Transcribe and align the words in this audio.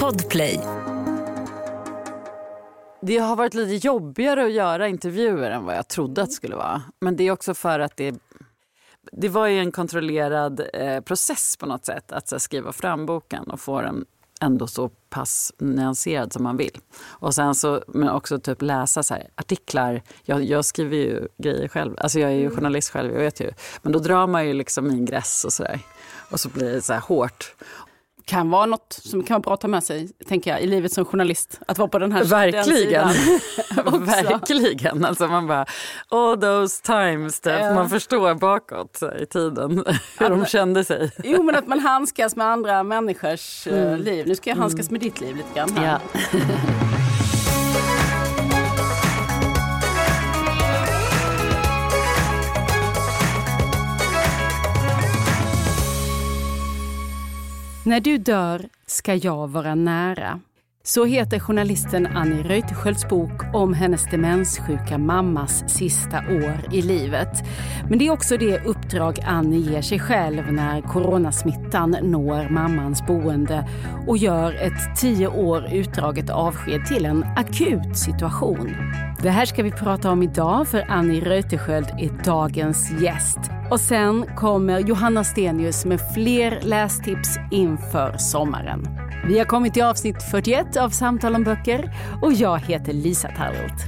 Podplay. 0.00 0.60
Det 3.02 3.18
har 3.18 3.36
varit 3.36 3.54
lite 3.54 3.86
jobbigare 3.86 4.44
att 4.44 4.52
göra 4.52 4.88
intervjuer 4.88 5.50
än 5.50 5.64
vad 5.64 5.76
jag 5.76 5.88
trodde 5.88 6.22
att 6.22 6.28
det 6.28 6.34
skulle 6.34 6.56
vara. 6.56 6.82
Men 7.00 7.16
det 7.16 7.24
är 7.24 7.30
också 7.30 7.54
för 7.54 7.80
att 7.80 7.96
det, 7.96 8.14
det 9.12 9.28
var 9.28 9.46
ju 9.46 9.58
en 9.58 9.72
kontrollerad 9.72 10.62
eh, 10.74 11.00
process 11.00 11.56
på 11.56 11.66
något 11.66 11.84
sätt 11.84 12.12
att 12.12 12.42
skriva 12.42 12.72
fram 12.72 13.06
boken 13.06 13.50
och 13.50 13.60
få 13.60 13.80
den 13.80 14.04
ändå 14.40 14.66
så 14.66 14.88
pass 14.88 15.52
nyanserad 15.58 16.32
som 16.32 16.42
man 16.42 16.56
vill. 16.56 16.78
Och 17.04 17.34
sen 17.34 17.54
så, 17.54 17.82
men 17.88 18.08
också 18.08 18.38
typ 18.38 18.62
läsa 18.62 19.02
så 19.02 19.14
här, 19.14 19.28
artiklar. 19.34 20.02
Jag, 20.22 20.44
jag, 20.44 20.64
skriver 20.64 20.96
ju 20.96 21.28
grejer 21.38 21.68
själv, 21.68 21.94
alltså 21.98 22.20
jag 22.20 22.30
är 22.30 22.34
ju 22.36 22.50
journalist 22.50 22.90
själv, 22.90 23.12
jag 23.12 23.20
vet 23.20 23.40
ju. 23.40 23.50
Men 23.82 23.92
då 23.92 23.98
drar 23.98 24.26
man 24.26 24.46
ju 24.46 24.52
liksom 24.52 24.90
ingress 24.90 25.44
och 25.44 25.52
sådär. 25.52 25.80
Och 26.30 26.40
så 26.40 26.48
blir 26.48 26.72
det 26.72 26.82
så 26.82 26.92
här 26.92 27.00
hårt 27.00 27.54
kan 28.24 28.50
vara 28.50 28.66
något 28.66 28.92
som 28.92 29.22
kan 29.22 29.34
vara 29.34 29.40
bra 29.40 29.54
att 29.54 29.60
ta 29.60 29.68
med 29.68 29.84
sig, 29.84 30.08
tänker 30.28 30.50
jag, 30.50 30.62
i 30.62 30.66
livet 30.66 30.92
som 30.92 31.04
journalist. 31.04 31.60
Att 31.66 31.78
vara 31.78 31.88
på 31.88 31.98
den 31.98 32.12
här 32.12 32.24
Verkligen. 32.24 33.08
Den 33.76 34.06
Verkligen. 34.06 35.04
Alltså 35.04 35.26
man 35.26 35.46
bara, 35.46 35.66
all 36.08 36.40
those 36.40 36.82
times, 36.82 37.40
typ. 37.40 37.52
Ja. 37.60 37.74
man 37.74 37.90
förstår 37.90 38.34
bakåt 38.34 39.02
i 39.22 39.26
tiden 39.26 39.84
hur 40.18 40.28
de 40.28 40.46
kände 40.46 40.84
sig. 40.84 41.10
Jo, 41.24 41.42
men 41.42 41.54
att 41.54 41.66
man 41.66 41.80
handskas 41.80 42.36
med 42.36 42.46
andra 42.46 42.82
människors 42.82 43.66
eh, 43.66 43.82
mm. 43.82 44.00
liv. 44.00 44.26
Nu 44.28 44.34
ska 44.34 44.50
jag 44.50 44.56
handskas 44.56 44.88
mm. 44.88 44.92
med 44.92 45.00
ditt 45.00 45.20
liv 45.20 45.36
lite 45.36 45.54
grann. 45.54 45.76
Här. 45.76 46.00
Ja. 46.32 46.40
När 57.86 58.00
du 58.00 58.18
dör 58.18 58.68
ska 58.86 59.14
jag 59.14 59.48
vara 59.48 59.74
nära. 59.74 60.40
Så 60.82 61.04
heter 61.04 61.38
journalisten 61.38 62.06
Annie 62.06 62.42
Reuterskiölds 62.42 63.08
bok 63.08 63.54
om 63.54 63.74
hennes 63.74 64.10
demenssjuka 64.10 64.98
mammas 64.98 65.64
sista 65.66 66.18
år 66.18 66.60
i 66.72 66.82
livet. 66.82 67.30
Men 67.88 67.98
det 67.98 68.06
är 68.06 68.10
också 68.10 68.36
det 68.36 68.64
uppdrag 68.64 69.20
Annie 69.26 69.70
ger 69.70 69.82
sig 69.82 69.98
själv 69.98 70.52
när 70.52 70.80
coronasmittan 70.82 71.96
når 72.02 72.48
mammans 72.48 73.06
boende 73.06 73.68
och 74.06 74.16
gör 74.16 74.54
ett 74.54 74.96
tio 74.96 75.28
år 75.28 75.68
utdraget 75.72 76.30
avsked 76.30 76.86
till 76.86 77.04
en 77.04 77.24
akut 77.36 77.98
situation. 77.98 78.76
Det 79.22 79.30
här 79.30 79.46
ska 79.46 79.62
vi 79.62 79.70
prata 79.70 80.10
om 80.10 80.22
idag 80.22 80.68
för 80.68 80.84
Annie 80.88 81.20
Reuterskiöld 81.20 81.88
är 81.88 82.24
dagens 82.24 82.90
gäst. 83.00 83.38
Och 83.74 83.80
sen 83.80 84.26
kommer 84.36 84.78
Johanna 84.80 85.24
Stenius 85.24 85.84
med 85.84 86.00
fler 86.14 86.60
lästips 86.62 87.28
inför 87.50 88.18
sommaren. 88.18 88.82
Vi 89.26 89.38
har 89.38 89.44
kommit 89.44 89.74
till 89.74 89.82
avsnitt 89.82 90.22
41 90.30 90.76
av 90.76 90.90
Samtal 90.90 91.34
om 91.34 91.44
böcker 91.44 91.90
och 92.22 92.32
jag 92.32 92.58
heter 92.58 92.92
Lisa 92.92 93.28
Tallroth. 93.28 93.86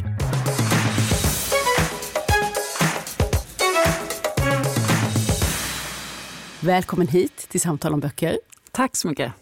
Välkommen 6.60 7.08
hit 7.08 7.46
till 7.48 7.60
Samtal 7.60 7.92
om 7.92 8.00
böcker. 8.00 8.38
Tack 8.70 8.96
så 8.96 9.08
mycket. 9.08 9.32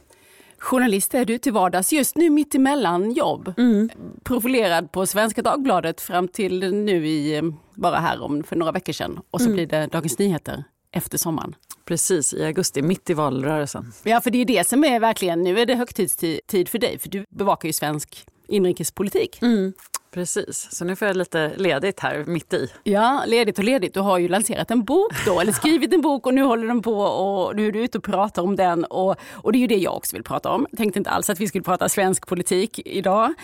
Journalist 0.64 1.14
är 1.14 1.24
du 1.24 1.38
till 1.38 1.52
vardags, 1.52 1.92
just 1.92 2.16
nu 2.16 2.30
mitt 2.30 2.54
emellan 2.54 3.12
jobb. 3.12 3.54
Mm. 3.56 3.90
Profilerad 4.24 4.92
på 4.92 5.06
Svenska 5.06 5.42
Dagbladet 5.42 6.00
fram 6.00 6.28
till 6.28 6.74
nu 6.74 7.06
i, 7.06 7.52
bara 7.74 7.98
här 7.98 8.22
om 8.22 8.44
för 8.44 8.56
några 8.56 8.72
veckor 8.72 8.92
sedan. 8.92 9.20
Och 9.30 9.40
så 9.40 9.44
mm. 9.44 9.54
blir 9.56 9.66
det 9.66 9.86
Dagens 9.86 10.18
Nyheter 10.18 10.64
efter 10.90 11.18
sommaren. 11.18 11.54
Precis, 11.84 12.34
i 12.34 12.44
augusti, 12.44 12.82
mitt 12.82 13.10
i 13.10 13.14
valrörelsen. 13.14 13.92
Ja, 14.02 14.20
för 14.20 14.30
det 14.30 14.38
är 14.38 14.44
det 14.44 14.68
som 14.68 14.84
är 14.84 15.00
verkligen, 15.00 15.42
nu 15.42 15.58
är 15.58 15.66
det 15.66 15.74
högtidstid 15.74 16.68
för 16.68 16.78
dig, 16.78 16.98
för 16.98 17.08
du 17.08 17.24
bevakar 17.30 17.68
ju 17.68 17.72
svensk 17.72 18.26
inrikespolitik. 18.48 19.42
Mm. 19.42 19.72
Precis, 20.14 20.68
så 20.70 20.84
nu 20.84 20.96
får 20.96 21.08
jag 21.08 21.16
lite 21.16 21.52
ledigt 21.56 22.00
här 22.00 22.24
mitt 22.24 22.52
i. 22.52 22.70
Ja, 22.82 23.24
ledigt 23.26 23.58
och 23.58 23.64
ledigt. 23.64 23.94
Du 23.94 24.00
har 24.00 24.18
ju 24.18 24.28
lanserat 24.28 24.70
en 24.70 24.84
bok 24.84 25.12
då, 25.26 25.40
eller 25.40 25.52
skrivit 25.62 25.92
en 25.92 26.00
bok 26.00 26.26
och 26.26 26.34
nu 26.34 26.42
håller 26.42 26.66
den 26.66 26.82
på 26.82 27.00
och 27.00 27.56
nu 27.56 27.66
är 27.66 27.72
du 27.72 27.84
ute 27.84 27.98
och 27.98 28.04
pratar 28.04 28.42
om 28.42 28.56
den. 28.56 28.84
Och, 28.84 29.16
och 29.32 29.52
det 29.52 29.58
är 29.58 29.60
ju 29.60 29.66
det 29.66 29.76
jag 29.76 29.96
också 29.96 30.16
vill 30.16 30.22
prata 30.22 30.50
om. 30.50 30.66
Jag 30.70 30.78
tänkte 30.78 30.98
inte 30.98 31.10
alls 31.10 31.30
att 31.30 31.40
vi 31.40 31.48
skulle 31.48 31.64
prata 31.64 31.88
svensk 31.88 32.26
politik 32.26 32.80
idag. 32.84 33.34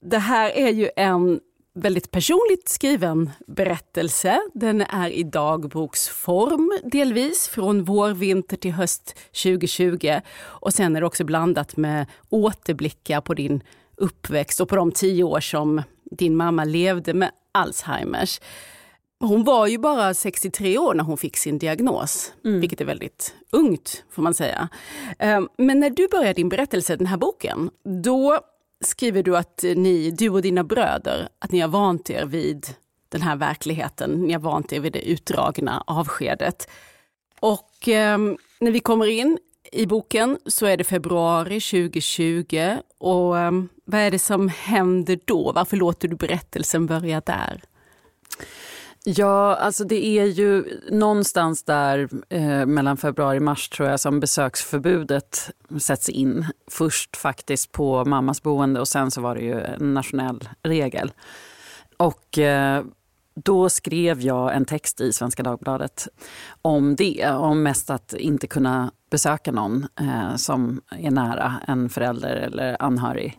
Det 0.00 0.18
här 0.18 0.50
är 0.50 0.68
ju 0.68 0.90
en 0.96 1.40
väldigt 1.74 2.10
personligt 2.10 2.68
skriven 2.68 3.30
berättelse. 3.46 4.40
Den 4.54 4.80
är 4.80 5.10
i 5.10 5.22
dagboksform 5.22 6.78
delvis, 6.84 7.48
från 7.48 7.84
vår, 7.84 8.10
vinter 8.10 8.56
till 8.56 8.72
höst 8.72 9.18
2020. 9.42 10.20
Och 10.40 10.74
sen 10.74 10.96
är 10.96 11.00
det 11.00 11.06
också 11.06 11.24
blandat 11.24 11.76
med 11.76 12.06
återblickar 12.28 13.20
på 13.20 13.34
din 13.34 13.62
uppväxt 13.98 14.60
och 14.60 14.68
på 14.68 14.76
de 14.76 14.92
tio 14.92 15.24
år 15.24 15.40
som 15.40 15.82
din 16.10 16.36
mamma 16.36 16.64
levde 16.64 17.14
med 17.14 17.30
Alzheimers. 17.52 18.40
Hon 19.20 19.44
var 19.44 19.66
ju 19.66 19.78
bara 19.78 20.14
63 20.14 20.78
år 20.78 20.94
när 20.94 21.04
hon 21.04 21.18
fick 21.18 21.36
sin 21.36 21.58
diagnos, 21.58 22.32
mm. 22.44 22.60
vilket 22.60 22.80
är 22.80 22.84
väldigt 22.84 23.34
ungt 23.50 24.04
får 24.10 24.22
man 24.22 24.34
säga. 24.34 24.68
Ehm, 25.18 25.48
men 25.58 25.80
när 25.80 25.90
du 25.90 26.08
börjar 26.08 26.34
din 26.34 26.48
berättelse, 26.48 26.96
den 26.96 27.06
här 27.06 27.16
boken, 27.16 27.70
då 28.02 28.40
skriver 28.84 29.22
du 29.22 29.36
att 29.36 29.64
ni, 29.76 30.10
du 30.10 30.28
och 30.28 30.42
dina 30.42 30.64
bröder, 30.64 31.28
att 31.38 31.52
ni 31.52 31.60
har 31.60 31.68
vant 31.68 32.10
er 32.10 32.24
vid 32.24 32.66
den 33.08 33.22
här 33.22 33.36
verkligheten. 33.36 34.10
Ni 34.10 34.32
har 34.32 34.40
vant 34.40 34.72
er 34.72 34.80
vid 34.80 34.92
det 34.92 35.08
utdragna 35.08 35.84
avskedet. 35.86 36.68
Och 37.40 37.88
eh, 37.88 38.18
när 38.60 38.70
vi 38.70 38.80
kommer 38.80 39.06
in 39.06 39.38
i 39.72 39.86
boken 39.86 40.38
så 40.46 40.66
är 40.66 40.76
det 40.76 40.84
februari 40.84 41.60
2020 41.60 42.76
och 42.98 43.38
eh, 43.38 43.52
vad 43.90 44.00
är 44.00 44.10
det 44.10 44.18
som 44.18 44.48
händer 44.48 45.18
då? 45.24 45.52
Varför 45.52 45.76
låter 45.76 46.08
du 46.08 46.16
berättelsen 46.16 46.86
börja 46.86 47.20
där? 47.20 47.62
Ja, 49.04 49.56
alltså 49.56 49.84
det 49.84 50.06
är 50.06 50.24
ju 50.24 50.80
någonstans 50.90 51.62
där 51.62 52.08
eh, 52.28 52.66
mellan 52.66 52.96
februari 52.96 53.38
och 53.38 53.42
mars 53.42 53.68
tror 53.68 53.88
jag 53.88 54.00
som 54.00 54.20
besöksförbudet 54.20 55.50
sätts 55.80 56.08
in. 56.08 56.46
Först 56.70 57.16
faktiskt 57.16 57.72
på 57.72 58.04
mammas 58.04 58.42
boende 58.42 58.80
och 58.80 58.88
sen 58.88 59.10
så 59.10 59.20
var 59.20 59.34
det 59.34 59.40
ju 59.40 59.60
en 59.60 59.94
nationell 59.94 60.48
regel. 60.62 61.12
Och 61.96 62.38
eh, 62.38 62.84
då 63.34 63.68
skrev 63.68 64.20
jag 64.20 64.56
en 64.56 64.64
text 64.64 65.00
i 65.00 65.12
Svenska 65.12 65.42
Dagbladet 65.42 66.08
om 66.62 66.96
det. 66.96 67.30
Om 67.30 67.62
mest 67.62 67.90
att 67.90 68.12
inte 68.12 68.46
kunna 68.46 68.90
besöka 69.10 69.52
någon 69.52 69.86
eh, 70.00 70.36
som 70.36 70.80
är 70.90 71.10
nära, 71.10 71.54
en 71.66 71.88
förälder 71.88 72.36
eller 72.36 72.82
anhörig. 72.82 73.38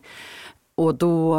Och 0.80 0.94
då 0.94 1.36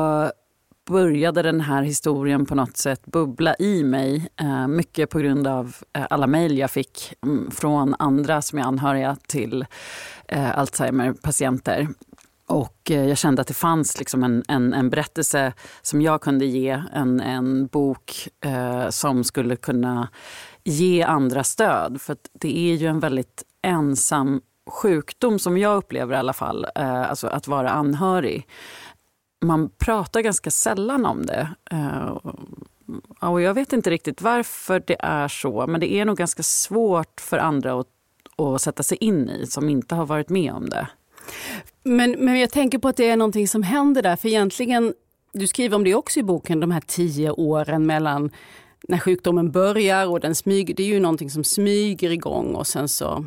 började 0.89 1.41
den 1.41 1.61
här 1.61 1.83
historien 1.83 2.45
på 2.45 2.55
något 2.55 2.77
sätt 2.77 3.05
bubbla 3.05 3.55
i 3.59 3.83
mig. 3.83 4.29
Eh, 4.35 4.67
mycket 4.67 5.09
på 5.09 5.19
grund 5.19 5.47
av 5.47 5.75
eh, 5.93 6.05
alla 6.09 6.27
mejl 6.27 6.57
jag 6.57 6.71
fick 6.71 7.13
mm, 7.23 7.51
från 7.51 7.95
andra 7.99 8.41
som 8.41 8.59
är 8.59 8.63
anhöriga 8.63 9.17
till 9.27 9.65
eh, 10.27 10.57
Alzheimer-patienter. 10.57 11.87
Och 12.47 12.77
jag 12.83 13.17
kände 13.17 13.41
att 13.41 13.47
det 13.47 13.53
fanns 13.53 13.99
liksom 13.99 14.23
en, 14.23 14.43
en, 14.47 14.73
en 14.73 14.89
berättelse 14.89 15.53
som 15.81 16.01
jag 16.01 16.21
kunde 16.21 16.45
ge, 16.45 16.81
en, 16.93 17.21
en 17.21 17.67
bok 17.67 18.27
eh, 18.45 18.89
som 18.89 19.23
skulle 19.23 19.55
kunna 19.55 20.09
ge 20.63 21.03
andra 21.03 21.43
stöd. 21.43 22.01
För 22.01 22.17
det 22.33 22.57
är 22.57 22.75
ju 22.75 22.87
en 22.87 22.99
väldigt 22.99 23.43
ensam 23.61 24.41
sjukdom 24.69 25.39
som 25.39 25.57
jag 25.57 25.77
upplever 25.77 26.15
i 26.15 26.17
alla 26.17 26.33
fall, 26.33 26.65
eh, 26.75 27.09
alltså 27.09 27.27
att 27.27 27.47
vara 27.47 27.69
anhörig 27.69 28.47
man 29.41 29.69
pratar 29.69 30.21
ganska 30.21 30.51
sällan 30.51 31.05
om 31.05 31.25
det. 31.25 31.49
Eh, 31.71 32.17
och 33.19 33.41
jag 33.41 33.53
vet 33.53 33.73
inte 33.73 33.89
riktigt 33.89 34.21
varför 34.21 34.83
det 34.87 34.97
är 34.99 35.27
så, 35.27 35.67
men 35.67 35.79
det 35.79 35.93
är 35.93 36.05
nog 36.05 36.17
ganska 36.17 36.43
svårt 36.43 37.21
för 37.21 37.37
andra 37.37 37.79
att, 37.79 37.87
att 38.37 38.61
sätta 38.61 38.83
sig 38.83 38.97
in 38.97 39.29
i 39.29 39.47
som 39.47 39.69
inte 39.69 39.95
har 39.95 40.05
varit 40.05 40.29
med 40.29 40.53
om 40.53 40.69
det. 40.69 40.87
Men, 41.83 42.11
men 42.11 42.39
jag 42.39 42.51
tänker 42.51 42.77
på 42.77 42.87
att 42.87 42.97
det 42.97 43.09
är 43.09 43.17
någonting 43.17 43.47
som 43.47 43.63
händer 43.63 44.01
där, 44.01 44.15
för 44.15 44.27
egentligen, 44.27 44.93
du 45.33 45.47
skriver 45.47 45.75
om 45.75 45.83
det 45.83 45.95
också 45.95 46.19
i 46.19 46.23
boken, 46.23 46.59
de 46.59 46.71
här 46.71 46.81
tio 46.81 47.31
åren 47.31 47.85
mellan 47.85 48.31
när 48.87 48.97
sjukdomen 48.97 49.51
börjar 49.51 50.07
och 50.07 50.19
den 50.19 50.35
smyger, 50.35 50.73
det 50.73 50.83
är 50.83 50.87
ju 50.87 50.99
någonting 50.99 51.29
som 51.29 51.43
smyger 51.43 52.11
igång 52.11 52.55
och 52.55 52.67
sen 52.67 52.89
så 52.89 53.25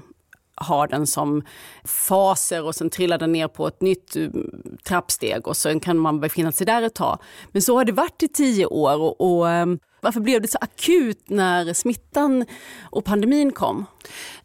har 0.56 0.88
den 0.88 1.06
som 1.06 1.42
faser 1.84 2.64
och 2.64 2.74
sen 2.74 2.90
trillar 2.90 3.18
den 3.18 3.32
ner 3.32 3.48
på 3.48 3.66
ett 3.66 3.80
nytt 3.80 4.16
eh, 4.16 4.28
trappsteg 4.84 5.48
och 5.48 5.56
sen 5.56 5.80
kan 5.80 5.98
man 5.98 6.20
befinna 6.20 6.52
sig 6.52 6.66
där 6.66 6.82
ett 6.82 6.94
tag. 6.94 7.18
Men 7.52 7.62
så 7.62 7.76
har 7.76 7.84
det 7.84 7.92
varit 7.92 8.22
i 8.22 8.28
tio 8.28 8.66
år 8.66 9.00
och, 9.00 9.20
och 9.20 9.50
ehm, 9.50 9.78
varför 10.00 10.20
blev 10.20 10.42
det 10.42 10.48
så 10.48 10.58
akut 10.60 11.30
när 11.30 11.72
smittan 11.72 12.44
och 12.90 13.04
pandemin 13.04 13.52
kom? 13.52 13.86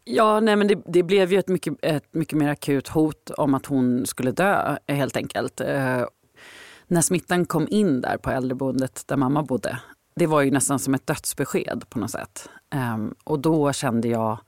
Ja, 0.04 0.40
nej, 0.40 0.56
men 0.56 0.68
det, 0.68 0.82
det, 0.86 1.02
blev 1.02 1.32
ju 1.32 1.38
ett 1.38 1.48
mycket, 1.48 1.74
ett 1.82 2.14
mycket 2.14 2.38
mer 2.38 2.48
akut 2.48 2.88
hot 2.88 3.30
om 3.30 3.54
att 3.54 3.66
hon 3.66 4.06
skulle 4.06 4.32
dö 4.32 4.76
eh, 4.86 4.96
helt 4.96 5.16
enkelt. 5.16 5.60
Eh, 5.60 6.04
när 6.86 7.00
smittan 7.00 7.44
kom 7.44 7.66
in 7.70 8.00
där 8.00 8.16
på 8.16 8.30
äldreboendet 8.30 9.02
där 9.06 9.16
mamma 9.16 9.42
bodde, 9.42 9.78
det 10.16 10.26
var 10.26 10.42
ju 10.42 10.50
nästan 10.50 10.78
som 10.78 10.94
ett 10.94 11.06
dödsbesked 11.06 11.84
på 11.88 11.98
något 11.98 12.10
sätt. 12.10 12.48
Eh, 12.74 12.98
och 13.24 13.38
då 13.40 13.72
kände 13.72 14.08
jag 14.08 14.38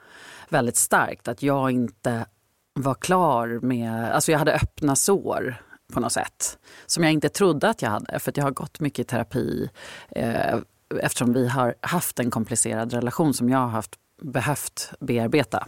väldigt 0.53 0.77
starkt 0.77 1.29
att 1.29 1.43
jag 1.43 1.71
inte 1.71 2.27
var 2.75 2.95
klar 2.95 3.59
med... 3.63 4.13
Alltså 4.13 4.33
jag 4.33 4.39
hade 4.39 4.55
öppna 4.55 4.97
sår 4.97 5.57
på 5.93 6.01
något 6.01 6.13
sätt. 6.13 6.59
Som 6.87 7.05
jag 7.05 7.13
inte 7.13 7.29
trodde 7.29 7.69
att 7.69 7.83
jag 7.83 7.91
hade, 7.91 8.19
för 8.19 8.33
jag 8.37 8.45
har 8.45 8.51
gått 8.51 8.81
mycket 8.81 8.99
i 8.99 9.05
terapi 9.05 9.71
eh, 10.11 10.57
eftersom 11.01 11.33
vi 11.33 11.49
har 11.49 11.75
haft 11.81 12.19
en 12.19 12.31
komplicerad 12.31 12.93
relation 12.93 13.35
som 13.35 13.49
jag 13.49 13.59
har 13.59 13.69
haft, 13.69 13.95
behövt 14.23 14.93
bearbeta. 15.01 15.67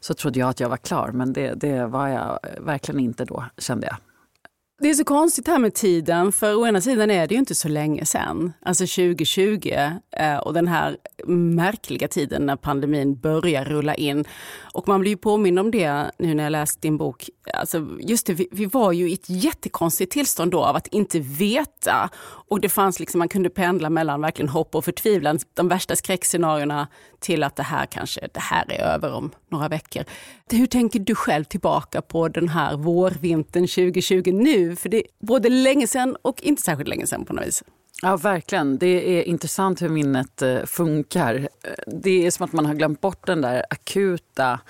Så 0.00 0.14
trodde 0.14 0.38
jag 0.38 0.48
att 0.48 0.60
jag 0.60 0.68
var 0.68 0.76
klar, 0.76 1.10
men 1.12 1.32
det, 1.32 1.54
det 1.54 1.86
var 1.86 2.08
jag 2.08 2.38
verkligen 2.60 3.00
inte 3.00 3.24
då, 3.24 3.44
kände 3.58 3.86
jag. 3.86 3.96
Det 4.82 4.90
är 4.90 4.94
så 4.94 5.04
konstigt 5.04 5.46
här 5.46 5.58
med 5.58 5.74
tiden, 5.74 6.32
för 6.32 6.54
å 6.54 6.66
ena 6.66 6.80
sidan 6.80 7.10
är 7.10 7.26
det 7.26 7.34
ju 7.34 7.38
inte 7.38 7.54
så 7.54 7.68
länge 7.68 8.04
sedan, 8.06 8.52
alltså 8.62 8.84
2020 8.84 9.72
eh, 10.16 10.36
och 10.36 10.54
den 10.54 10.68
här 10.68 10.96
märkliga 11.26 12.08
tiden 12.08 12.46
när 12.46 12.56
pandemin 12.56 13.16
börjar 13.16 13.64
rulla 13.64 13.94
in. 13.94 14.24
Och 14.74 14.88
man 14.88 15.00
blir 15.00 15.10
ju 15.10 15.16
påminn 15.16 15.58
om 15.58 15.70
det 15.70 16.10
nu 16.18 16.34
när 16.34 16.44
jag 16.44 16.50
läst 16.50 16.82
din 16.82 16.96
bok. 16.96 17.30
Alltså 17.54 17.88
just 18.00 18.26
det, 18.26 18.34
vi, 18.34 18.48
vi, 18.52 18.66
var 18.66 18.92
ju 18.92 19.10
i 19.10 19.12
ett 19.12 19.28
jättekonstigt 19.28 20.12
tillstånd 20.12 20.50
då 20.50 20.64
av 20.64 20.76
att 20.76 20.86
inte 20.86 21.20
veta. 21.20 22.10
Och 22.48 22.60
det 22.60 22.68
fanns 22.68 23.00
liksom, 23.00 23.18
man 23.18 23.28
kunde 23.28 23.50
pendla 23.50 23.90
mellan 23.90 24.20
verkligen 24.20 24.48
hopp 24.48 24.74
och 24.74 24.84
förtvivlan, 24.84 25.38
de 25.54 25.68
värsta 25.68 25.96
skräckscenarierna 25.96 26.88
till 27.20 27.42
att 27.42 27.56
det 27.56 27.62
här 27.62 27.86
kanske, 27.86 28.28
det 28.34 28.40
här 28.40 28.72
är 28.72 28.84
över 28.84 29.12
om 29.12 29.30
några 29.48 29.68
veckor. 29.68 30.04
Hur 30.52 30.66
tänker 30.66 31.00
du 31.00 31.14
själv 31.14 31.44
tillbaka 31.44 32.02
på 32.02 32.28
den 32.28 32.48
här 32.48 32.76
vårvintern 32.76 33.66
2020 33.66 34.32
nu? 34.32 34.76
För 34.76 34.88
det 34.88 34.96
är 34.96 35.04
både 35.20 35.48
länge 35.48 35.86
sedan 35.86 36.16
och 36.22 36.42
inte 36.42 36.62
särskilt 36.62 36.88
länge 36.88 37.06
sedan 37.06 37.24
på 37.24 37.32
något 37.32 37.46
vis. 37.46 37.62
Ja, 38.02 38.16
verkligen. 38.16 38.78
Det 38.78 39.18
är 39.18 39.22
intressant 39.22 39.82
hur 39.82 39.88
minnet 39.88 40.42
eh, 40.42 40.64
funkar. 40.64 41.48
Det 41.86 42.26
är 42.26 42.30
som 42.30 42.44
att 42.44 42.52
man 42.52 42.66
har 42.66 42.74
glömt 42.74 43.00
bort 43.00 43.26
den 43.26 43.40
där 43.40 43.64
akuta 43.70 44.60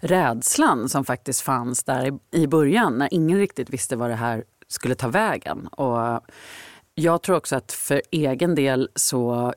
rädslan 0.00 0.88
som 0.88 1.04
faktiskt 1.04 1.40
fanns 1.40 1.84
där 1.84 2.18
i 2.30 2.46
början 2.46 2.98
när 2.98 3.14
ingen 3.14 3.38
riktigt 3.38 3.70
visste 3.70 3.96
vad 3.96 4.10
det 4.10 4.16
här 4.16 4.44
skulle 4.68 4.94
ta 4.94 5.08
vägen. 5.08 5.66
Och 5.66 6.20
jag 6.94 7.22
tror 7.22 7.36
också 7.36 7.56
att 7.56 7.72
för 7.72 8.02
egen 8.10 8.54
del 8.54 8.88
så 8.94 9.54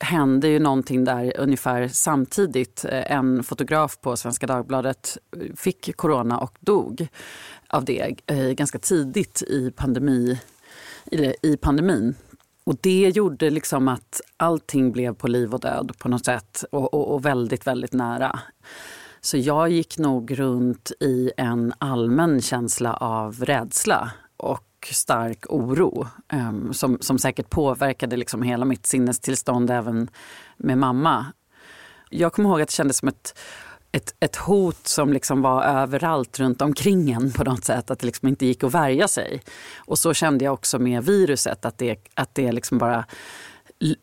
hände 0.00 0.48
ju 0.48 0.58
någonting 0.58 1.04
där 1.04 1.32
ungefär 1.38 1.88
samtidigt. 1.88 2.84
Eh, 2.84 3.12
en 3.12 3.42
fotograf 3.42 4.00
på 4.00 4.16
Svenska 4.16 4.46
Dagbladet 4.46 5.18
eh, 5.36 5.54
fick 5.56 5.96
corona 5.96 6.38
och 6.38 6.58
dog 6.60 7.08
av 7.68 7.84
det 7.84 8.14
eh, 8.26 8.50
ganska 8.50 8.78
tidigt 8.78 9.42
i, 9.42 9.70
pandemi, 9.76 10.40
i 11.42 11.56
pandemin. 11.56 12.14
Och 12.64 12.76
det 12.80 13.08
gjorde 13.08 13.50
liksom 13.50 13.88
att 13.88 14.20
allting 14.36 14.92
blev 14.92 15.14
på 15.14 15.28
liv 15.28 15.54
och 15.54 15.60
död 15.60 15.92
på 15.98 16.08
något 16.08 16.24
sätt 16.24 16.64
och, 16.70 16.94
och, 16.94 17.14
och, 17.14 17.24
väldigt, 17.24 17.66
väldigt 17.66 17.92
nära. 17.92 18.40
Så 19.20 19.36
jag 19.36 19.68
gick 19.68 19.98
nog 19.98 20.38
runt 20.38 20.92
i 21.00 21.30
en 21.36 21.72
allmän 21.78 22.42
känsla 22.42 22.94
av 22.94 23.44
rädsla 23.44 24.12
och 24.90 24.94
stark 24.94 25.44
oro 25.48 26.06
um, 26.32 26.74
som, 26.74 26.98
som 27.00 27.18
säkert 27.18 27.50
påverkade 27.50 28.16
liksom 28.16 28.42
hela 28.42 28.64
mitt 28.64 28.86
sinnestillstånd 28.86 29.70
även 29.70 30.10
med 30.56 30.78
mamma. 30.78 31.26
Jag 32.10 32.32
kommer 32.32 32.48
ihåg 32.48 32.60
att 32.60 32.68
det 32.68 32.74
kändes 32.74 32.96
som 32.96 33.08
ett 33.08 33.38
ett, 33.92 34.14
ett 34.20 34.36
hot 34.36 34.86
som 34.86 35.12
liksom 35.12 35.42
var 35.42 35.62
överallt 35.64 36.40
runt 36.40 36.62
omkring 36.62 37.10
en 37.10 37.32
på 37.32 37.44
något 37.44 37.64
sätt. 37.64 37.90
Att 37.90 37.98
det 37.98 38.06
liksom 38.06 38.28
inte 38.28 38.46
gick 38.46 38.64
att 38.64 38.74
värja 38.74 39.08
sig. 39.08 39.42
Och 39.76 39.98
så 39.98 40.14
kände 40.14 40.44
jag 40.44 40.54
också 40.54 40.78
med 40.78 41.04
viruset, 41.04 41.64
att 41.64 41.78
det, 41.78 41.96
att 42.14 42.34
det 42.34 42.52
liksom 42.52 42.78
bara 42.78 43.04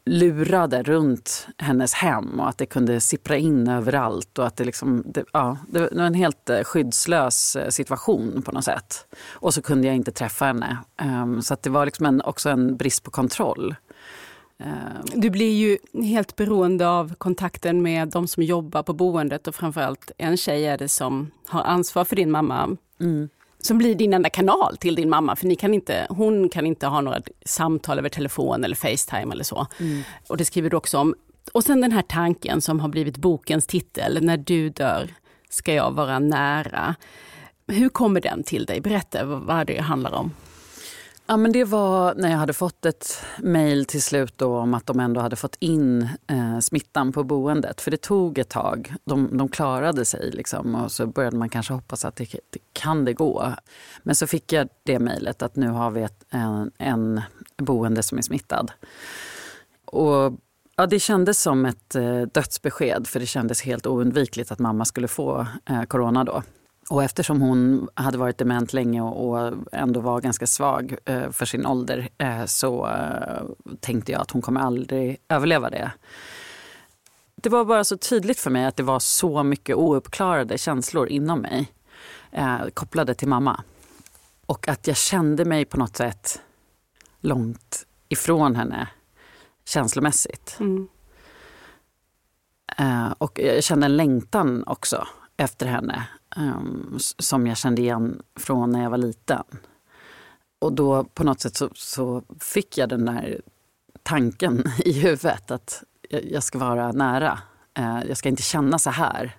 lurade 0.06 0.84
runt 0.84 1.48
hennes 1.58 1.94
hem 1.94 2.40
och 2.40 2.50
att 2.50 2.58
det 2.58 2.66
kunde 2.66 3.02
sippra 3.02 3.38
in 3.38 3.68
överallt. 3.68 4.40
Och 4.40 4.48
att 4.48 4.56
det, 4.56 4.64
liksom, 4.64 5.04
det, 5.06 5.24
ja, 5.34 5.58
det 5.70 5.80
var 5.80 6.04
en 6.04 6.14
helt 6.14 6.50
eh, 6.50 6.64
skyddslös 6.64 7.56
eh, 7.56 7.70
situation 7.70 8.42
på 8.42 8.52
något 8.52 8.64
sätt. 8.64 9.06
Och 9.32 9.54
så 9.54 9.62
kunde 9.62 9.88
jag 9.88 9.96
inte 9.96 10.12
träffa 10.12 10.46
henne. 10.46 10.78
Um, 11.02 11.42
så 11.42 11.56
det 11.62 11.70
var 11.70 11.86
liksom 11.86 12.06
en, 12.06 12.22
också 12.22 12.50
en 12.50 12.78
brist 12.78 13.04
på 13.04 13.12
kontroll. 13.12 13.76
Ehm. 14.60 15.22
Du 15.22 15.30
blir 15.30 15.54
ju 15.54 15.78
helt 16.04 16.36
beroende 16.36 16.88
av 16.88 17.14
kontakten 17.16 17.82
med 17.82 18.08
de 18.08 18.28
som 18.28 18.44
jobbar 18.44 18.84
på 18.84 18.94
boendet 18.94 19.48
och 19.48 19.56
framförallt 19.56 20.12
en 20.18 20.38
tjej 20.38 20.68
är 20.68 20.78
det 20.78 20.90
som 20.90 21.32
har 21.48 21.64
ansvar 21.64 22.06
för 22.06 22.16
din 22.16 22.32
mamma. 22.32 22.78
Mm. 23.00 23.30
Som 23.64 23.78
blir 23.78 23.96
din 23.96 24.14
enda 24.14 24.30
kanal 24.30 24.78
till 24.78 24.96
din 24.96 25.10
mamma 25.10 25.36
för 25.36 25.48
ni 25.48 25.56
kan 25.56 25.74
inte, 25.74 26.08
hon 26.10 26.50
kan 26.50 26.66
inte 26.66 26.88
ha 26.88 27.02
några 27.02 27.22
samtal 27.46 28.00
över 28.00 28.10
telefon 28.10 28.64
eller 28.64 28.76
Facetime 28.76 29.34
eller 29.34 29.44
så. 29.44 29.68
Mm. 29.80 30.02
Och 30.28 30.38
det 30.38 30.46
skriver 30.46 30.70
du 30.70 30.78
också 30.78 30.98
om. 30.98 31.16
Och 31.54 31.64
sen 31.64 31.82
den 31.82 31.92
här 31.92 32.02
tanken 32.02 32.62
som 32.62 32.80
har 32.80 32.90
blivit 32.90 33.18
bokens 33.18 33.68
titel, 33.68 34.20
När 34.22 34.38
du 34.38 34.70
dör 34.70 35.10
ska 35.50 35.74
jag 35.74 35.92
vara 35.92 36.20
nära. 36.20 36.96
Hur 37.68 37.90
kommer 37.90 38.22
den 38.22 38.44
till 38.44 38.66
dig? 38.66 38.82
Berätta 38.82 39.26
vad 39.26 39.68
det 39.68 39.82
handlar 39.82 40.14
om. 40.14 40.32
Ja, 41.26 41.38
men 41.38 41.52
det 41.52 41.64
var 41.64 42.16
när 42.16 42.32
jag 42.32 42.38
hade 42.38 42.54
fått 42.54 42.86
ett 42.86 43.24
mejl 43.38 43.86
till 43.86 44.02
slut 44.02 44.38
då 44.38 44.58
om 44.58 44.74
att 44.74 44.86
de 44.86 45.00
ändå 45.00 45.22
hade 45.22 45.36
fått 45.36 45.56
in 45.60 46.10
eh, 46.28 46.60
smittan 46.60 47.12
på 47.12 47.24
boendet. 47.24 47.82
För 47.82 47.92
det 47.92 48.02
tog 48.02 48.38
ett 48.38 48.50
tag. 48.50 48.94
De, 49.06 49.38
de 49.38 49.50
klarade 49.50 50.06
sig 50.06 50.32
liksom, 50.32 50.76
och 50.76 50.92
så 50.92 51.08
började 51.08 51.38
man 51.38 51.50
kanske 51.50 51.74
hoppas 51.74 52.06
att 52.06 52.16
det, 52.16 52.36
det 52.50 52.60
kan 52.74 53.06
det 53.06 53.14
gå. 53.14 53.54
Men 54.04 54.16
så 54.16 54.28
fick 54.28 54.54
jag 54.54 54.70
det 54.84 55.00
mejlet 55.00 55.42
att 55.42 55.56
nu 55.56 55.68
har 55.68 55.92
vi 55.92 56.02
ett, 56.02 56.24
en, 56.30 56.72
en 56.78 57.22
boende 57.58 58.04
som 58.04 58.18
är 58.18 58.22
smittad. 58.22 58.72
Och 59.86 60.34
Ja, 60.76 60.86
det 60.86 61.00
kändes 61.00 61.42
som 61.42 61.66
ett 61.66 61.96
eh, 61.96 62.22
dödsbesked 62.22 63.08
för 63.08 63.20
det 63.20 63.26
kändes 63.26 63.62
helt 63.62 63.88
oundvikligt 63.88 64.52
att 64.52 64.60
mamma 64.60 64.86
skulle 64.86 65.08
få 65.08 65.48
eh, 65.70 65.84
corona 65.84 66.24
då. 66.24 66.44
Och 66.90 67.04
eftersom 67.04 67.42
hon 67.42 67.90
hade 67.94 68.18
varit 68.18 68.38
dement 68.38 68.74
länge 68.74 69.02
och, 69.02 69.54
ändå 69.72 70.00
var 70.00 70.22
ganska 70.22 70.48
svag 70.48 70.96
eh, 71.06 71.32
för 71.32 71.46
sin 71.46 71.66
ålder 71.66 72.10
eh, 72.18 72.46
så 72.46 72.88
eh, 72.88 73.44
tänkte 73.80 74.12
jag 74.12 74.22
att 74.22 74.32
hon 74.32 74.42
kommer 74.42 74.62
aldrig 74.62 75.18
överleva 75.30 75.70
det. 75.70 75.92
Det 77.36 77.50
var 77.50 77.66
bara 77.66 77.84
så 77.84 77.98
tydligt 77.98 78.40
för 78.40 78.50
mig 78.50 78.66
att 78.66 78.76
det 78.76 78.84
var 78.84 79.00
så 79.00 79.44
mycket 79.44 79.76
ouppklarade 79.76 80.58
känslor 80.58 81.08
inom 81.08 81.40
mig 81.40 81.74
kopplade 82.74 83.14
till 83.14 83.28
mamma. 83.28 83.64
Och 84.46 84.68
att 84.68 84.88
jag 84.88 84.98
kände 84.98 85.46
mig 85.46 85.66
på 85.66 85.78
något 85.78 85.98
sätt 85.98 86.42
långt 87.20 87.86
ifrån 88.10 88.56
henne 88.56 88.88
känslomässigt. 89.66 90.58
Mm. 90.60 90.88
och 93.18 93.40
jag 93.40 93.64
kände 93.64 93.86
en 93.86 93.98
längtan 93.98 94.64
också 94.68 95.08
efter 95.38 95.66
henne 95.66 96.08
um, 96.38 96.98
som 97.20 97.48
jag 97.48 97.58
kände 97.58 97.82
igen 97.82 98.22
från 98.36 98.72
när 98.72 98.84
jag 98.84 98.90
var 98.90 98.98
liten. 98.98 99.44
Och 100.60 100.74
då 100.74 101.04
på 101.04 101.24
något 101.24 101.42
sätt 101.42 101.56
så, 101.56 101.70
så 101.76 102.24
fick 102.40 102.78
jag 102.78 102.90
den 102.90 103.06
där 103.06 103.42
tanken 104.04 104.64
i 104.86 104.92
huvudet 104.92 105.52
att 105.52 105.84
jag, 106.10 106.26
jag 106.32 106.44
ska 106.44 106.60
vara 106.60 106.92
nära. 106.92 107.40
Uh, 107.80 108.04
jag 108.08 108.18
ska 108.18 108.30
inte 108.30 108.42
känna 108.42 108.80
så 108.80 108.90
här 108.90 109.36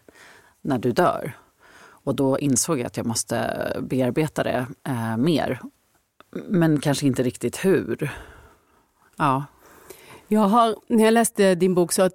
när 0.63 0.79
du 0.79 0.93
dör. 0.93 1.37
Och 1.77 2.15
då 2.15 2.39
insåg 2.39 2.79
jag 2.79 2.87
att 2.87 2.97
jag 2.97 3.07
måste 3.07 3.57
bearbeta 3.81 4.43
det 4.43 4.67
uh, 4.89 5.17
mer. 5.17 5.61
Men 6.49 6.81
kanske 6.81 7.07
inte 7.07 7.23
riktigt 7.23 7.65
hur. 7.65 8.13
Ja. 9.17 9.45
Jag 10.29 10.41
har, 10.41 10.77
när 10.87 11.05
jag 11.05 11.15
läste 11.15 11.55
din 11.55 11.75
bok 11.75 11.93
så 11.93 12.11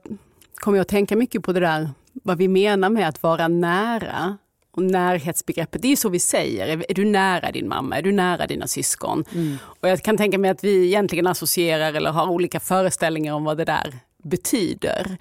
kom 0.56 0.76
jag 0.76 0.82
att 0.82 0.88
tänka 0.88 1.16
mycket 1.16 1.44
på 1.44 1.54
det 1.54 1.60
där 1.60 1.90
vad 2.14 2.38
vi 2.38 2.48
menar 2.48 2.90
med 2.90 3.08
att 3.08 3.24
vara 3.24 3.48
nära. 3.48 4.38
Och 4.72 4.84
närhetsbegreppet, 4.84 5.82
det 5.82 5.92
är 5.92 5.96
så 5.96 6.10
vi 6.10 6.20
säger. 6.20 6.68
Är 6.90 6.94
du 6.94 7.06
nära 7.06 7.52
din 7.52 7.68
mamma? 7.68 7.98
Är 7.98 8.02
du 8.02 8.12
nära 8.12 8.48
dina 8.48 8.68
syskon? 8.68 9.26
Mm. 9.34 9.58
Och 9.64 9.90
jag 9.90 10.02
kan 10.02 10.18
tänka 10.18 10.38
mig 10.38 10.52
att 10.52 10.64
vi 10.64 10.86
egentligen 10.86 11.28
associerar 11.28 11.94
eller 11.94 12.12
har 12.12 12.30
olika 12.30 12.60
föreställningar 12.60 13.34
om 13.34 13.44
vad 13.44 13.58
det 13.58 13.66
där 13.66 13.94
betyder. 14.24 15.18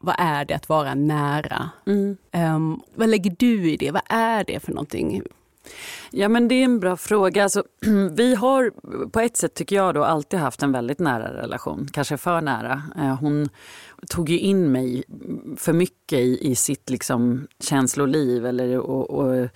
Vad 0.00 0.14
är 0.18 0.44
det 0.44 0.54
att 0.54 0.68
vara 0.68 0.94
nära? 0.94 1.70
Mm. 1.86 2.16
Um, 2.32 2.82
vad 2.94 3.08
lägger 3.08 3.34
du 3.38 3.70
i 3.70 3.76
det? 3.76 3.90
Vad 3.90 4.02
är 4.08 4.44
det 4.44 4.60
för 4.60 4.72
någonting? 4.72 5.22
Ja 6.10 6.28
men 6.28 6.48
det 6.48 6.54
är 6.54 6.64
en 6.64 6.80
bra 6.80 6.96
fråga. 6.96 7.42
Alltså, 7.42 7.64
vi 8.12 8.34
har 8.34 8.70
på 9.08 9.20
ett 9.20 9.36
sätt 9.36 9.54
tycker 9.54 9.76
jag 9.76 9.94
då 9.94 10.04
alltid 10.04 10.38
haft 10.38 10.62
en 10.62 10.72
väldigt 10.72 10.98
nära 10.98 11.42
relation. 11.42 11.88
Kanske 11.92 12.16
för 12.16 12.40
nära. 12.40 12.82
Eh, 12.96 13.16
hon 13.20 13.48
tog 14.08 14.28
ju 14.28 14.38
in 14.38 14.72
mig 14.72 15.04
för 15.56 15.72
mycket 15.72 16.18
i, 16.18 16.50
i 16.50 16.54
sitt 16.54 16.90
liksom 16.90 17.46
känsloliv 17.60 18.46
eller, 18.46 18.78
och, 18.78 19.10
och, 19.10 19.48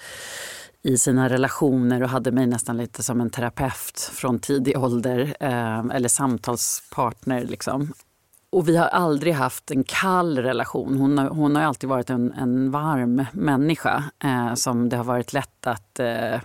i 0.83 0.99
sina 0.99 1.29
relationer 1.29 2.03
och 2.03 2.09
hade 2.09 2.33
mig 2.33 2.47
nästan 2.47 2.77
lite 2.77 3.03
som 3.03 3.21
en 3.21 3.31
terapeut 3.31 4.11
från 4.13 4.39
tidig 4.39 4.79
ålder. 4.79 5.37
Eh, 5.41 5.85
eller 5.97 6.09
samtalspartner 6.09 7.45
liksom. 7.45 7.93
Och 8.53 8.69
vi 8.69 8.76
har 8.76 8.87
aldrig 8.87 9.33
haft 9.33 9.71
en 9.71 9.85
kall 9.85 10.38
relation. 10.38 10.97
Hon 10.97 11.19
har, 11.19 11.29
hon 11.29 11.57
har 11.57 11.62
alltid 11.62 11.88
varit 11.88 12.11
en, 12.11 12.33
en 12.33 12.71
varm 12.71 13.25
människa 13.33 14.05
eh, 14.25 14.55
som 14.55 14.88
det 14.88 14.97
har 14.97 15.05
varit 15.05 15.33
lätt 15.33 15.67
att... 15.67 16.00
Eh, 16.00 16.41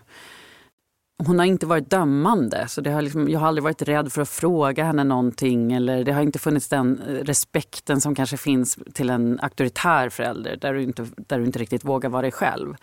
hon 1.25 1.39
har 1.39 1.45
inte 1.45 1.65
varit 1.65 1.89
dömande. 1.89 2.67
Så 2.67 2.81
det 2.81 2.91
har 2.91 3.01
liksom, 3.01 3.29
jag 3.29 3.39
har 3.39 3.47
aldrig 3.47 3.63
varit 3.63 3.81
rädd 3.81 4.11
för 4.11 4.21
att 4.21 4.29
fråga 4.29 4.83
henne 4.83 5.03
någonting. 5.03 5.73
Eller 5.73 6.03
det 6.03 6.11
har 6.11 6.21
inte 6.21 6.39
funnits 6.39 6.67
den 6.67 7.01
eh, 7.01 7.13
respekten 7.13 8.01
som 8.01 8.15
kanske 8.15 8.37
finns 8.37 8.79
till 8.93 9.09
en 9.09 9.39
auktoritär 9.41 10.09
förälder 10.09 10.57
där 10.61 10.73
du 10.73 10.83
inte, 10.83 11.07
där 11.17 11.39
du 11.39 11.45
inte 11.45 11.59
riktigt 11.59 11.85
vågar 11.85 12.09
vara 12.09 12.21
dig 12.21 12.31
själv. 12.31 12.75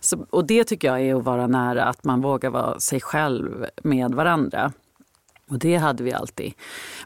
Så, 0.00 0.26
och 0.30 0.46
det 0.46 0.64
tycker 0.64 0.88
jag 0.88 1.00
är 1.00 1.14
att 1.14 1.24
vara 1.24 1.46
nära, 1.46 1.84
att 1.84 2.04
man 2.04 2.20
vågar 2.20 2.50
vara 2.50 2.80
sig 2.80 3.00
själv 3.00 3.66
med 3.82 4.14
varandra. 4.14 4.72
Och 5.50 5.58
det 5.58 5.76
hade 5.76 6.04
vi 6.04 6.12
alltid. 6.12 6.52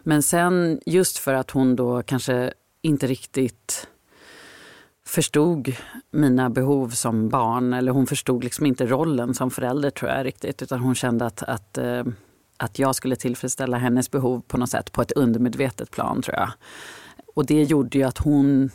Men 0.03 0.23
sen 0.23 0.81
just 0.87 1.19
för 1.19 1.35
att 1.35 1.51
hon 1.51 1.77
då 1.77 2.03
kanske 2.03 2.53
inte 2.83 3.07
riktigt 3.07 3.89
förstod 5.07 5.77
mina 6.11 6.51
behov 6.51 6.89
som 6.89 7.29
barn. 7.29 7.73
Eller 7.73 7.93
hon 7.93 8.07
förstod 8.07 8.45
liksom 8.45 8.67
inte 8.67 8.87
rollen 8.87 9.35
som 9.35 9.51
förälder 9.51 9.91
tror 9.91 10.11
jag 10.11 10.27
riktigt. 10.27 10.63
Utan 10.63 10.81
hon 10.81 10.95
kände 10.95 11.27
att, 11.27 11.43
att, 11.43 11.79
eh, 11.79 12.05
att 12.57 12.79
jag 12.79 12.95
skulle 12.95 13.17
tillfredsställa 13.17 13.79
hennes 13.79 14.11
behov 14.11 14.43
på 14.49 14.59
något 14.59 14.71
sätt 14.71 14.93
på 14.93 15.03
ett 15.03 15.13
undermedvetet 15.13 15.91
plan 15.91 16.23
tror 16.23 16.37
jag. 16.37 16.51
Och 17.35 17.47
det 17.47 17.63
gjorde 17.63 17.99
ju 17.99 18.05
att 18.05 18.19
hon 18.19 18.71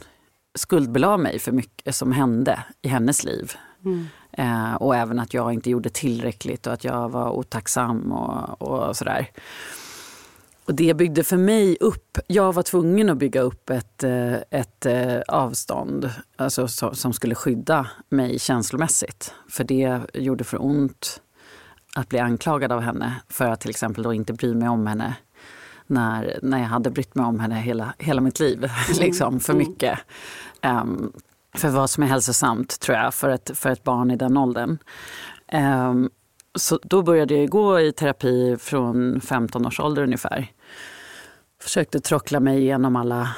skuldbelade 0.56 1.24
mig 1.24 1.40
för 1.40 1.52
mycket 1.52 1.96
som 1.96 2.12
hände 2.12 2.64
i 2.82 2.88
hennes 2.88 3.24
liv. 3.24 3.52
Mm. 3.86 4.08
Eh, 4.38 4.74
och 4.74 4.96
även 4.96 5.20
att 5.20 5.34
jag 5.34 5.54
inte 5.54 5.70
gjorde 5.70 5.90
tillräckligt 5.90 6.68
och 6.68 6.74
att 6.74 6.84
jag 6.84 7.10
var 7.10 7.30
otacksam 7.30 8.12
och, 8.12 8.62
och 8.62 8.98
sådär. 8.98 9.30
Och 10.66 10.76
det 10.76 10.94
byggde 10.94 11.24
för 11.24 11.38
mig 11.38 11.78
upp, 11.80 12.18
jag 12.28 12.54
var 12.54 12.64
tvungen 12.64 13.10
att 13.10 13.18
bygga 13.18 13.42
upp 13.42 13.70
ett, 13.70 14.04
eh, 14.04 14.34
ett 14.34 14.86
eh, 14.86 15.20
avstånd 15.28 16.10
alltså, 16.36 16.68
som 16.94 17.14
skulle 17.14 17.36
skydda 17.36 17.88
mig 18.10 18.40
känslomässigt. 18.40 19.34
För 19.50 19.64
det 19.64 20.00
gjorde 20.14 20.44
för 20.44 20.66
ont 20.66 21.22
att 21.96 22.10
bli 22.10 22.20
anklagad 22.20 22.72
av 22.72 22.82
henne 22.82 23.16
för 23.30 23.50
att 23.50 23.62
till 23.62 23.70
exempel 23.70 24.04
då 24.04 24.14
inte 24.14 24.34
bry 24.34 24.54
mig 24.54 24.70
om 24.70 24.88
henne 24.88 25.16
när, 25.88 26.40
när 26.42 26.60
jag 26.60 26.66
hade 26.66 26.90
brytt 26.90 27.16
mig 27.16 27.26
om 27.26 27.40
henne 27.40 27.56
hela, 27.56 27.94
hela 28.00 28.22
mitt 28.22 28.40
liv. 28.40 28.58
Mm. 28.88 29.00
liksom, 29.00 29.40
för 29.40 29.54
mm. 29.54 29.68
mycket. 29.68 30.00
Um, 30.64 31.14
för 31.56 31.70
vad 31.70 31.90
som 31.90 32.04
är 32.04 32.08
hälsosamt 32.08 32.80
tror 32.80 32.98
jag 32.98 33.14
för 33.14 33.30
ett, 33.30 33.52
för 33.54 33.70
ett 33.70 33.84
barn 33.84 34.12
i 34.12 34.16
den 34.16 34.38
åldern. 34.38 34.78
Um, 35.54 36.10
så 36.56 36.80
då 36.84 37.02
började 37.02 37.36
jag 37.36 37.50
gå 37.50 37.80
i 37.80 37.92
terapi 37.92 38.58
från 38.60 39.22
15 39.22 39.66
års 39.66 39.80
ålder 39.80 40.04
ungefär. 40.04 40.52
Försökte 41.62 42.00
trockla 42.00 42.40
mig 42.40 42.60
igenom 42.60 42.96
alla 42.96 43.36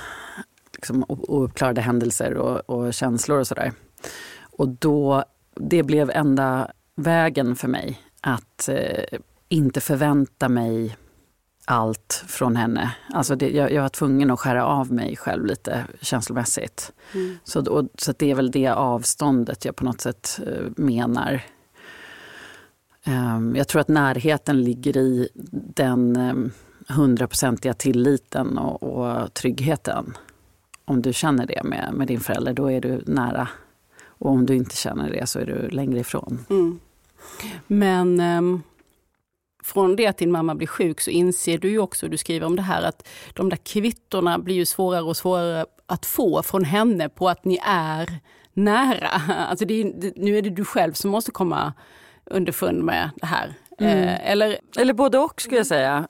liksom, 0.74 1.06
ouppklarade 1.08 1.82
händelser 1.82 2.34
och, 2.34 2.70
och 2.70 2.94
känslor 2.94 3.40
och 3.40 3.48
sådär. 3.48 3.74
Och 4.42 4.70
då, 4.70 5.24
det 5.56 5.84
blev 5.84 6.12
enda 6.14 6.72
vägen 6.96 7.56
för 7.56 7.68
mig 7.68 8.02
att 8.22 8.70
eh, 8.70 9.20
inte 9.50 9.82
förvänta 9.82 10.50
mig 10.50 10.98
allt 11.68 12.24
från 12.28 12.56
henne. 12.56 12.96
Alltså 13.14 13.36
det, 13.36 13.50
jag, 13.50 13.72
jag, 13.72 13.82
var 13.82 13.90
tvungen 13.90 14.32
att 14.32 14.40
skära 14.40 14.66
av 14.66 14.92
mig 14.92 15.16
själv 15.16 15.46
lite 15.46 15.86
känslomässigt. 16.02 16.92
Mm. 17.14 17.38
Så, 17.44 17.72
och, 17.72 17.88
så 17.98 18.14
det 18.18 18.32
är 18.32 18.36
väl 18.36 18.52
det 18.52 18.68
avståndet 18.68 19.66
jag 19.66 19.76
på 19.76 19.86
något 19.86 20.02
sätt 20.02 20.40
eh, 20.48 20.72
menar. 20.76 21.42
Um, 23.08 23.56
jag 23.56 23.68
tror 23.68 23.82
att 23.82 23.88
närheten 23.88 24.62
ligger 24.62 24.98
i 24.98 25.30
den 25.76 26.18
um, 26.18 26.52
hundraprocentiga 26.88 27.74
tilliten 27.74 28.58
och, 28.58 28.84
och, 28.84 29.34
tryggheten. 29.34 30.14
Om 30.86 31.02
du 31.02 31.14
känner 31.14 31.46
det 31.46 31.64
med, 31.64 31.94
med 31.94 32.08
din 32.08 32.20
förälder, 32.20 32.54
då 32.54 32.72
är 32.72 32.82
du 32.82 33.04
nära. 33.06 33.48
Och 34.06 34.32
om 34.32 34.46
du 34.46 34.56
inte 34.56 34.76
känner 34.76 35.12
det 35.12 35.28
så 35.28 35.40
är 35.40 35.46
du 35.46 35.70
längre 35.70 36.00
ifrån. 36.00 36.46
Mm. 36.50 36.80
Men 37.68 38.20
um, 38.20 38.64
från 39.68 39.96
det 39.96 40.08
att 40.08 40.18
din 40.18 40.32
mamma 40.32 40.56
blir 40.56 40.68
sjuk 40.68 41.02
så 41.02 41.10
inser 41.10 41.58
du 41.58 41.70
ju 41.70 41.80
också, 41.80 42.08
du 42.08 42.18
skriver 42.18 42.46
om 42.46 42.56
det 42.56 42.62
här, 42.62 42.82
att 42.82 43.08
de 43.34 43.50
där 43.50 43.58
kvittorna 43.58 44.40
blir 44.40 44.56
ju 44.56 44.66
svårare 44.66 45.04
och 45.04 45.18
svårare 45.18 45.66
att 45.86 46.06
få 46.06 46.44
från 46.44 46.64
henne 46.64 47.10
på 47.10 47.30
att 47.30 47.46
ni 47.46 47.60
är 47.66 48.20
nära. 48.54 49.10
Alltså 49.50 49.66
det 49.66 49.82
är, 49.82 50.14
nu 50.16 50.38
är 50.38 50.42
det 50.42 50.50
du 50.50 50.66
själv 50.66 50.94
som 50.94 51.12
måste 51.12 51.32
komma 51.32 51.74
underfund 52.26 52.84
med 52.84 53.10
det 53.16 53.26
här. 53.26 53.54
Mm. 53.80 53.98
Eh, 53.98 54.32
eller, 54.32 54.58
eller 54.78 54.94
både 54.94 55.18
och 55.18 55.42
skulle 55.42 55.58
jag 55.58 55.68
säga. 55.68 56.08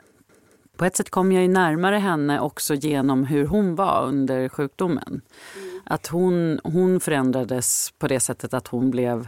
På 0.77 0.85
ett 0.85 0.95
sätt 0.95 1.09
kom 1.09 1.31
jag 1.31 1.41
ju 1.41 1.49
närmare 1.49 1.95
henne 1.95 2.39
också 2.39 2.73
genom 2.73 3.23
hur 3.23 3.45
hon 3.45 3.75
var 3.75 4.05
under 4.05 4.49
sjukdomen. 4.49 5.21
Mm. 5.55 5.81
Att 5.85 6.07
hon, 6.07 6.59
hon 6.63 6.99
förändrades 6.99 7.93
på 7.99 8.07
det 8.07 8.19
sättet 8.19 8.53
att 8.53 8.67
hon 8.67 8.91
blev 8.91 9.27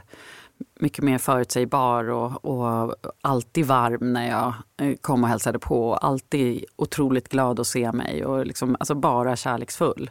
mycket 0.80 1.04
mer 1.04 1.18
förutsägbar 1.18 2.10
och, 2.10 2.46
och 2.46 2.96
alltid 3.22 3.66
varm 3.66 4.14
när 4.14 4.30
jag 4.30 4.54
eh, 4.78 4.96
kom 5.02 5.24
och 5.24 5.30
hälsade 5.30 5.60
på. 5.60 5.96
Alltid 5.96 6.66
otroligt 6.76 7.30
glad 7.30 7.60
att 7.60 7.68
se 7.68 7.92
mig 7.92 8.26
och 8.26 8.46
liksom, 8.46 8.76
alltså 8.80 8.96
bara 8.96 9.36
kärleksfull. 9.36 10.10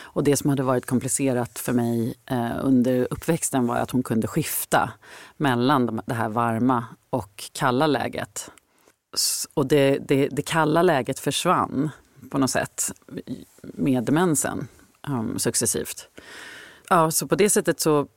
Och 0.00 0.24
det 0.24 0.36
som 0.36 0.50
hade 0.50 0.62
varit 0.62 0.86
komplicerat 0.86 1.58
för 1.58 1.72
mig 1.72 2.14
eh, 2.26 2.56
under 2.62 3.08
uppväxten 3.10 3.66
var 3.66 3.76
att 3.76 3.90
hon 3.90 4.02
kunde 4.02 4.26
skifta 4.26 4.90
mellan 5.36 6.00
det 6.06 6.14
här 6.14 6.28
varma 6.28 6.84
och 7.10 7.50
kalla 7.52 7.86
läget. 7.86 8.50
Och 9.54 9.66
det, 9.66 9.98
det, 9.98 10.28
det 10.28 10.42
kalla 10.42 10.82
läget 10.82 11.18
försvann 11.18 11.90
på 12.30 12.38
något 12.38 12.50
sätt 12.50 12.92
med 13.62 14.04
demensen 14.04 14.68
um, 15.08 15.38
successivt. 15.38 16.08
Ja, 16.88 17.10
så 17.10 17.28
på 17.28 17.34
det 17.34 17.50
sättet 17.50 17.80
så 17.80 18.08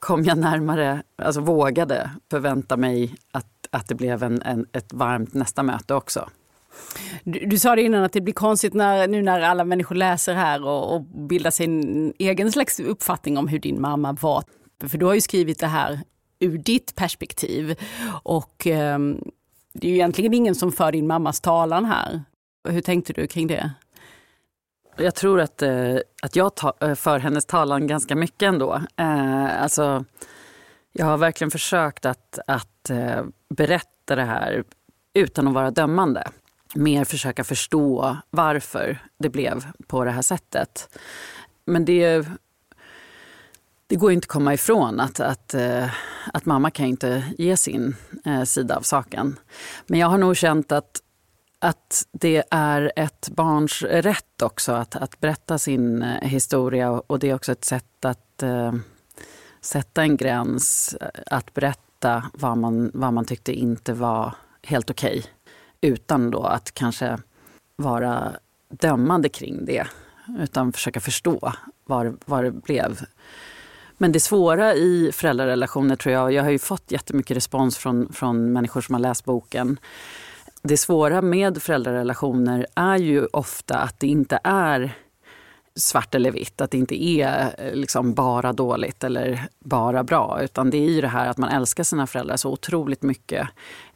kom 0.00 0.24
jag 0.24 0.38
närmare, 0.38 1.02
alltså 1.16 1.40
vågade 1.40 2.10
förvänta 2.30 2.76
mig 2.76 3.14
att, 3.32 3.46
att 3.70 3.88
det 3.88 3.94
blev 3.94 4.22
en, 4.22 4.42
en 4.42 4.66
ett 4.72 4.92
varmt 4.92 5.34
nästa 5.34 5.62
möte 5.62 5.94
också. 5.94 6.28
Du, 7.24 7.46
du, 7.46 7.58
sa 7.58 7.76
det 7.76 7.82
innan 7.82 8.04
att 8.04 8.12
det 8.12 8.20
blir 8.20 8.34
konstigt 8.34 8.74
när, 8.74 9.08
nu 9.08 9.22
när 9.22 9.40
alla 9.40 9.64
människor 9.64 9.94
läser 9.94 10.34
här 10.34 10.64
och, 10.64 10.94
och 10.94 11.02
bildar 11.02 11.50
sin 11.50 12.12
egen 12.18 12.52
slags 12.52 12.80
uppfattning 12.80 13.38
om 13.38 13.48
hur 13.48 13.58
din 13.58 13.80
mamma 13.80 14.12
var. 14.12 14.44
För 14.88 14.98
du 14.98 15.06
har 15.06 15.14
ju 15.14 15.20
skrivit 15.20 15.58
det 15.58 15.66
här 15.66 16.00
ur 16.38 16.58
ditt 16.58 16.94
perspektiv. 16.94 17.78
Och 18.22 18.66
eh, 18.66 18.98
det 19.72 19.86
är 19.86 19.90
ju 19.90 19.94
egentligen 19.94 20.34
ingen 20.34 20.54
som 20.54 20.72
för 20.72 20.92
din 20.92 21.06
mammas 21.06 21.40
talan 21.40 21.84
här. 21.84 22.22
Hur 22.68 22.80
tänkte 22.80 23.12
du 23.12 23.26
kring 23.26 23.46
det? 23.46 23.70
Jag 25.00 25.14
tror 25.14 25.40
att, 25.40 25.62
eh, 25.62 25.96
att 26.22 26.36
jag 26.36 26.54
ta, 26.54 26.74
eh, 26.80 26.94
för 26.94 27.18
hennes 27.18 27.46
talan 27.46 27.86
ganska 27.86 28.16
mycket 28.16 28.42
ändå. 28.42 28.80
Eh, 28.96 29.62
alltså, 29.62 30.04
jag 30.92 31.06
har 31.06 31.18
verkligen 31.18 31.50
försökt 31.50 32.06
att, 32.06 32.38
att 32.46 32.90
eh, 32.90 33.24
berätta 33.48 34.16
det 34.16 34.24
här 34.24 34.64
utan 35.14 35.48
att 35.48 35.54
vara 35.54 35.70
dömande 35.70 36.28
mer 36.74 37.04
försöka 37.04 37.44
förstå 37.44 38.16
varför 38.30 38.98
det 39.18 39.28
blev 39.28 39.66
på 39.86 40.04
det 40.04 40.10
här 40.10 40.22
sättet. 40.22 40.98
Men 41.64 41.84
det, 41.84 42.26
det 43.86 43.96
går 43.96 44.12
inte 44.12 44.24
att 44.24 44.28
komma 44.28 44.54
ifrån 44.54 45.00
att, 45.00 45.20
att, 45.20 45.54
eh, 45.54 45.90
att 46.32 46.46
mamma 46.46 46.70
kan 46.70 46.86
inte 46.86 47.24
ge 47.38 47.56
sin 47.56 47.96
eh, 48.24 48.42
sida 48.42 48.76
av 48.76 48.82
saken. 48.82 49.38
Men 49.86 50.00
jag 50.00 50.08
har 50.08 50.18
nog 50.18 50.36
känt 50.36 50.72
att, 50.72 51.02
att 51.60 52.06
det 52.12 52.44
är 52.50 52.92
ett 52.96 53.28
barns 53.28 53.82
rätt 53.82 54.42
också 54.42 54.72
att, 54.72 54.96
att 54.96 55.20
berätta 55.20 55.58
sin 55.58 56.02
eh, 56.02 56.28
historia 56.28 56.90
och 56.90 57.18
det 57.18 57.30
är 57.30 57.34
också 57.34 57.52
ett 57.52 57.64
sätt 57.64 58.04
att 58.04 58.42
eh, 58.42 58.72
sätta 59.60 60.02
en 60.02 60.16
gräns, 60.16 60.94
eh, 61.00 61.08
att 61.26 61.54
berätta 61.54 62.30
vad 62.32 62.58
man, 62.58 62.90
vad 62.94 63.12
man 63.12 63.24
tyckte 63.24 63.52
inte 63.52 63.92
var 63.92 64.34
helt 64.62 64.90
okej. 64.90 65.18
Okay 65.18 65.30
utan 65.80 66.30
då 66.30 66.42
att 66.42 66.74
kanske 66.74 67.18
vara 67.76 68.32
dömande 68.68 69.28
kring 69.28 69.64
det. 69.64 69.86
Utan 70.38 70.72
försöka 70.72 71.00
förstå 71.00 71.52
vad, 71.84 72.18
vad 72.24 72.44
det 72.44 72.50
blev. 72.50 73.00
Men 73.98 74.12
det 74.12 74.20
svåra 74.20 74.74
i 74.74 75.10
föräldrarelationer 75.14 75.96
tror 75.96 76.12
jag, 76.14 76.32
jag 76.32 76.42
har 76.42 76.50
ju 76.50 76.58
fått 76.58 76.92
jättemycket 76.92 77.36
respons 77.36 77.76
från, 77.76 78.12
från 78.12 78.52
människor 78.52 78.80
som 78.80 78.94
har 78.94 79.00
läst 79.00 79.24
boken. 79.24 79.78
Det 80.62 80.76
svåra 80.76 81.22
med 81.22 81.62
föräldrarelationer 81.62 82.66
är 82.74 82.96
ju 82.96 83.26
ofta 83.26 83.78
att 83.78 84.00
det 84.00 84.06
inte 84.06 84.38
är 84.44 84.92
svart 85.74 86.14
eller 86.14 86.30
vitt, 86.30 86.60
att 86.60 86.70
det 86.70 86.78
inte 86.78 87.04
är 87.04 87.54
eh, 87.58 87.74
liksom 87.74 88.14
bara 88.14 88.52
dåligt 88.52 89.04
eller 89.04 89.48
bara 89.64 90.04
bra. 90.04 90.40
Utan 90.42 90.70
det 90.70 90.78
är 90.78 90.90
ju 90.90 91.00
det 91.00 91.08
här 91.08 91.28
att 91.28 91.38
man 91.38 91.50
älskar 91.50 91.84
sina 91.84 92.06
föräldrar 92.06 92.36
så 92.36 92.52
otroligt 92.52 93.02
mycket 93.02 93.48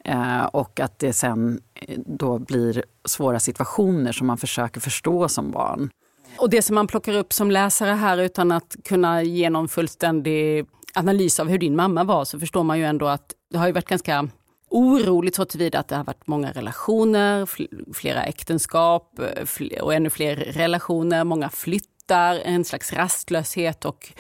Eh, 0.04 0.44
och 0.44 0.80
att 0.80 0.98
det 0.98 1.12
sen 1.12 1.60
eh, 1.74 1.98
då 2.06 2.38
blir 2.38 2.84
svåra 3.04 3.40
situationer 3.40 4.12
som 4.12 4.26
man 4.26 4.38
försöker 4.38 4.80
förstå 4.80 5.28
som 5.28 5.50
barn. 5.50 5.90
Och 6.38 6.50
det 6.50 6.62
som 6.62 6.74
man 6.74 6.86
plockar 6.86 7.12
upp 7.14 7.32
som 7.32 7.50
läsare 7.50 7.90
här 7.90 8.18
utan 8.18 8.52
att 8.52 8.76
kunna 8.84 9.22
ge 9.22 9.50
någon 9.50 9.68
fullständig 9.68 10.66
analys 10.94 11.40
av 11.40 11.48
hur 11.48 11.58
din 11.58 11.76
mamma 11.76 12.04
var 12.04 12.24
så 12.24 12.40
förstår 12.40 12.62
man 12.62 12.78
ju 12.78 12.84
ändå 12.84 13.06
att 13.06 13.32
det 13.50 13.58
har 13.58 13.66
ju 13.66 13.72
varit 13.72 13.88
ganska 13.88 14.28
oroligt 14.74 15.34
så 15.34 15.44
tillvida 15.44 15.78
att 15.78 15.88
det 15.88 15.96
har 15.96 16.04
varit 16.04 16.26
många 16.26 16.52
relationer, 16.52 17.48
flera 17.94 18.24
äktenskap 18.24 19.18
eh, 19.18 19.82
och 19.82 19.94
ännu 19.94 20.10
fler 20.10 20.36
relationer, 20.36 21.24
många 21.24 21.48
flyttar, 21.48 22.34
en 22.44 22.64
slags 22.64 22.92
rastlöshet 22.92 23.84
och 23.84 24.12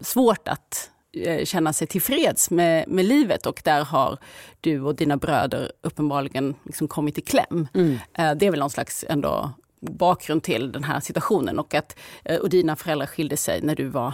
svårt 0.00 0.48
att 0.48 0.90
eh, 1.12 1.44
känna 1.44 1.72
sig 1.72 1.86
tillfreds 1.86 2.50
med, 2.50 2.88
med 2.88 3.04
livet 3.04 3.46
och 3.46 3.60
där 3.64 3.84
har 3.84 4.18
du 4.60 4.80
och 4.80 4.94
dina 4.94 5.16
bröder 5.16 5.72
uppenbarligen 5.82 6.54
liksom 6.64 6.88
kommit 6.88 7.18
i 7.18 7.20
kläm. 7.20 7.68
Mm. 7.74 7.98
Eh, 8.14 8.34
det 8.34 8.46
är 8.46 8.50
väl 8.50 8.60
någon 8.60 8.70
slags 8.70 9.04
ändå 9.08 9.50
bakgrund 9.80 10.42
till 10.42 10.72
den 10.72 10.84
här 10.84 11.00
situationen 11.00 11.58
och 11.58 11.74
att 11.74 11.96
och 12.40 12.48
dina 12.48 12.76
föräldrar 12.76 13.06
skilde 13.06 13.36
sig 13.36 13.60
när 13.62 13.76
du 13.76 13.88
var 13.88 14.12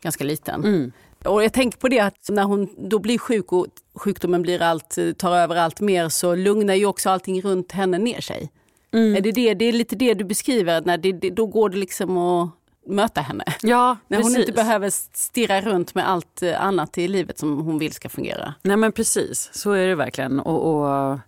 ganska 0.00 0.24
liten. 0.24 0.64
Mm. 0.64 0.92
Och 1.24 1.44
jag 1.44 1.52
tänker 1.52 1.78
på 1.78 1.88
det 1.88 2.00
att 2.00 2.28
när 2.28 2.44
hon 2.44 2.68
då 2.78 2.98
blir 2.98 3.18
sjuk 3.18 3.52
och 3.52 3.66
sjukdomen 3.94 4.42
blir 4.42 4.62
allt, 4.62 4.98
tar 5.16 5.36
över 5.36 5.56
allt 5.56 5.80
mer 5.80 6.08
så 6.08 6.34
lugnar 6.34 6.74
ju 6.74 6.86
också 6.86 7.10
allting 7.10 7.42
runt 7.42 7.72
henne 7.72 7.98
ner 7.98 8.20
sig. 8.20 8.50
Mm. 8.92 9.16
Är 9.16 9.20
det, 9.20 9.32
det, 9.32 9.54
det 9.54 9.64
är 9.64 9.72
lite 9.72 9.96
det 9.96 10.14
du 10.14 10.24
beskriver, 10.24 10.82
när 10.84 10.98
det, 10.98 11.12
det, 11.12 11.30
då 11.30 11.46
går 11.46 11.68
det 11.68 11.76
liksom 11.76 12.18
att 12.18 12.50
möta 12.86 13.20
henne. 13.20 13.44
Ja, 13.62 13.96
När 14.08 14.18
precis. 14.18 14.34
hon 14.34 14.40
inte 14.40 14.52
behöver 14.52 14.90
stirra 15.16 15.60
runt 15.60 15.94
med 15.94 16.08
allt 16.08 16.42
eh, 16.42 16.64
annat 16.64 16.98
i 16.98 17.08
livet 17.08 17.38
som 17.38 17.58
hon 17.60 17.78
vill 17.78 17.92
ska 17.92 18.08
fungera. 18.08 18.54
Nej 18.62 18.76
men 18.76 18.92
precis, 18.92 19.50
så 19.52 19.72
är 19.72 19.86
det 19.86 19.94
verkligen. 19.94 20.40
Och, 20.40 20.74
och, 20.74 21.18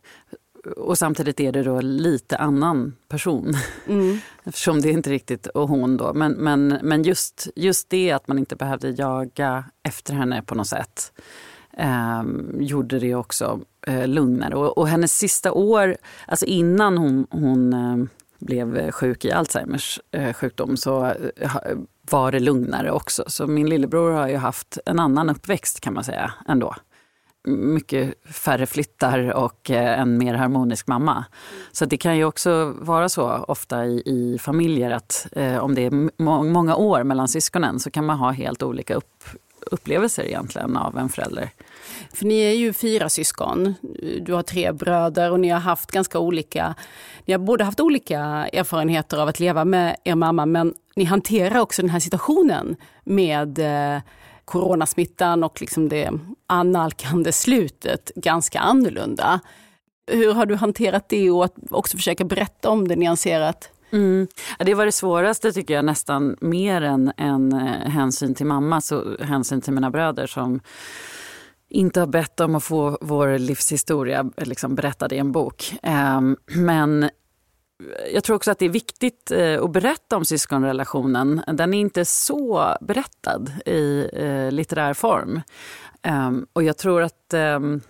och 0.67 0.99
samtidigt 0.99 1.41
är 1.41 1.53
det 1.53 1.63
då 1.63 1.81
lite 1.81 2.37
annan 2.37 2.97
person. 3.09 3.55
Mm. 3.87 4.19
Eftersom 4.45 4.81
det 4.81 4.89
är 4.89 4.93
inte 4.93 5.11
riktigt 5.11 5.47
och 5.47 5.69
hon 5.69 5.97
då. 5.97 6.15
Men, 6.15 6.33
men, 6.33 6.79
men 6.83 7.03
just, 7.03 7.49
just 7.57 7.91
det 7.91 8.11
att 8.11 8.29
man 8.29 8.39
inte 8.39 8.57
behövde 8.57 8.91
jaga 8.91 9.65
efter 9.83 10.15
henne 10.15 10.43
på 10.43 10.55
något 10.55 10.69
sätt. 10.69 11.13
Eh, 11.73 12.23
gjorde 12.59 12.99
det 12.99 13.15
också 13.15 13.61
eh, 13.87 14.09
lugnare. 14.09 14.55
Och, 14.55 14.79
och, 14.79 14.89
hennes 14.89 15.19
sista 15.19 15.53
år, 15.53 15.97
alltså 16.27 16.47
innan 16.47 16.99
hon, 16.99 17.27
hon 17.31 17.73
eh, 17.73 18.09
blev 18.39 18.91
sjuk 18.91 19.25
i 19.25 19.33
Alzheimers 19.33 20.01
eh, 20.11 20.33
sjukdom 20.33 20.77
så 20.77 21.05
eh, 21.37 21.57
var 22.11 22.33
det 22.33 22.41
lugnare 22.41 22.91
också. 22.91 23.25
Så 23.27 23.47
min 23.47 23.69
lillebror 23.69 24.11
har 24.13 24.29
ju 24.29 24.37
haft 24.37 24.79
en 24.87 24.99
annan 24.99 25.31
uppväxt 25.31 25.81
kan 25.81 25.95
man 25.95 26.05
säga 26.05 26.33
ändå. 26.49 26.75
Mycket 27.45 28.15
färre 28.25 28.67
flyttar 28.67 29.33
och 29.33 29.71
eh, 29.71 30.01
en 30.01 30.19
mer 30.19 30.35
harmonisk 30.35 30.87
mamma. 30.87 31.25
Så 31.73 31.85
det 31.85 31.97
kan 31.97 32.17
ju 32.17 32.25
också 32.25 32.75
vara 32.79 33.09
så 33.09 33.31
ofta 33.49 33.87
i, 33.87 34.03
i 34.07 34.39
familjer 34.39 34.91
att 34.91 35.27
eh, 35.33 35.57
om 35.57 35.75
det 35.75 35.87
är 35.87 36.23
må 36.23 36.43
många 36.43 36.77
år 36.77 37.05
mellan 37.05 37.29
syskonen 37.29 37.81
så 37.81 37.91
kan 37.91 38.07
man 38.07 38.19
ha 38.19 38.31
helt 38.31 38.63
olika 38.63 38.95
upp, 38.95 39.25
upplevelser 39.71 40.23
egentligen 40.23 40.77
av 40.77 40.99
en 40.99 41.09
förälder. 41.09 41.51
För 42.13 42.25
ni 42.25 42.41
är 42.41 42.55
ju 42.55 42.73
fyra 42.73 43.09
syskon. 43.09 43.75
Du 44.21 44.33
har 44.33 44.43
tre 44.43 44.73
bröder 44.73 45.31
och 45.31 45.41
ni 45.41 45.49
har 45.49 45.61
haft 45.61 45.91
ganska 45.91 46.19
olika, 46.19 46.75
ni 47.25 47.33
har 47.33 47.39
både 47.39 47.65
haft 47.65 47.81
olika 47.81 48.19
erfarenheter 48.53 49.19
av 49.19 49.29
att 49.29 49.41
leva 49.41 49.65
med 49.65 49.97
er 50.05 50.15
mamma 50.15 50.47
men 50.47 50.75
ni 50.97 51.05
hanterar 51.05 51.59
också 51.59 51.83
den 51.83 51.91
här 51.91 52.01
situationen 52.01 52.77
med 53.05 53.59
eh, 53.59 54.03
coronasmittan 54.45 55.45
och 55.45 55.61
liksom 55.61 55.89
det 55.89 56.11
annalkande 56.47 57.33
slutet 57.33 58.11
ganska 58.15 58.61
annorlunda. 58.61 59.41
Hur 60.07 60.35
har 60.35 60.47
du 60.47 60.55
hanterat 60.55 61.09
det 61.09 61.31
och 61.31 61.45
att 61.45 61.55
också 61.71 61.97
försöka 61.97 62.25
berätta 62.25 62.71
om 62.71 62.89
det 62.89 62.97
nyanserat? 62.97 63.71
Mm. 63.93 64.29
Det 64.59 64.75
var 64.75 64.87
det 64.87 64.93
svåraste 64.93 65.53
tycker 65.53 65.75
jag 65.75 65.85
nästan 65.85 66.37
mer 66.41 66.83
än, 66.83 67.13
än 67.17 67.53
eh, 67.53 67.91
hänsyn 67.91 68.35
till 68.35 68.47
mamma, 68.47 68.81
så 68.81 69.17
hänsyn 69.21 69.61
till 69.61 69.73
mina 69.73 69.91
bröder 69.91 70.27
som 70.27 70.61
inte 71.69 72.01
har 72.01 72.07
bett 72.07 72.41
om 72.41 72.55
att 72.55 72.65
få 72.65 72.99
vår 73.01 73.39
livshistoria 73.39 74.31
eh, 74.37 74.47
liksom, 74.47 74.75
berättad 74.75 75.13
i 75.13 75.19
en 75.19 75.33
bok. 75.33 75.75
Ehm, 75.83 76.37
men 76.47 77.11
jag 78.13 78.25
tror 78.25 78.37
också 78.37 78.51
att 78.51 78.59
det 78.59 78.65
är 78.65 78.71
viktigt 78.71 79.31
eh, 79.31 79.63
att 79.63 79.71
berätta 79.71 80.17
om 80.17 80.25
syskonrelationen. 80.25 81.43
Den 81.47 81.75
är 81.75 81.79
inte 81.79 82.05
så 82.05 82.77
berättad 82.81 83.47
i 83.67 84.09
eh, 84.13 84.53
litterär 84.53 84.95
form. 84.95 85.41
Ehm, 86.03 86.47
och 86.53 86.63
jag 86.63 86.77
tror 86.77 87.03
att 87.03 87.35
ehm, 87.35 87.81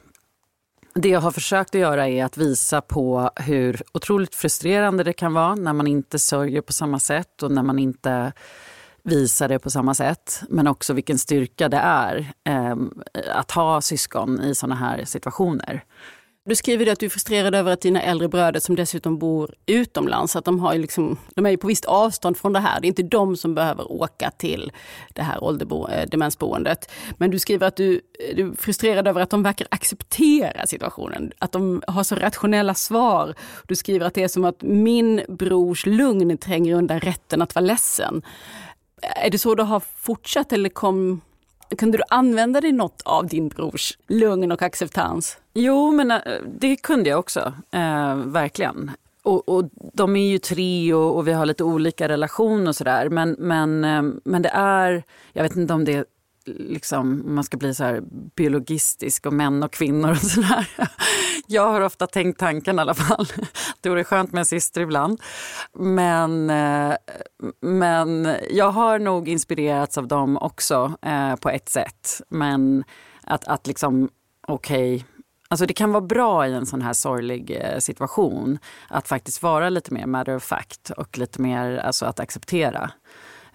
det 0.94 1.08
jag 1.08 1.20
har 1.20 1.30
försökt 1.30 1.74
att 1.74 1.80
göra 1.80 2.08
är 2.08 2.24
att 2.24 2.36
visa 2.36 2.80
på 2.80 3.30
hur 3.36 3.82
otroligt 3.92 4.34
frustrerande 4.34 5.04
det 5.04 5.12
kan 5.12 5.34
vara 5.34 5.54
när 5.54 5.72
man 5.72 5.86
inte 5.86 6.18
sörjer 6.18 6.60
på 6.60 6.72
samma 6.72 6.98
sätt 6.98 7.42
och 7.42 7.50
när 7.50 7.62
man 7.62 7.78
inte 7.78 8.32
visar 9.02 9.48
det 9.48 9.58
på 9.58 9.70
samma 9.70 9.94
sätt. 9.94 10.42
Men 10.48 10.66
också 10.66 10.92
vilken 10.92 11.18
styrka 11.18 11.68
det 11.68 11.80
är 11.82 12.32
ehm, 12.44 13.02
att 13.32 13.50
ha 13.50 13.80
syskon 13.80 14.40
i 14.40 14.54
såna 14.54 14.74
här 14.74 15.04
situationer. 15.04 15.84
Du 16.44 16.54
skriver 16.54 16.92
att 16.92 16.98
du 16.98 17.06
är 17.06 17.10
frustrerad 17.10 17.54
över 17.54 17.72
att 17.72 17.80
dina 17.80 18.02
äldre 18.02 18.28
bröder 18.28 18.60
som 18.60 18.76
dessutom 18.76 19.18
bor 19.18 19.54
utomlands, 19.66 20.36
att 20.36 20.44
de, 20.44 20.58
har 20.60 20.74
liksom, 20.74 21.18
de 21.34 21.46
är 21.46 21.56
på 21.56 21.66
visst 21.66 21.84
avstånd 21.84 22.36
från 22.36 22.52
det 22.52 22.60
här. 22.60 22.80
Det 22.80 22.86
är 22.86 22.88
inte 22.88 23.02
de 23.02 23.36
som 23.36 23.54
behöver 23.54 23.92
åka 23.92 24.30
till 24.30 24.72
det 25.14 25.22
här 25.22 25.44
ålderbo, 25.44 25.88
eh, 25.88 26.08
demensboendet. 26.08 26.90
Men 27.18 27.30
du 27.30 27.38
skriver 27.38 27.66
att 27.66 27.76
du, 27.76 27.94
eh, 27.94 28.36
du 28.36 28.48
är 28.48 28.56
frustrerad 28.56 29.08
över 29.08 29.20
att 29.20 29.30
de 29.30 29.42
verkar 29.42 29.66
acceptera 29.70 30.66
situationen, 30.66 31.32
att 31.38 31.52
de 31.52 31.82
har 31.86 32.02
så 32.02 32.14
rationella 32.14 32.74
svar. 32.74 33.34
Du 33.66 33.76
skriver 33.76 34.06
att 34.06 34.14
det 34.14 34.22
är 34.22 34.28
som 34.28 34.44
att 34.44 34.62
min 34.62 35.22
brors 35.28 35.86
lugn 35.86 36.38
tränger 36.38 36.74
undan 36.74 37.00
rätten 37.00 37.42
att 37.42 37.54
vara 37.54 37.64
ledsen. 37.64 38.22
Är 39.02 39.30
det 39.30 39.38
så 39.38 39.54
du 39.54 39.62
har 39.62 39.82
fortsatt 39.96 40.52
eller 40.52 40.68
kom, 40.68 41.20
kunde 41.78 41.98
du 41.98 42.04
använda 42.08 42.60
dig 42.60 42.72
något 42.72 43.02
av 43.04 43.26
din 43.26 43.48
brors 43.48 43.98
lugn 44.06 44.52
och 44.52 44.62
acceptans? 44.62 45.38
Jo, 45.54 45.90
men 45.90 46.10
eh, 46.10 46.18
det 46.58 46.76
kunde 46.76 47.10
jag 47.10 47.18
också. 47.18 47.52
Eh, 47.70 48.16
verkligen. 48.16 48.90
Och, 49.22 49.48
och, 49.48 49.64
de 49.92 50.16
är 50.16 50.30
ju 50.30 50.38
tre 50.38 50.94
och, 50.94 51.16
och, 51.16 51.28
vi 51.28 51.32
har 51.32 51.46
lite 51.46 51.64
olika 51.64 52.08
relation 52.08 52.68
och 52.68 52.76
sådär. 52.76 53.08
Men, 53.08 53.36
men, 53.38 53.84
eh, 53.84 54.02
men 54.24 54.42
det 54.42 54.48
är, 54.48 55.02
jag 55.32 55.42
vet 55.42 55.56
inte 55.56 55.74
om 55.74 55.84
det 55.84 56.04
liksom, 56.46 57.34
man 57.34 57.44
ska 57.44 57.56
bli 57.56 57.74
så 57.74 57.84
här 57.84 58.02
biologistisk 58.36 59.26
och 59.26 59.32
män 59.32 59.62
och 59.62 59.72
kvinnor 59.72 60.10
och 60.10 60.16
sådär. 60.16 60.70
Jag 61.46 61.72
har 61.72 61.80
ofta 61.80 62.06
tänkt 62.06 62.38
tanken 62.38 62.78
i 62.78 62.80
alla 62.80 62.94
fall. 62.94 63.26
Det 63.80 63.88
vore 63.88 64.04
skönt 64.04 64.32
med 64.32 64.38
en 64.38 64.46
syster 64.46 64.80
ibland. 64.80 65.20
Men, 65.78 66.50
eh, 66.50 66.94
men 67.60 68.36
jag 68.50 68.70
har 68.70 68.98
nog 68.98 69.28
inspirerats 69.28 69.98
av 69.98 70.08
dem 70.08 70.36
också 70.36 70.92
eh, 71.02 71.36
på 71.36 71.50
ett 71.50 71.68
sätt. 71.68 72.20
Men 72.28 72.84
att, 73.24 73.48
att 73.48 73.66
liksom, 73.66 74.08
okej, 74.48 74.94
okay, 74.94 75.04
Alltså 75.52 75.66
det 75.66 75.74
kan 75.74 75.92
vara 75.92 76.00
bra 76.00 76.46
i 76.46 76.54
en 76.54 76.66
sån 76.66 76.82
här 76.82 76.92
sorglig 76.92 77.50
eh, 77.50 77.78
situation 77.78 78.58
att 78.88 79.08
faktiskt 79.08 79.42
vara 79.42 79.68
lite 79.68 79.94
mer 79.94 80.06
matter 80.06 80.36
of 80.36 80.42
fact 80.42 80.90
och 80.90 81.18
lite 81.18 81.40
mer 81.40 81.76
alltså 81.76 82.06
att 82.06 82.20
acceptera. 82.20 82.90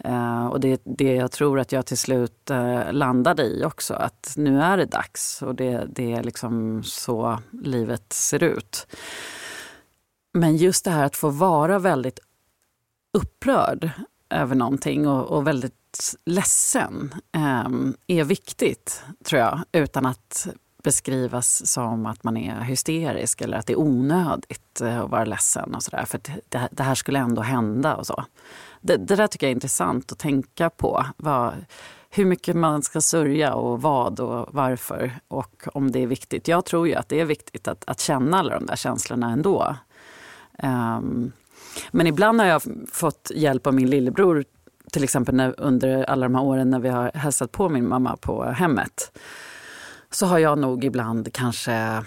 Eh, 0.04 0.48
och 0.48 0.60
det 0.60 0.72
är 0.72 0.80
det 0.84 1.16
jag 1.16 1.32
tror 1.32 1.60
att 1.60 1.72
jag 1.72 1.86
till 1.86 1.98
slut 1.98 2.50
eh, 2.50 2.94
landade 2.94 3.44
i 3.44 3.64
också, 3.66 3.94
att 3.94 4.34
nu 4.38 4.62
är 4.62 4.78
det 4.78 4.86
dags 4.86 5.42
och 5.42 5.56
det, 5.56 5.88
det 5.90 6.14
är 6.14 6.24
liksom 6.24 6.84
så 6.84 7.40
livet 7.64 8.14
ser 8.14 8.44
ut. 8.44 8.88
Men 10.34 10.58
just 10.58 10.86
det 10.86 10.92
här 10.92 11.06
att 11.06 11.16
få 11.16 11.30
vara 11.30 11.80
väldigt 11.80 12.20
upprörd 13.14 13.90
över 14.30 14.56
någonting 14.56 15.08
och, 15.08 15.26
och 15.26 15.48
väldigt 15.48 16.16
ledsen 16.26 17.16
eh, 17.32 17.70
är 18.08 18.24
viktigt, 18.24 19.04
tror 19.24 19.42
jag, 19.42 19.60
utan 19.72 20.06
att 20.06 20.48
beskrivas 20.84 21.72
som 21.72 22.06
att 22.06 22.24
man 22.24 22.38
är 22.38 22.62
hysterisk 22.62 23.42
eller 23.42 23.58
att 23.58 23.66
det 23.68 23.74
är 23.74 23.80
onödigt 23.80 24.82
eh, 24.82 25.00
att 25.02 25.10
vara 25.10 25.26
ledsen 25.26 25.76
och 25.76 25.84
sådär. 25.84 26.06
För 26.06 26.20
det, 26.50 26.68
det 26.72 26.84
här 26.84 26.96
skulle 26.96 27.20
ändå 27.20 27.42
hända 27.42 27.96
och 27.96 28.08
så 28.08 28.26
det, 28.82 28.98
det 28.98 29.16
där 29.16 29.28
tycker 29.28 29.48
jag 29.48 29.52
är 29.52 29.56
intressant 29.56 30.12
att 30.12 30.20
tänka 30.20 30.70
på. 30.70 31.06
Vad, 31.18 31.54
hur 32.10 32.26
mycket 32.26 32.56
man 32.56 32.84
ska 32.84 33.02
sörja 33.02 33.54
och 33.54 33.82
vad 33.82 34.20
och 34.20 34.50
varför 34.52 35.12
och 35.28 35.68
om 35.74 35.92
det 35.92 36.04
är 36.04 36.08
viktigt. 36.08 36.48
Jag 36.48 36.66
tror 36.66 36.88
ju 36.88 36.96
att 36.96 37.10
det 37.10 37.20
är 37.20 37.26
viktigt 37.26 37.68
att, 37.68 37.84
att 37.88 38.00
känna 38.00 38.40
alla 38.40 38.60
de 38.60 38.66
där 38.66 38.76
känslorna 38.76 39.32
ändå. 39.32 39.76
Um, 40.64 41.32
men 41.92 42.08
ibland 42.08 42.42
har 42.42 42.48
jag 42.48 42.62
fått 42.92 43.32
hjälp 43.36 43.68
av 43.68 43.74
min 43.74 43.90
lillebror 43.90 44.46
till 44.92 45.04
exempel 45.04 45.36
när, 45.36 45.56
under 45.58 46.04
alla 46.04 46.26
de 46.26 46.36
här 46.36 46.44
åren 46.44 46.70
när 46.70 46.80
vi 46.80 46.90
har 46.90 47.12
hälsat 47.14 47.52
på 47.52 47.70
min 47.70 47.90
mamma 47.90 48.18
på 48.18 48.44
hemmet. 48.44 49.18
Så 50.10 50.26
har 50.26 50.40
jag 50.40 50.58
nog 50.58 50.84
ibland 50.84 51.34
kanske 51.34 52.04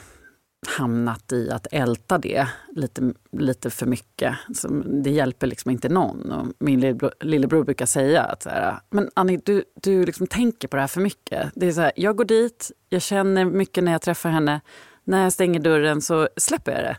hamnat 0.67 1.33
i 1.33 1.51
att 1.51 1.67
älta 1.71 2.19
det 2.19 2.49
lite, 2.69 3.15
lite 3.33 3.71
för 3.71 3.87
mycket. 3.87 4.37
Så 4.55 4.69
det 5.03 5.11
hjälper 5.11 5.47
liksom 5.47 5.71
inte 5.71 5.89
någon. 5.89 6.33
Och 6.33 6.47
min 6.59 6.81
lillebror, 6.81 7.13
lillebror 7.21 7.65
brukar 7.65 7.87
säga 7.87 8.23
att 8.23 8.43
så 8.43 8.49
här, 8.49 8.81
men 8.91 9.11
Annie, 9.15 9.41
du, 9.45 9.65
du 9.75 10.07
liksom 10.07 10.27
tänker 10.27 10.69
på 10.69 10.77
det 10.77 10.83
här 10.83 10.89
för 10.89 11.01
mycket. 11.01 11.51
Det 11.55 11.67
är 11.67 11.73
så 11.73 11.81
här, 11.81 11.93
jag 11.97 12.17
går 12.17 12.25
dit, 12.25 12.73
jag 12.89 13.03
känner 13.03 13.45
mycket 13.45 13.85
när 13.85 13.93
jag 13.93 14.03
träffar 14.03 14.31
henne. 14.31 14.61
När 15.05 15.23
jag 15.23 15.33
stänger 15.33 15.61
dörren 15.61 16.03
så 16.03 16.29
släpper 16.37 16.73
jag 16.73 16.83
det. 16.83 16.97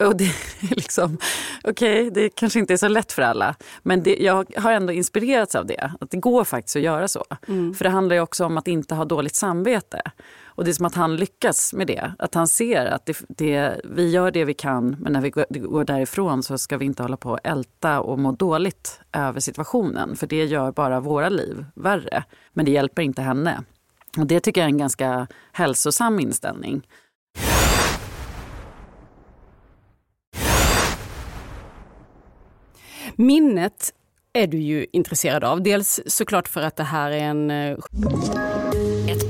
Och 0.00 0.16
det 0.16 0.24
är 0.24 0.74
liksom, 0.74 1.18
okej, 1.64 2.08
okay, 2.08 2.10
det 2.10 2.28
kanske 2.28 2.58
inte 2.58 2.72
är 2.72 2.76
så 2.76 2.88
lätt 2.88 3.12
för 3.12 3.22
alla. 3.22 3.54
Men 3.82 4.02
det, 4.02 4.16
jag 4.16 4.52
har 4.56 4.72
ändå 4.72 4.92
inspirerats 4.92 5.54
av 5.54 5.66
det. 5.66 5.92
Att 6.00 6.10
det 6.10 6.16
går 6.16 6.44
faktiskt 6.44 6.76
att 6.76 6.82
göra 6.82 7.08
så. 7.08 7.24
Mm. 7.48 7.74
För 7.74 7.84
det 7.84 7.90
handlar 7.90 8.16
ju 8.16 8.22
också 8.22 8.44
om 8.44 8.58
att 8.58 8.68
inte 8.68 8.94
ha 8.94 9.04
dåligt 9.04 9.34
samvete. 9.34 10.02
Och 10.54 10.64
det 10.64 10.70
är 10.70 10.72
som 10.72 10.86
att 10.86 10.94
han 10.94 11.16
lyckas 11.16 11.72
med 11.72 11.86
det. 11.86 12.12
Att 12.18 12.34
han 12.34 12.48
ser 12.48 12.86
att 12.86 13.06
det, 13.06 13.22
det, 13.28 13.80
vi 13.84 14.10
gör 14.10 14.30
det 14.30 14.44
vi 14.44 14.54
kan 14.54 14.96
men 15.00 15.12
när 15.12 15.20
vi 15.20 15.30
går, 15.30 15.84
därifrån 15.84 16.42
så 16.42 16.58
ska 16.58 16.78
vi 16.78 16.84
inte 16.84 17.02
hålla 17.02 17.16
på 17.16 17.30
och 17.30 17.38
älta 17.44 18.00
och 18.00 18.18
må 18.18 18.32
dåligt 18.32 19.00
över 19.12 19.40
situationen. 19.40 20.16
För 20.16 20.26
det 20.26 20.44
gör 20.44 20.72
bara 20.72 21.00
våra 21.00 21.28
liv 21.28 21.64
värre. 21.74 22.24
Men 22.52 22.64
det 22.64 22.70
hjälper 22.70 23.02
inte 23.02 23.22
henne. 23.22 23.64
Och 24.18 24.26
det 24.26 24.40
tycker 24.40 24.60
jag 24.60 24.66
är 24.66 24.72
en 24.72 24.78
ganska 24.78 25.26
hälsosam 25.52 26.20
inställning. 26.20 26.86
Minnet 33.16 33.94
är 34.32 34.46
du 34.46 34.58
ju 34.58 34.86
intresserad 34.92 35.44
av. 35.44 35.62
Dels 35.62 36.00
såklart 36.06 36.48
för 36.48 36.62
att 36.62 36.76
det 36.76 36.84
här 36.84 37.10
är 37.10 37.18
en... 37.18 37.50
Eh, 37.50 37.78
Ett 39.08 39.29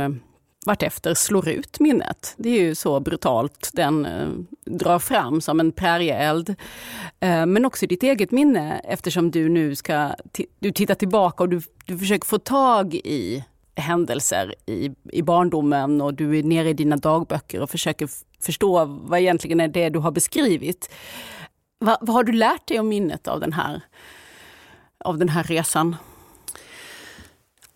Eh, 0.00 0.10
vartefter 0.66 1.14
slår 1.14 1.48
ut 1.48 1.80
minnet. 1.80 2.34
Det 2.36 2.48
är 2.48 2.62
ju 2.62 2.74
så 2.74 3.00
brutalt 3.00 3.70
den 3.72 4.06
eh, 4.06 4.28
drar 4.64 4.98
fram 4.98 5.40
som 5.40 5.60
en 5.60 5.72
prärieeld. 5.72 6.48
Eh, 7.20 7.46
men 7.46 7.64
också 7.64 7.86
ditt 7.86 8.02
eget 8.02 8.30
minne 8.30 8.80
eftersom 8.84 9.30
du 9.30 9.48
nu 9.48 9.74
ska 9.74 10.10
du 10.58 10.72
tittar 10.72 10.94
tillbaka 10.94 11.42
och 11.42 11.48
du, 11.48 11.62
du 11.84 11.98
försöker 11.98 12.26
få 12.26 12.38
tag 12.38 12.94
i 12.94 13.44
händelser 13.74 14.54
i, 14.66 14.90
i 15.12 15.22
barndomen 15.22 16.00
och 16.00 16.14
du 16.14 16.38
är 16.38 16.42
nere 16.42 16.68
i 16.68 16.72
dina 16.72 16.96
dagböcker 16.96 17.60
och 17.60 17.70
försöker 17.70 18.08
förstå 18.40 18.84
vad 18.84 19.20
egentligen 19.20 19.60
är 19.60 19.68
det 19.68 19.88
du 19.88 19.98
har 19.98 20.10
beskrivit. 20.10 20.90
Va, 21.78 21.98
vad 22.00 22.16
har 22.16 22.24
du 22.24 22.32
lärt 22.32 22.68
dig 22.68 22.80
om 22.80 22.88
minnet 22.88 23.28
av 23.28 23.40
den 23.40 23.52
här, 23.52 23.80
av 25.04 25.18
den 25.18 25.28
här 25.28 25.42
resan? 25.42 25.96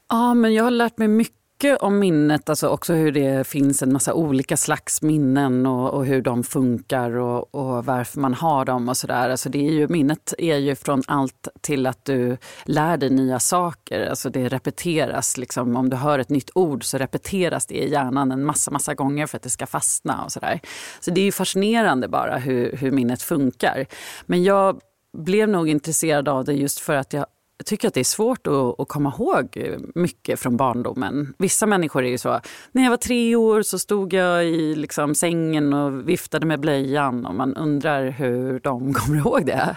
Ja, 0.09 0.35
men 0.35 0.55
jag 0.55 0.65
har 0.65 0.71
lärt 0.71 0.99
mig 0.99 1.09
mycket 1.09 1.44
om 1.73 1.99
minnet, 1.99 2.49
alltså 2.49 2.69
också 2.69 2.95
hur 2.95 3.13
det 3.13 3.47
finns 3.47 3.83
en 3.83 3.93
massa 3.93 4.15
olika 4.15 4.57
slags 4.57 5.03
minnen 5.03 5.67
och, 5.67 5.95
och 5.95 6.07
hur 6.07 6.23
de 6.23 6.45
funkar 6.45 7.11
och, 7.11 7.55
och, 7.55 7.85
varför 7.85 8.21
man 8.21 8.35
har 8.35 8.65
dem 8.65 8.89
och 8.89 8.97
sådär. 8.97 9.31
Alltså 9.31 9.49
det 9.49 9.67
är 9.67 9.73
ju, 9.73 9.89
minnet 9.89 10.35
är 10.39 10.57
ju 10.57 10.75
från 10.75 11.03
allt 11.07 11.49
till 11.61 11.87
att 11.87 12.05
du 12.05 12.37
lär 12.65 12.97
dig 12.97 13.11
nya 13.11 13.39
saker. 13.39 14.07
Alltså 14.07 14.31
det 14.31 14.49
repeteras. 14.49 15.37
Liksom, 15.37 15.77
om 15.77 15.91
du 15.91 15.97
hör 15.97 16.19
ett 16.19 16.31
nytt 16.31 16.51
ord 16.55 16.85
så 16.85 16.99
repeteras 16.99 17.67
det 17.67 17.75
i 17.75 17.91
hjärnan 17.91 18.33
en 18.33 18.45
massa, 18.45 18.71
massa 18.71 18.95
gånger 18.95 19.27
för 19.27 19.37
att 19.37 19.43
det 19.43 19.51
ska 19.51 19.67
fastna 19.67 20.25
och 20.25 20.33
sådär. 20.33 20.61
Så 21.01 21.11
det 21.11 21.21
är 21.21 21.25
ju 21.25 21.33
fascinerande 21.33 22.09
bara 22.09 22.37
hur, 22.37 22.77
hur 22.77 22.91
minnet 22.91 23.23
funkar. 23.23 23.87
Men 24.27 24.45
jag 24.45 24.81
blev 25.15 25.49
nog 25.49 25.69
intresserad 25.69 26.29
av 26.29 26.45
det 26.45 26.53
just 26.53 26.81
för 26.81 26.95
att 26.95 27.13
jag 27.13 27.27
tycker 27.67 27.89
att 27.89 27.95
det 27.95 28.01
är 28.01 28.05
svårt 28.05 28.47
att, 28.47 28.81
att, 28.81 28.89
komma 28.89 29.13
ihåg 29.19 29.75
mycket 29.95 30.41
från 30.41 30.57
barndomen. 30.57 31.35
Vissa 31.39 31.67
människor 31.67 32.05
är 32.05 32.09
ju 32.09 32.19
så, 32.19 32.41
när 32.73 32.83
jag 32.83 32.91
var 32.91 32.97
tre 32.97 33.37
år 33.37 33.63
så 33.63 33.79
stod 33.79 34.13
jag 34.13 34.45
i 34.45 34.75
liksom 34.75 35.15
sängen 35.15 35.73
och 35.73 36.09
viftade 36.09 36.47
med 36.47 36.61
blöjan 36.61 37.27
och 37.27 37.35
man 37.35 37.57
undrar 37.57 38.11
hur 38.11 38.61
de 38.61 38.93
kommer 38.95 39.19
ihåg 39.19 39.47
det. 39.47 39.77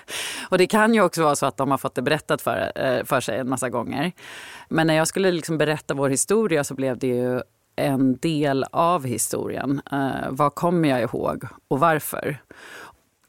Och 0.50 0.58
det 0.58 0.68
kan 0.68 0.94
ju 0.94 1.02
också 1.02 1.24
vara 1.24 1.36
så 1.36 1.46
att 1.46 1.58
de 1.58 1.72
har 1.72 1.78
fått 1.78 1.96
det 1.96 2.02
berättat 2.02 2.42
för, 2.42 2.72
eh, 2.76 3.04
för 3.04 3.20
sig 3.20 3.40
en 3.40 3.50
massa 3.50 3.70
gånger. 3.70 4.12
Men 4.70 4.88
när 4.88 4.94
jag 4.94 5.08
skulle 5.08 5.32
liksom 5.32 5.58
berätta 5.58 5.94
vår 5.94 6.10
historia 6.10 6.64
så 6.64 6.74
blev 6.74 6.98
det 6.98 7.08
ju 7.08 7.42
en 7.76 8.18
del 8.18 8.66
av 8.72 9.06
historien. 9.06 9.82
Uh, 9.94 10.30
vad 10.30 10.56
kommer 10.56 10.90
jag 10.90 11.02
ihåg 11.02 11.44
och 11.68 11.80
varför? 11.80 12.38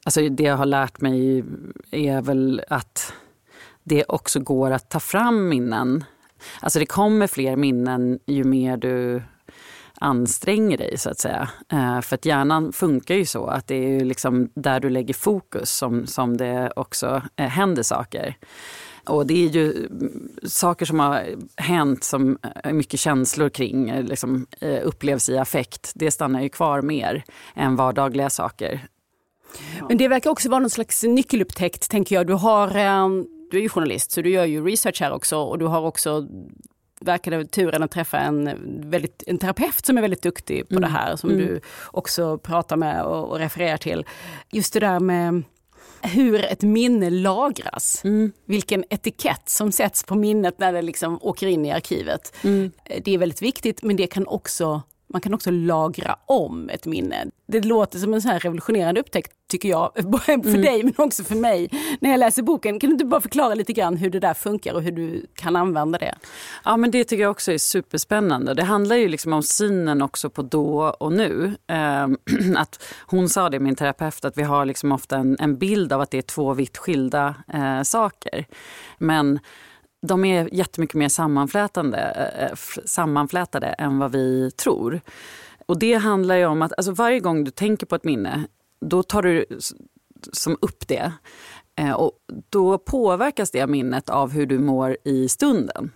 Alltså 0.05 0.29
det 0.29 0.43
jag 0.43 0.57
har 0.57 0.67
lärt 0.67 1.01
mig 1.01 1.45
är 1.91 2.23
väl 2.23 2.63
att 2.69 3.13
det 3.89 4.05
också 4.09 4.41
går 4.41 4.71
att 4.71 4.89
ta 4.89 5.01
fram 5.01 5.49
minnen. 5.49 6.05
Alltså 6.61 6.79
det 6.79 6.87
kommer 6.87 7.27
fler 7.27 7.57
minnen 7.57 8.19
ju 8.27 8.45
mer 8.45 8.77
du 8.77 9.23
anstränger 10.01 10.79
dig 10.79 10.99
så 10.99 11.11
att 11.11 11.19
säga. 11.19 11.49
Eh, 11.73 12.01
för 12.01 12.15
att 12.15 12.25
hjärnan 12.25 12.73
funkar 12.73 13.15
ju 13.15 13.27
så 13.27 13.47
att 13.47 13.67
det 13.67 13.75
är 13.75 14.05
liksom 14.05 14.51
där 14.55 14.81
du 14.81 14.91
lägger 14.91 15.15
fokus 15.15 15.71
som, 15.71 16.07
som 16.07 16.37
det 16.37 16.73
också 16.77 17.23
eh, 17.37 17.49
händer 17.49 17.83
saker. 17.83 18.37
Och 19.07 19.27
det 19.27 19.45
är 19.45 19.49
ju 19.49 19.87
mm, 19.87 20.29
saker 20.45 20.87
som 20.87 21.01
har 21.01 21.27
hänt 21.57 22.05
som 22.05 22.39
eh, 22.65 22.73
mycket 22.73 23.01
känslor 23.01 23.49
kring 23.49 24.03
liksom, 24.03 24.47
upplevs 24.83 25.29
i 25.29 25.39
affekt. 25.39 25.93
Det 25.95 26.11
stannar 26.11 26.43
ju 26.43 26.49
kvar 26.49 26.83
mer 26.83 27.25
än 27.55 27.77
vardagliga 27.77 28.31
saker. 28.31 28.89
Men 29.89 29.97
det 29.97 30.09
verkar 30.09 30.31
också 30.31 30.49
vara 30.49 30.61
någon 30.61 30.71
slags 30.71 31.03
nyckelupptäckt, 31.03 31.91
tänker 31.91 32.15
jag. 32.15 32.27
Du 32.27 32.33
har 32.33 32.69
du 33.51 33.59
är 33.59 33.63
ju 33.63 33.69
journalist 33.69 34.11
så 34.11 34.23
du 34.23 34.31
gör 34.31 34.45
ju 34.45 34.67
research 34.67 35.01
här 35.01 35.13
också 35.13 35.37
och 35.37 35.59
du 35.59 35.67
har 35.67 35.81
också 35.81 36.27
verkade 37.01 37.45
turen 37.45 37.83
att 37.83 37.91
träffa 37.91 38.19
en, 38.19 38.51
väldigt, 38.91 39.23
en 39.27 39.39
terapeut 39.39 39.87
som 39.87 39.99
är 39.99 40.03
väldigt 40.03 40.23
duktig 40.23 40.69
på 40.69 40.75
mm. 40.75 40.83
det 40.83 40.89
här 40.89 41.17
som 41.17 41.31
mm. 41.31 41.47
du 41.47 41.61
också 41.87 42.39
pratar 42.39 42.77
med 42.77 43.03
och, 43.03 43.31
och, 43.31 43.39
refererar 43.39 43.77
till. 43.77 44.07
Just 44.53 44.73
det 44.73 44.81
där 44.81 45.01
med 45.01 45.43
hur 46.03 46.45
ett 46.45 46.63
minne 46.63 47.11
lagras. 47.11 48.05
Mm. 48.05 48.33
Vilken 48.45 48.85
etikett 48.91 49.49
som 49.49 49.73
sätts 49.73 50.05
på 50.05 50.15
minnet 50.15 50.59
när 50.59 50.73
det 50.73 50.83
liksom 50.83 51.19
åker 51.23 51.47
in 51.47 51.67
i 51.67 51.73
arkivet. 51.73 52.35
Mm. 52.45 52.71
Det 53.05 53.15
är 53.15 53.19
väldigt 53.19 53.43
viktigt 53.43 53.83
men 53.83 53.97
det 53.97 54.07
kan 54.07 54.27
också 54.27 54.83
man 55.09 55.21
kan 55.21 55.35
också 55.35 55.51
lagra 55.51 56.17
om 56.27 56.69
ett 56.69 56.87
minne. 56.87 57.27
Det 57.47 57.65
låter 57.65 57.99
som 57.99 58.15
en 58.15 58.23
så 58.23 58.29
här 58.29 58.41
revolutionerande 58.41 59.01
upptäckt 59.01 59.33
tycker 59.49 59.69
jag, 59.69 59.93
för 60.25 60.33
mm. 60.33 60.63
dig 60.63 60.83
men 60.83 60.95
också 60.97 61.25
för 61.25 61.35
mig 61.35 61.71
när 62.01 62.11
jag 62.11 62.21
läser 62.21 62.43
boken. 62.43 62.81
Kan 62.81 62.91
du 62.91 62.95
inte 62.95 63.05
bara 63.05 63.21
förklara 63.21 63.55
lite 63.55 63.73
grann 63.73 63.97
hur 63.97 64.11
det 64.11 64.21
där 64.21 64.35
funkar 64.35 64.75
och 64.75 64.83
hur 64.83 64.93
du 64.93 65.27
kan 65.35 65.57
använda 65.57 65.99
det? 65.99 66.15
Ja 66.65 66.77
men 66.77 66.91
det 66.91 67.05
tycker 67.05 67.23
jag 67.23 67.31
också 67.31 67.53
är 67.53 67.59
superspännande. 67.59 68.55
Det 68.55 68.65
handlar 68.65 68.97
ju 68.97 69.09
liksom 69.09 69.33
om 69.33 69.43
synen 69.43 70.03
också 70.03 70.31
på 70.31 70.43
då 70.43 70.97
och 71.01 71.13
nu. 71.13 71.57
Eh, 71.67 72.07
att 72.57 72.85
hon 73.07 73.29
sa 73.29 73.51
det, 73.51 73.61
min 73.61 73.77
terapeut, 73.77 74.25
att 74.25 74.39
vi 74.39 74.43
har 74.43 74.65
liksom 74.65 74.93
ofta 74.93 75.17
en, 75.17 75.37
en 75.41 75.59
bild 75.59 75.93
av 75.93 76.01
att 76.01 76.11
det 76.11 76.19
är 76.19 76.23
två 76.23 76.55
vitt 76.55 76.79
skilda 76.79 77.35
eh, 77.55 77.83
saker. 77.83 78.47
Men 78.99 79.39
de 80.01 80.25
är 80.25 80.55
jättemycket 80.55 80.97
mer 80.97 81.09
sammanflätande, 81.09 81.99
eh, 81.99 82.45
eh, 82.45 82.57
sammanflätade 82.85 83.67
än 83.67 83.99
vad 83.99 84.13
vi 84.13 84.51
tror. 84.51 85.01
Och 85.67 85.79
det 85.79 85.95
handlar 85.95 86.35
ju 86.35 86.47
om 86.47 86.63
att 86.63 86.73
alltså 86.77 86.93
varje 86.93 87.21
gång 87.21 87.45
du 87.45 87.51
tänker 87.51 87.87
på 87.87 87.95
ett 87.95 88.05
minne, 88.05 88.45
då 88.81 89.03
tar 89.03 89.23
du 89.23 89.47
som 90.33 90.57
upp 90.61 90.89
det. 90.89 91.13
Eh, 91.77 91.93
och 91.93 92.13
då 92.51 92.79
påverkas 92.79 93.51
det 93.51 93.67
minnet 93.67 94.11
av 94.11 94.31
hur 94.31 94.47
du 94.47 94.59
mår 94.59 94.97
i 95.05 95.29
stunden. 95.29 95.93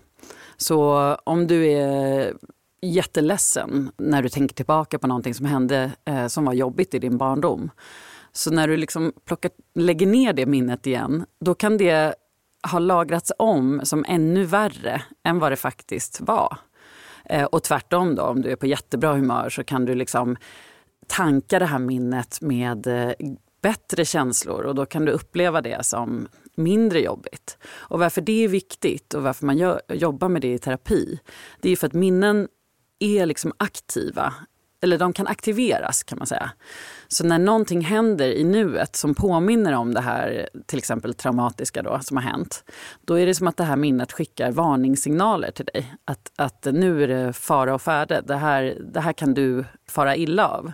Så 0.57 1.15
om 1.25 1.47
du 1.47 1.67
är 1.67 2.35
jätteledsen 2.83 3.91
när 3.97 4.23
du 4.23 4.29
tänker 4.29 4.55
tillbaka 4.55 4.99
på 4.99 5.07
någonting 5.07 5.35
som 5.35 5.47
hände 5.47 5.93
som 6.29 6.45
var 6.45 6.53
jobbigt 6.53 6.95
i 6.95 6.99
din 6.99 7.19
barndom. 7.19 7.71
Så 8.33 8.51
när 8.51 8.69
du 8.69 8.77
liksom 8.77 9.13
plockar, 9.25 9.51
lägger 9.75 10.07
ner 10.07 10.33
det 10.33 10.47
minnet 10.47 10.87
igen, 10.87 11.25
då 11.41 11.55
kan 11.55 11.79
det 11.79 12.15
har 12.63 12.81
lagrats 12.81 13.33
om 13.39 13.81
som 13.85 14.05
ännu 14.09 14.45
värre 14.45 15.03
än 15.25 15.39
vad 15.39 15.53
det 15.53 15.57
faktiskt 15.57 16.21
var. 16.21 16.59
Eh, 17.25 17.45
och 17.45 17.63
tvärtom 17.63 18.15
då, 18.15 18.23
om 18.23 18.43
du 18.43 18.51
är 18.51 18.57
på 18.57 18.67
jättebra 18.67 19.15
humör 19.15 19.51
så 19.51 19.65
kan 19.65 19.85
du 19.85 19.95
liksom 19.95 20.37
tanka 21.07 21.59
det 21.59 21.67
här 21.67 21.79
minnet 21.79 22.41
med 22.41 22.87
eh, 22.87 23.13
bättre 23.63 24.05
känslor 24.05 24.63
och 24.63 24.75
då 24.75 24.87
kan 24.87 25.05
du 25.05 25.13
uppleva 25.13 25.61
det 25.61 25.87
som 25.87 26.29
mindre 26.55 27.01
jobbigt. 27.01 27.59
Och 27.75 27.99
varför 27.99 28.21
det 28.21 28.45
är 28.45 28.49
viktigt 28.49 29.15
och 29.15 29.23
varför 29.23 29.47
man 29.47 29.59
gör, 29.59 29.81
jobbar 29.89 30.29
med 30.29 30.43
det 30.43 30.53
i 30.53 30.59
terapi, 30.59 31.21
det 31.61 31.71
är 31.71 31.77
för 31.77 31.87
att 31.87 31.93
minnen 31.93 32.49
är 32.99 33.27
liksom 33.27 33.53
aktiva 33.57 34.35
eller 34.83 34.99
de 34.99 35.13
kan 35.13 35.27
aktiveras 35.27 36.03
kan 36.03 36.19
man 36.19 36.27
säga. 36.27 36.51
Så 37.13 37.25
när 37.25 37.39
någonting 37.39 37.81
händer 37.81 38.29
i 38.29 38.45
nuet 38.45 38.97
som 38.97 39.15
påminner 39.15 39.73
om 39.73 39.95
det 39.95 40.01
här 40.01 40.49
till 40.67 40.79
exempel 40.79 41.15
traumatiska 41.15 41.83
då, 41.83 42.01
som 42.03 42.17
har 42.17 42.25
hänt, 42.25 42.65
då 43.05 43.19
är 43.19 43.27
det 43.27 43.35
som 43.35 43.47
att 43.49 43.57
det 43.57 43.65
här 43.65 43.77
minnet 43.77 44.13
skickar 44.13 44.53
varningssignaler 44.53 45.51
till 45.51 45.65
dig. 45.65 45.95
Att, 46.05 46.33
att 46.37 46.67
nu 46.73 47.03
är 47.03 47.09
det 47.09 47.33
fara 47.33 47.75
och 47.75 47.83
färde, 47.83 48.23
det 48.27 48.37
här, 48.37 48.79
det 48.93 49.01
här 49.01 49.13
kan 49.13 49.35
du 49.35 49.65
fara 49.89 50.17
illa 50.17 50.49
av. 50.49 50.73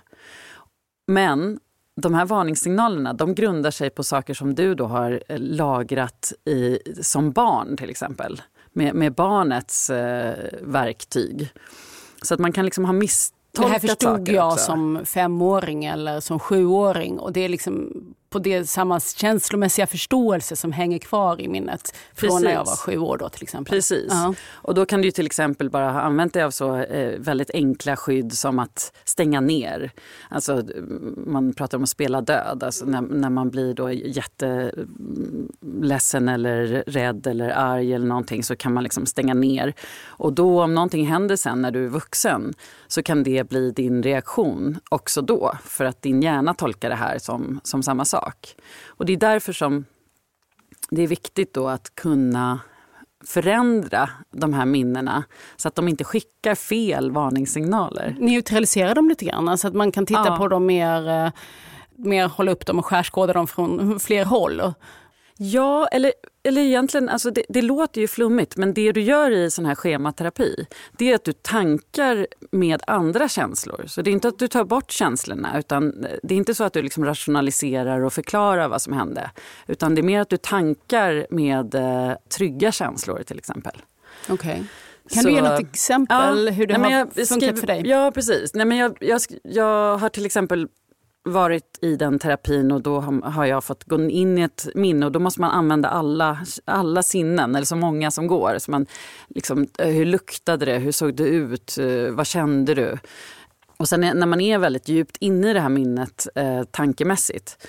Men 1.07 1.61
de 1.97 2.15
här 2.15 2.25
varningssignalerna 2.25 3.13
de 3.13 3.35
grundar 3.35 3.71
sig 3.71 3.91
på 3.91 4.03
saker 4.03 4.35
som 4.35 4.55
du 4.55 4.75
då 4.75 4.87
har 4.87 5.23
lagrat 5.39 6.33
i, 6.45 6.79
som 7.03 7.33
barn 7.33 7.77
till 7.77 7.91
exempel. 7.91 8.43
Med, 8.73 8.95
med 8.95 9.15
barnets 9.15 9.91
eh, 9.91 10.35
verktyg. 10.63 11.53
Så 12.23 12.35
att 12.35 12.41
man 12.41 12.53
kan 12.53 12.65
liksom 12.65 12.85
ha 12.85 12.93
miss 12.93 13.33
det 13.63 13.69
här 13.69 13.79
förstod 13.79 14.29
jag 14.29 14.53
också. 14.53 14.65
som 14.65 15.01
femåring 15.05 15.85
eller 15.85 16.21
som 16.21 16.39
sjuåring 16.39 17.19
och 17.19 17.33
det 17.33 17.41
är 17.41 17.49
liksom 17.49 17.93
på 18.31 18.39
det 18.39 18.65
samma 18.69 19.01
känslomässiga 19.01 19.87
förståelse 19.87 20.57
som 20.57 20.73
hänger 20.73 20.99
kvar 20.99 21.41
i 21.41 21.49
minnet 21.49 21.97
från 22.15 22.43
när 22.43 22.51
jag 22.51 22.59
var 22.59 22.65
Precis. 22.65 22.81
sju 22.81 22.99
år 22.99 23.19
då 23.19 23.29
till 23.29 23.43
exempel. 23.43 23.75
Precis. 23.75 24.07
Ja. 24.11 24.35
Och 24.53 24.75
då 24.75 24.87
kan 24.87 25.03
du 25.03 25.11
till 25.11 25.27
exempel 25.27 25.71
bara 25.71 25.91
ha 25.91 26.01
använt 26.01 26.33
dig 26.33 26.43
av 26.43 26.51
så 26.51 26.77
eh, 26.77 27.19
väldigt 27.19 27.51
enkla 27.51 27.97
skydd 27.97 28.33
som 28.33 28.59
att 28.59 28.93
stänga 29.05 29.41
ner. 29.41 29.91
Alltså 30.29 30.63
man 31.27 31.53
pratar 31.53 31.79
om 31.79 31.85
att 31.85 31.89
spela 31.89 32.21
död, 32.21 32.63
alltså 32.63 32.85
när, 32.85 33.01
när 33.01 33.31
man 33.31 33.51
blir 33.51 33.75
då 33.75 33.93
jätteledsen 33.93 34.69
eller 36.29 36.85
rädd 36.87 37.27
eller 37.27 37.51
arg 37.51 37.95
eller 37.95 38.07
någonting 38.07 38.45
så 38.45 38.57
kan 38.57 38.73
man 38.73 38.83
liksom 38.83 39.07
stänga 39.07 39.35
ner. 39.35 39.75
Och 40.07 40.33
då 40.33 40.63
om 40.63 40.75
någonting 40.75 41.07
händer 41.07 41.37
sen 41.37 41.63
när 41.63 41.71
du 41.71 41.85
är 41.85 41.89
vuxen 41.89 42.55
så 42.87 43.03
kan 43.03 43.23
det 43.23 43.49
bli 43.49 43.71
din 43.71 44.03
reaktion 44.03 44.79
också 44.89 45.23
då 45.23 45.53
för 45.65 45.85
att 45.85 46.03
din 46.03 46.23
hjärna 46.23 46.55
tolkar 46.55 46.89
det 46.89 46.97
här 46.97 47.19
som, 47.19 47.61
som 47.65 47.83
samma 47.83 48.05
sak. 48.05 48.18
Och 48.87 49.07
det 49.07 49.13
är 49.13 49.17
därför 49.17 49.53
som 49.53 49.85
det 50.91 51.03
är 51.03 51.07
viktigt 51.09 51.55
då 51.55 51.69
att 51.69 51.95
kunna 51.95 52.61
förändra 53.25 54.11
de 54.31 54.53
här 54.55 54.67
minnena 54.67 55.25
så 55.57 55.69
att 55.69 55.75
de 55.75 55.89
inte 55.89 56.05
skickar 56.05 56.55
fel 56.55 57.11
varningssignaler. 57.11 58.17
Neutralisera 58.21 58.95
dem 58.95 59.09
lite 59.09 59.25
grann, 59.25 59.49
alltså 59.49 59.69
att 59.69 59.75
man 59.75 59.93
kan 59.93 60.07
titta 60.07 60.27
Ja. 60.27 60.37
på 60.37 60.49
dem 60.49 60.67
mer, 60.67 61.09
eh, 61.09 61.31
mer 61.97 62.29
hålla 62.29 62.51
upp 62.53 62.67
dem 62.67 62.79
och 62.79 62.87
skärskåda 62.87 63.33
dem 63.33 63.47
från 63.47 64.01
fler 64.01 64.25
håll. 64.25 64.63
Ja, 65.41 65.87
eller, 65.87 66.13
eller 66.43 66.61
egentligen, 66.63 67.09
alltså 67.09 67.31
det, 67.31 67.43
det 67.49 67.63
låter 67.63 68.01
ju 68.01 68.09
flummigt 68.09 68.57
men 68.57 68.75
det 68.75 68.93
du 68.93 69.01
gör 69.01 69.31
i 69.31 69.51
sån 69.51 69.67
här 69.67 69.75
schematerapi 69.75 70.67
det 70.99 71.11
är 71.11 71.15
att 71.15 71.25
du 71.25 71.33
tankar 71.33 72.27
med 72.51 72.83
andra 72.87 73.29
känslor. 73.29 73.85
Så 73.87 74.03
det 74.03 74.11
är 74.11 74.13
inte 74.13 74.29
att 74.29 74.39
du 74.39 74.49
tar 74.49 74.65
bort 74.65 74.91
känslorna 74.91 75.59
utan 75.59 76.07
det 76.23 76.35
är 76.35 76.39
inte 76.39 76.55
så 76.55 76.65
att 76.65 76.73
du 76.73 76.83
liksom 76.83 77.05
rationaliserar 77.05 78.01
och 78.01 78.13
förklarar 78.13 78.69
vad 78.69 78.83
som 78.83 78.93
hände. 78.93 79.31
Utan 79.67 79.95
det 79.95 80.01
är 80.01 80.03
mer 80.03 80.21
att 80.21 80.29
du 80.31 80.37
tankar 80.37 81.27
med 81.31 81.75
eh, 81.75 82.13
trygga 82.37 82.73
känslor 82.73 83.23
till 83.27 83.39
exempel. 83.39 83.77
Okay. 84.29 84.57
Kan 85.11 85.23
Så- 85.23 85.29
du 85.29 85.35
ge 85.35 85.43
något 85.43 85.61
exempel 85.61 86.49
hur 86.49 86.67
det 86.67 86.79
nej, 86.79 86.93
har 86.93 86.99
jag 86.99 87.09
funkat 87.15 87.27
skriver- 87.29 87.57
för 87.61 87.67
dig? 87.67 87.83
Ja, 87.87 88.11
precis. 88.15 88.55
Nej, 88.55 88.67
men 88.67 88.79
jag, 88.79 88.97
jag, 89.01 89.21
jag 89.43 89.97
har 89.99 90.09
till 90.09 90.27
exempel 90.27 90.69
varit 91.25 91.79
i 91.81 91.97
den 91.97 92.19
terapin 92.19 92.73
och 92.73 92.83
då 92.83 93.01
har, 93.01 93.45
jag 93.45 93.65
fått 93.65 93.85
gå 93.85 94.01
in 94.01 94.39
i 94.39 94.43
ett 94.43 94.69
minne 94.75 95.07
och 95.07 95.13
då 95.13 95.19
måste 95.19 95.41
man 95.41 95.51
använda 95.51 95.89
alla, 95.89 96.39
alla 96.65 97.03
sinnen, 97.03 97.55
eller 97.55 97.67
så 97.67 97.77
många 97.77 98.11
som 98.11 98.27
går. 98.27 98.59
Så 98.59 98.71
man, 98.71 98.87
liksom, 99.29 99.67
eh, 99.79 99.89
hur 99.89 100.05
luktade 100.05 100.67
det? 100.67 100.79
Hur 100.79 100.93
såg 100.93 101.15
det 101.15 101.29
ut? 101.29 101.79
Eh, 101.79 102.11
vad 102.11 102.27
kände 102.27 102.75
du? 102.75 102.99
Och 103.77 103.89
sen 103.89 104.01
när 104.01 104.27
man 104.27 104.41
är 104.41 104.59
väldigt 104.59 104.89
djupt 104.89 105.17
inne 105.21 105.51
i 105.51 105.53
det 105.53 105.61
här 105.61 105.69
minnet 105.69 106.29
eh, 106.35 106.63
tankemässigt 106.63 107.69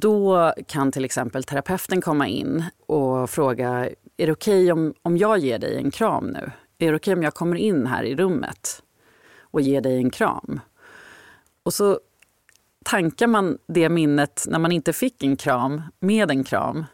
då 0.00 0.52
kan 0.66 0.92
till 0.92 1.04
exempel 1.04 1.44
terapeuten 1.44 2.00
komma 2.00 2.28
in 2.28 2.64
och 2.86 3.30
fråga, 3.30 3.90
är 4.16 4.26
det 4.26 4.32
okej 4.32 4.72
om, 4.72 4.94
om 5.02 5.16
jag 5.16 5.38
ger 5.38 5.58
dig 5.58 5.76
en 5.76 5.90
kram 5.90 6.26
nu? 6.26 6.50
Är 6.78 6.90
det 6.90 6.96
okej 6.96 7.14
om 7.14 7.22
jag 7.22 7.34
kommer 7.34 7.56
in 7.56 7.86
här 7.86 8.02
i 8.02 8.16
rummet 8.16 8.82
och 9.40 9.60
ger 9.60 9.80
dig 9.80 9.96
en 9.96 10.10
kram? 10.10 10.60
Och 11.62 11.74
så 11.74 12.00
tankar 12.86 13.26
man 13.26 13.58
det 13.68 13.88
minnet 13.88 14.44
när 14.48 14.58
man 14.58 14.72
inte 14.72 14.92
fick 14.92 15.22
en 15.22 15.36
kram 15.36 15.82
med 16.00 16.30
en 16.30 16.44
kram. 16.44 16.84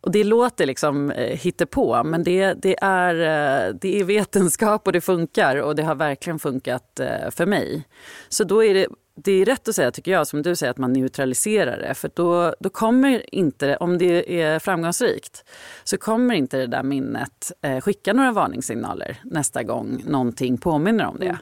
Och 0.00 0.12
det 0.12 0.24
låter 0.24 0.66
liksom 0.66 1.10
eh, 1.10 1.38
hittepå, 1.38 2.04
men 2.04 2.24
det, 2.24 2.54
det, 2.54 2.76
är, 2.82 3.14
eh, 3.14 3.74
det 3.80 4.00
är 4.00 4.04
vetenskap 4.04 4.86
och 4.86 4.92
det 4.92 5.00
funkar 5.00 5.56
och 5.56 5.74
det 5.74 5.82
har 5.82 5.94
verkligen 5.94 6.38
funkat 6.38 7.00
eh, 7.00 7.30
för 7.30 7.46
mig. 7.46 7.84
Så 8.28 8.44
då 8.44 8.64
är 8.64 8.74
det, 8.74 8.86
det 9.14 9.32
är 9.32 9.44
rätt 9.44 9.68
att 9.68 9.74
säga, 9.74 9.90
tycker 9.90 10.10
jag, 10.10 10.26
som 10.26 10.42
du 10.42 10.56
säger, 10.56 10.70
att 10.70 10.78
man 10.78 10.92
neutraliserar 10.92 11.78
det. 11.78 11.94
För 11.94 12.10
då, 12.14 12.54
då 12.60 12.70
kommer 12.70 13.34
inte, 13.34 13.76
om 13.76 13.98
det 13.98 14.42
är 14.42 14.58
framgångsrikt, 14.58 15.44
så 15.84 15.98
kommer 15.98 16.34
inte 16.34 16.56
det 16.56 16.66
där 16.66 16.82
minnet 16.82 17.52
eh, 17.62 17.80
skicka 17.80 18.12
några 18.12 18.32
varningssignaler 18.32 19.20
nästa 19.24 19.62
gång 19.62 20.02
någonting 20.06 20.58
påminner 20.58 21.06
om 21.06 21.18
det. 21.18 21.38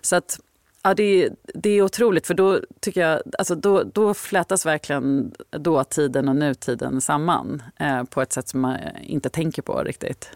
Så 0.00 0.16
att 0.16 0.40
Ja, 0.86 0.94
det, 0.94 1.30
det 1.54 1.70
är 1.70 1.82
otroligt, 1.82 2.26
för 2.26 2.34
då 2.34 2.60
tycker 2.80 3.00
jag, 3.00 3.22
alltså 3.38 3.54
då, 3.54 3.82
då 3.82 4.14
flätas 4.14 4.66
verkligen 4.66 5.32
dåtiden 5.50 6.28
och 6.28 6.36
nutiden 6.36 7.00
samman 7.00 7.62
eh, 7.76 8.04
på 8.04 8.22
ett 8.22 8.32
sätt 8.32 8.48
som 8.48 8.60
man 8.60 8.78
inte 9.02 9.28
tänker 9.28 9.62
på 9.62 9.82
riktigt. 9.82 10.30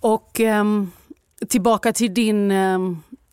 Och 0.00 0.40
eh, 0.40 0.64
tillbaka 1.48 1.92
till 1.92 2.14
din 2.14 2.50
eh, 2.50 2.78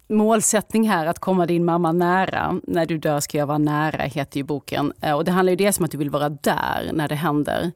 målsättning 0.07 0.89
här 0.89 1.05
att 1.05 1.19
komma 1.19 1.45
din 1.45 1.65
mamma 1.65 1.91
nära. 1.91 2.59
När 2.63 2.85
du 2.85 2.97
dör 2.97 3.19
ska 3.19 3.37
jag 3.37 3.47
vara 3.47 3.57
nära, 3.57 4.03
heter 4.03 4.37
ju 4.37 4.43
boken. 4.43 4.93
Eh, 5.01 5.13
och 5.13 5.25
det 5.25 5.31
handlar 5.31 5.51
ju 5.51 5.57
dels 5.57 5.79
om 5.79 5.85
att 5.85 5.91
du 5.91 5.97
vill 5.97 6.09
vara 6.09 6.29
där 6.29 6.91
när 6.93 7.07
det 7.07 7.15
händer. 7.15 7.71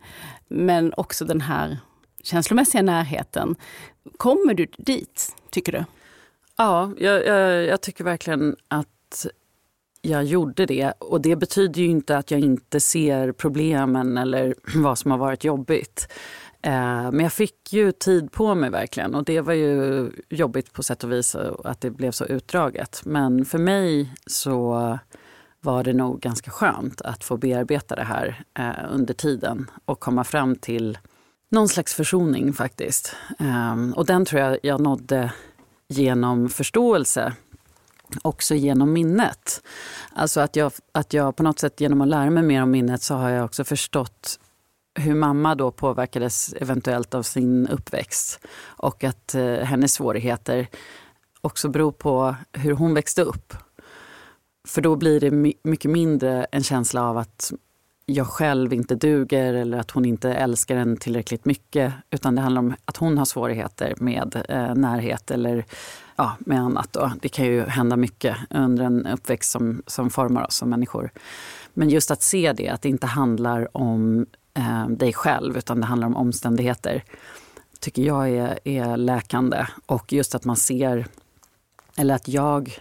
Men 0.48 0.94
också 0.98 1.26
den 1.26 1.42
här 1.42 1.78
känslomässiga 2.24 2.82
närheten. 2.82 3.56
Kommer 4.18 4.54
du 4.54 4.68
dit, 4.78 5.36
tycker 5.50 5.72
du? 5.72 5.86
Ja, 6.62 6.92
jag, 6.98 7.26
jag, 7.26 7.64
jag 7.64 7.82
tycker 7.82 8.04
verkligen 8.04 8.56
att 8.68 9.26
jag 10.02 10.24
gjorde 10.24 10.66
det. 10.66 10.92
Och 11.00 11.22
det 11.22 11.36
betyder 11.36 11.82
ju 11.82 11.88
inte 11.88 12.18
att 12.18 12.32
jag 12.32 12.40
inte 12.40 12.80
ser 12.80 13.32
problemen 13.32 14.18
eller 14.18 14.56
vad 14.76 14.98
som 14.98 15.12
har 15.12 15.18
varit 15.18 15.44
jobbigt. 15.44 16.08
Eh, 16.62 17.12
men 17.12 17.20
jag 17.20 17.34
fick 17.34 17.74
ju 17.74 17.92
tid 17.92 18.32
på 18.32 18.56
mig 18.56 18.70
verkligen 18.70 19.16
och 19.16 19.24
det 19.24 19.42
var 19.42 19.54
ju 19.54 20.12
jobbigt 20.30 20.74
på 20.74 20.84
sätt 20.84 21.04
och 21.04 21.12
vis 21.12 21.36
att 21.64 21.82
det 21.82 21.90
blev 21.90 22.12
så 22.12 22.26
utdraget. 22.26 23.02
Men 23.06 23.46
för 23.46 23.58
mig 23.58 24.14
så 24.26 25.00
var 25.62 25.84
det 25.84 25.94
nog 25.94 26.20
ganska 26.20 26.52
skönt 26.52 27.02
att 27.02 27.24
få 27.24 27.38
bearbeta 27.38 27.96
det 27.96 28.04
här 28.04 28.44
eh, 28.60 28.94
under 28.94 29.14
tiden 29.14 29.72
och 29.86 30.00
komma 30.00 30.24
fram 30.24 30.56
till 30.56 30.98
någon 31.52 31.70
slags 31.70 31.94
försoning 31.94 32.54
faktiskt. 32.54 33.16
Eh, 33.40 33.92
och 33.96 34.06
den 34.06 34.26
tror 34.26 34.42
jag 34.42 34.58
jag 34.64 34.82
nådde 34.82 35.32
genom 35.90 36.50
förståelse, 36.50 37.34
också 38.22 38.56
genom 38.56 38.94
minnet. 38.94 39.64
Alltså 40.14 40.40
att 40.42 40.56
jag, 40.56 40.72
att 40.92 41.14
jag 41.14 41.36
på 41.36 41.44
något 41.44 41.60
sätt 41.60 41.82
genom 41.82 42.02
att 42.02 42.08
lära 42.08 42.30
mig 42.30 42.44
mer 42.44 42.64
om 42.64 42.72
minnet 42.72 43.02
så 43.02 43.16
har 43.16 43.30
jag 43.30 43.46
också 43.46 43.64
förstått 43.64 44.40
hur 44.96 45.16
mamma 45.16 45.56
då 45.56 45.72
påverkades 45.72 46.54
eventuellt 46.54 47.14
av 47.14 47.24
sin 47.24 47.68
uppväxt 47.68 48.40
och 48.62 49.04
att 49.04 49.36
eh, 49.36 49.54
hennes 49.54 49.94
svårigheter 49.94 50.68
också 51.42 51.70
beror 51.70 51.92
på 51.92 52.36
hur 52.54 52.74
hon 52.74 52.94
växte 52.94 53.22
upp. 53.22 53.54
För 54.68 54.82
då 54.82 54.96
blir 54.96 55.20
det 55.20 55.56
mycket 55.64 55.92
mindre 55.92 56.44
en 56.44 56.64
känsla 56.64 57.10
av 57.10 57.18
att 57.18 57.52
jag 58.10 58.28
själv 58.28 58.74
inte 58.74 58.96
duger 58.96 59.54
eller 59.54 59.78
att 59.78 59.92
hon 59.92 60.06
inte 60.06 60.34
älskar 60.34 60.76
en 60.76 60.98
tillräckligt 60.98 61.46
mycket. 61.46 61.94
Utan 62.10 62.36
det 62.36 62.42
handlar 62.42 62.60
om 62.60 62.76
att 62.86 62.98
hon 62.98 63.18
har 63.18 63.26
svårigheter 63.26 63.94
med 63.98 64.46
eh, 64.50 64.76
närhet 64.76 65.32
eller 65.32 65.66
ja, 66.16 66.36
med 66.40 66.60
annat. 66.60 66.94
Då. 66.94 67.12
Det 67.22 67.30
kan 67.30 67.46
ju 67.46 67.66
hända 67.66 67.98
mycket 67.98 68.38
under 68.50 68.84
en 68.84 69.08
uppväxt 69.08 69.52
som, 69.52 69.84
som 69.88 70.10
formar 70.10 70.48
oss 70.48 70.56
som 70.56 70.70
människor. 70.70 71.12
Men 71.74 71.90
just 71.90 72.12
att 72.12 72.22
se 72.22 72.54
det, 72.54 72.70
att 72.70 72.82
det 72.82 72.90
inte 72.90 73.08
handlar 73.08 73.78
om 73.78 74.26
eh, 74.54 74.88
dig 74.88 75.14
själv 75.14 75.58
utan 75.58 75.82
det 75.82 75.88
handlar 75.88 76.08
om 76.08 76.16
omständigheter 76.16 77.04
tycker 77.80 78.02
jag 78.02 78.30
är, 78.30 78.60
är 78.64 78.98
läkande. 78.98 79.66
Och 79.86 80.14
just 80.14 80.36
att 80.36 80.46
man 80.46 80.56
ser, 80.56 81.08
eller 81.98 82.16
att 82.16 82.28
jag 82.28 82.80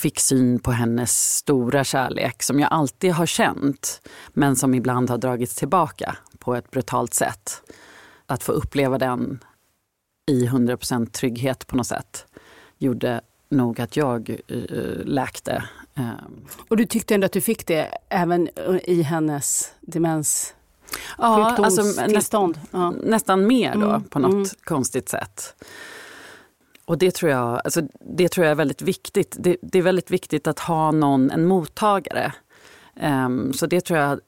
fick 0.00 0.20
syn 0.20 0.58
på 0.58 0.72
hennes 0.72 1.36
stora 1.36 1.84
kärlek 1.84 2.42
som 2.42 2.60
jag 2.60 2.72
alltid 2.72 3.12
har 3.12 3.26
känt 3.26 4.00
men 4.28 4.56
som 4.56 4.74
ibland 4.74 5.10
har 5.10 5.18
dragits 5.18 5.54
tillbaka 5.54 6.16
på 6.38 6.54
ett 6.54 6.70
brutalt 6.70 7.14
sätt. 7.14 7.62
Att 8.26 8.42
få 8.42 8.52
uppleva 8.52 8.98
den 8.98 9.44
i 10.26 10.46
100% 10.46 11.10
trygghet 11.10 11.66
på 11.66 11.76
något 11.76 11.86
sätt 11.86 12.26
gjorde 12.78 13.20
nog 13.48 13.80
att 13.80 13.96
jag 13.96 14.36
uh, 14.50 15.04
läkte. 15.04 15.64
Uh, 15.98 16.10
Och 16.68 16.76
du 16.76 16.86
tyckte 16.86 17.14
ändå 17.14 17.24
att 17.24 17.32
du 17.32 17.40
fick 17.40 17.66
det 17.66 17.98
även 18.08 18.48
i 18.84 19.02
hennes 19.02 19.72
demens 19.80 20.54
ja, 21.18 21.56
alltså, 21.56 21.82
nä? 21.82 22.52
Ja. 22.70 22.90
nästan 22.90 23.46
mer 23.46 23.74
då 23.74 23.88
Mm, 23.88 24.04
på 24.04 24.18
något 24.18 24.32
mm. 24.32 24.46
konstigt 24.64 25.08
sätt. 25.08 25.54
Och 26.90 26.98
det 26.98 27.10
tror 27.10 27.30
jag, 27.30 27.60
alltså, 27.64 27.82
det 28.00 28.28
tror 28.28 28.44
jag 28.44 28.50
är 28.50 28.56
väldigt 28.56 28.82
viktigt. 28.82 29.36
Det, 29.38 29.56
det 29.62 29.78
är 29.78 29.82
väldigt 29.82 30.10
viktigt 30.10 30.46
att 30.46 30.58
ha 30.58 30.90
någon, 30.90 31.30
en 31.30 31.46
mottagare. 31.46 32.32
Ehm, 32.96 33.52
så 33.52 33.66
det 33.66 33.80
tror, 33.80 33.98
jag, 33.98 34.20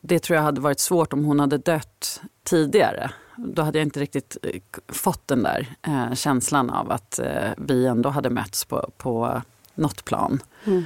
det 0.00 0.18
tror 0.18 0.36
jag 0.36 0.42
hade 0.42 0.60
varit 0.60 0.80
svårt 0.80 1.12
om 1.12 1.24
hon 1.24 1.40
hade 1.40 1.58
dött 1.58 2.20
tidigare. 2.44 3.10
Då 3.36 3.62
hade 3.62 3.78
jag 3.78 3.86
inte 3.86 4.00
riktigt 4.00 4.36
eh, 4.42 4.60
fått 4.88 5.28
den 5.28 5.42
där 5.42 5.66
eh, 5.82 6.14
känslan 6.14 6.70
av 6.70 6.92
att 6.92 7.18
eh, 7.18 7.50
vi 7.56 7.86
ändå 7.86 8.08
hade 8.08 8.30
mötts 8.30 8.64
på, 8.64 8.90
på 8.96 9.42
något 9.74 10.04
plan. 10.04 10.42
Mm. 10.64 10.84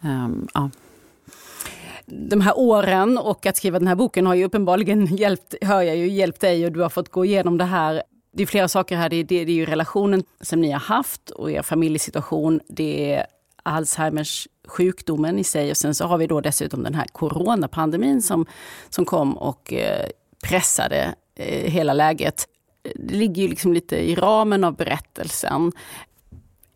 Ehm, 0.00 0.48
ja. 0.54 0.70
De 2.06 2.40
här 2.40 2.58
åren 2.58 3.18
och 3.18 3.46
att 3.46 3.56
skriva 3.56 3.78
den 3.78 3.88
här 3.88 3.94
boken 3.94 4.26
har 4.26 4.34
ju 4.34 4.44
uppenbarligen 4.44 5.06
hjälpt, 5.16 5.54
hör 5.62 5.82
jag 5.82 5.96
ju, 5.96 6.08
hjälpt 6.08 6.40
dig 6.40 6.66
och 6.66 6.72
du 6.72 6.80
har 6.80 6.88
fått 6.88 7.08
gå 7.08 7.24
igenom 7.24 7.58
det 7.58 7.64
här. 7.64 8.02
Det 8.32 8.42
är 8.42 8.46
flera 8.46 8.68
saker 8.68 8.96
här. 8.96 9.08
Det 9.08 9.16
är, 9.16 9.24
det 9.24 9.40
är 9.40 9.46
ju 9.46 9.66
relationen 9.66 10.24
som 10.40 10.60
ni 10.60 10.70
har 10.70 10.80
haft 10.80 11.30
och 11.30 11.50
er 11.50 11.62
familjesituation. 11.62 12.60
Det 12.68 13.12
är 13.12 13.26
Alzheimers 13.62 14.48
sjukdomen 14.68 15.38
i 15.38 15.44
sig 15.44 15.70
och 15.70 15.76
sen 15.76 15.94
så 15.94 16.06
har 16.06 16.18
vi 16.18 16.26
då 16.26 16.40
dessutom 16.40 16.82
den 16.82 16.94
här 16.94 17.06
coronapandemin 17.06 18.22
som, 18.22 18.46
som 18.90 19.04
kom 19.04 19.38
och 19.38 19.72
eh, 19.72 20.06
pressade 20.42 21.14
eh, 21.34 21.70
hela 21.70 21.92
läget. 21.92 22.48
Det 22.94 23.14
ligger 23.14 23.42
ju 23.42 23.48
liksom 23.48 23.72
lite 23.72 23.96
i 23.96 24.14
ramen 24.14 24.64
av 24.64 24.76
berättelsen. 24.76 25.72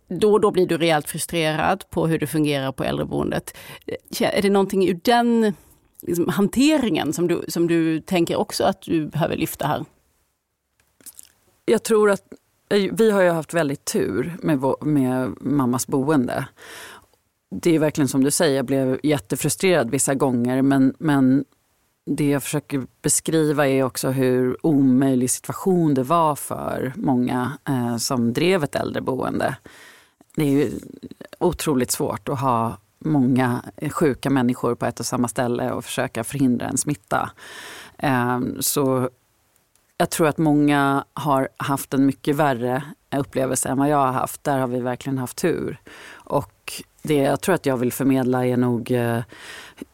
Då 0.09 0.33
och 0.33 0.41
då 0.41 0.51
blir 0.51 0.67
du 0.67 0.79
rejält 0.79 1.09
frustrerad 1.09 1.85
på 1.91 2.07
hur 2.07 2.19
det 2.19 2.27
fungerar 2.27 2.73
på 2.73 2.85
äldreboendet. 2.85 3.57
Eh, 3.87 4.37
är 4.39 4.43
det 4.43 4.51
någonting 4.51 4.89
ur 4.89 5.01
den 5.05 5.55
liksom, 6.03 6.29
hanteringen 6.29 7.13
som 7.13 7.29
du, 7.29 7.45
som 7.49 7.67
du 7.67 8.01
tänker 8.01 8.37
också 8.37 8.65
att 8.65 8.83
du 8.83 9.07
behöver 9.07 9.37
lyfta 9.37 9.67
här? 9.67 9.85
Jag 11.69 11.83
tror 11.83 12.11
att 12.11 12.23
eh, 12.69 12.93
vi 12.93 13.11
har 13.11 13.23
ju 13.23 13.31
haft 13.31 13.55
väldigt 13.55 13.85
tur 13.85 14.37
med, 14.43 14.63
med 14.81 15.35
mammas 15.41 15.87
boende. 15.87 16.49
Det 17.51 17.75
är 17.75 17.79
verkligen 17.79 18.09
som 18.09 18.25
du 18.25 18.31
säger, 18.31 18.57
jag 18.57 18.67
blev 18.67 19.01
jättefrustrerad 19.03 19.91
vissa 19.91 20.15
gånger 20.15 20.63
men, 20.63 20.95
men 20.99 21.45
det 22.07 22.29
jag 22.29 22.43
försöker 22.43 22.87
beskriva 23.03 23.69
är 23.69 23.83
också 23.83 24.09
hur 24.11 24.67
omöjlig 24.67 25.31
situation 25.31 25.95
det 25.95 26.03
var 26.03 26.37
för 26.37 26.93
många 26.97 27.59
eh, 27.69 27.97
som 27.97 28.33
drev 28.33 28.65
ett 28.65 28.75
äldreboende. 28.75 29.57
Det 30.37 30.43
är 30.43 30.51
ju 30.51 30.71
otroligt 31.39 31.91
svårt 31.91 32.29
att 32.29 32.41
ha 32.41 32.79
många 32.99 33.65
sjuka 33.91 34.31
människor 34.31 34.75
på 34.75 34.87
ett 34.87 35.01
och 35.01 35.07
samma 35.07 35.29
ställe 35.29 35.73
och 35.73 35.85
försöka 35.85 36.25
förhindra 36.25 36.67
en 36.67 36.79
smitta. 36.79 37.31
Eh, 37.99 38.41
så 38.61 39.11
jag 39.99 40.11
tror 40.11 40.29
att 40.29 40.39
många 40.39 41.05
har 41.15 41.49
haft 41.57 41.95
en 41.95 42.07
mycket 42.07 42.37
värre 42.37 42.83
upplevelse 43.17 43.69
än 43.69 43.79
vad 43.79 43.89
jag 43.89 43.97
har 43.97 44.13
haft. 44.13 44.45
Där 44.45 44.59
har 44.59 44.67
vi 44.67 44.81
verkligen 44.81 45.19
haft 45.19 45.37
tur. 45.37 45.81
Och 46.13 46.83
det 47.03 47.15
jag 47.15 47.41
tror 47.41 47.55
att 47.55 47.67
jag 47.67 47.77
vill 47.77 47.93
förmedla 47.93 48.47
är 48.47 48.57
nog 48.57 48.91
eh, 48.91 49.21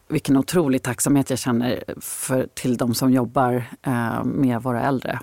vilken 0.07 0.37
otrolig 0.37 0.83
tacksamhet 0.83 1.29
jag 1.29 1.39
känner 1.39 1.83
för, 2.01 2.47
till 2.53 2.77
de 2.77 2.93
som 2.93 3.11
jobbar 3.11 3.63
eh, 3.81 4.23
med 4.23 4.61
våra 4.61 4.81
äldre. 4.81 5.19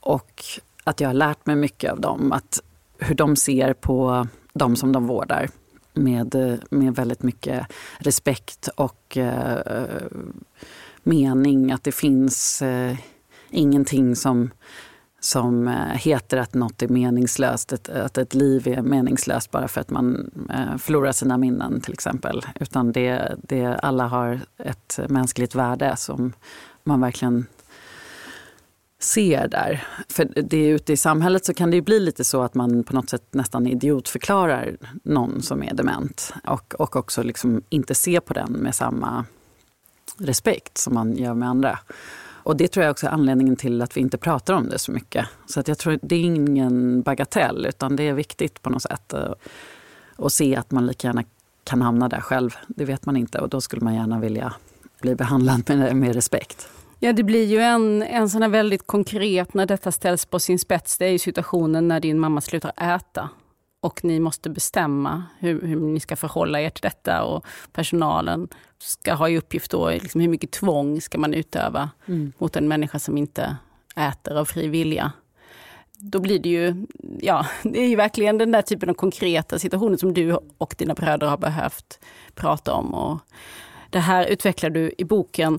Och 0.00 0.44
att 0.84 1.00
jag 1.00 1.08
har 1.08 1.14
lärt 1.14 1.46
mig 1.46 1.56
mycket 1.56 1.92
av 1.92 2.00
dem. 2.00 2.32
Att 2.32 2.62
hur 2.98 3.14
de 3.14 3.36
ser 3.36 3.72
på 3.72 4.26
de 4.52 4.76
som 4.76 4.92
de 4.92 5.06
vårdar. 5.06 5.48
Med, 5.92 6.34
eh, 6.34 6.54
med 6.70 6.94
väldigt 6.94 7.22
mycket 7.22 7.66
respekt 7.98 8.68
och 8.76 9.16
eh, 9.16 10.02
mening. 11.02 11.72
Att 11.72 11.84
det 11.84 11.92
finns 11.92 12.62
eh, 12.62 12.96
ingenting 13.54 14.16
som 14.16 14.50
som 15.24 15.68
eh, 15.68 15.74
heter 15.74 16.36
att 16.36 16.54
något 16.54 16.82
är 16.82 16.88
meningslöst, 16.88 17.88
att 17.88 18.18
ett 18.18 18.34
liv 18.34 18.68
är 18.68 18.82
meningslöst 18.82 19.50
bara 19.50 19.68
för 19.68 19.80
att 19.80 19.90
man 19.90 20.30
eh, 20.50 20.76
förlorar 20.78 21.12
sina 21.12 21.38
minnen 21.38 21.80
till 21.80 21.92
exempel. 21.92 22.42
Utan 22.60 22.92
det, 22.92 23.36
det, 23.42 23.64
alla 23.64 24.06
har 24.06 24.40
ett 24.58 25.00
mänskligt 25.08 25.54
värde 25.54 25.96
som 25.96 26.32
man 26.82 27.00
verkligen 27.00 27.46
ser 28.98 29.48
där. 29.48 29.86
För 30.08 30.24
det 30.42 30.66
ute 30.66 30.92
i 30.92 30.96
samhället 30.96 31.44
så 31.44 31.54
kan 31.54 31.70
det 31.70 31.76
ju 31.76 31.82
bli 31.82 32.00
lite 32.00 32.24
så 32.24 32.42
att 32.42 32.54
man 32.54 32.84
på 32.84 32.94
något 32.94 33.10
sätt 33.10 33.26
nästan 33.30 33.66
idiotförklarar 33.66 34.76
någon 35.02 35.42
som 35.42 35.62
är 35.62 35.74
dement. 35.74 36.34
Och, 36.44 36.74
och 36.78 36.96
också 36.96 37.22
liksom 37.22 37.62
inte 37.68 37.94
ser 37.94 38.20
på 38.20 38.34
den 38.34 38.52
med 38.52 38.74
samma 38.74 39.24
respekt 40.18 40.78
som 40.78 40.94
man 40.94 41.16
gör 41.16 41.34
med 41.34 41.48
andra. 41.48 41.78
Och 42.44 42.56
det 42.56 42.68
tror 42.68 42.84
jag 42.84 42.90
också 42.90 43.06
är 43.06 43.10
anledningen 43.10 43.56
till 43.56 43.82
att 43.82 43.96
vi 43.96 44.00
inte 44.00 44.18
pratar 44.18 44.54
om 44.54 44.68
det 44.68 44.78
så 44.78 44.92
mycket. 44.92 45.26
Så 45.46 45.60
att 45.60 45.68
jag 45.68 45.78
tror 45.78 45.98
det 46.02 46.14
är 46.16 46.20
ingen 46.20 47.02
bagatell 47.02 47.66
utan 47.66 47.96
det 47.96 48.08
är 48.08 48.12
viktigt 48.12 48.62
på 48.62 48.70
något 48.70 48.82
sätt. 48.82 49.14
att 50.16 50.32
se 50.32 50.56
att 50.56 50.70
man 50.70 50.86
lika 50.86 51.08
gärna 51.08 51.24
kan 51.64 51.82
hamna 51.82 52.08
där 52.08 52.20
själv. 52.20 52.56
Det 52.68 52.84
vet 52.84 53.06
man 53.06 53.16
inte 53.16 53.38
och 53.38 53.48
då 53.48 53.60
skulle 53.60 53.84
man 53.84 53.94
gärna 53.94 54.20
vilja 54.20 54.54
bli 55.00 55.14
behandlad 55.14 55.62
med, 55.68 55.96
med 55.96 56.14
respekt. 56.14 56.68
Ja, 56.98 57.12
det 57.12 57.22
blir 57.22 57.44
ju 57.44 57.60
en, 57.60 58.02
en 58.02 58.30
sån 58.30 58.42
här 58.42 58.48
väldigt 58.48 58.86
konkret 58.86 59.54
när 59.54 59.66
detta 59.66 59.92
ställs 59.92 60.26
på 60.26 60.38
sin 60.38 60.58
spets. 60.58 60.98
Det 60.98 61.06
är 61.06 61.10
ju 61.10 61.18
situationen 61.18 61.88
när 61.88 62.00
din 62.00 62.20
mamma 62.20 62.40
slutar 62.40 62.72
äta 62.76 63.28
och 63.84 64.04
ni 64.04 64.20
måste 64.20 64.50
bestämma 64.50 65.22
hur, 65.38 65.62
hur, 65.62 65.80
ni 65.80 66.00
ska 66.00 66.16
förhålla 66.16 66.60
er 66.60 66.70
till 66.70 66.82
detta. 66.82 67.22
Och 67.22 67.46
personalen 67.72 68.48
ska 68.78 69.14
ha 69.14 69.28
i 69.28 69.38
uppgift 69.38 69.70
då, 69.70 69.90
liksom 69.90 70.20
hur 70.20 70.28
mycket 70.28 70.50
tvång 70.50 71.00
ska 71.00 71.18
man 71.18 71.34
utöva 71.34 71.90
mm. 72.06 72.32
mot 72.38 72.56
en 72.56 72.68
människa 72.68 72.98
som 72.98 73.18
inte 73.18 73.56
äter 73.96 74.36
av 74.36 74.44
fri 74.44 74.68
vilja. 74.68 75.12
Då 75.98 76.20
blir 76.20 76.38
det 76.38 76.48
ju, 76.48 76.86
ja, 77.20 77.46
det 77.62 77.82
är 77.82 77.88
ju 77.88 77.96
verkligen 77.96 78.38
den 78.38 78.52
där 78.52 78.62
typen 78.62 78.90
av 78.90 78.94
konkreta 78.94 79.58
situationer 79.58 79.96
som 79.96 80.14
du 80.14 80.38
och 80.58 80.74
dina 80.78 80.94
bröder 80.94 81.26
har 81.26 81.38
behövt 81.38 82.00
prata 82.34 82.72
om. 82.72 82.94
Och 82.94 83.18
det 83.90 84.00
här 84.00 84.26
utvecklar 84.26 84.70
du 84.70 84.92
i 84.98 85.04
boken. 85.04 85.58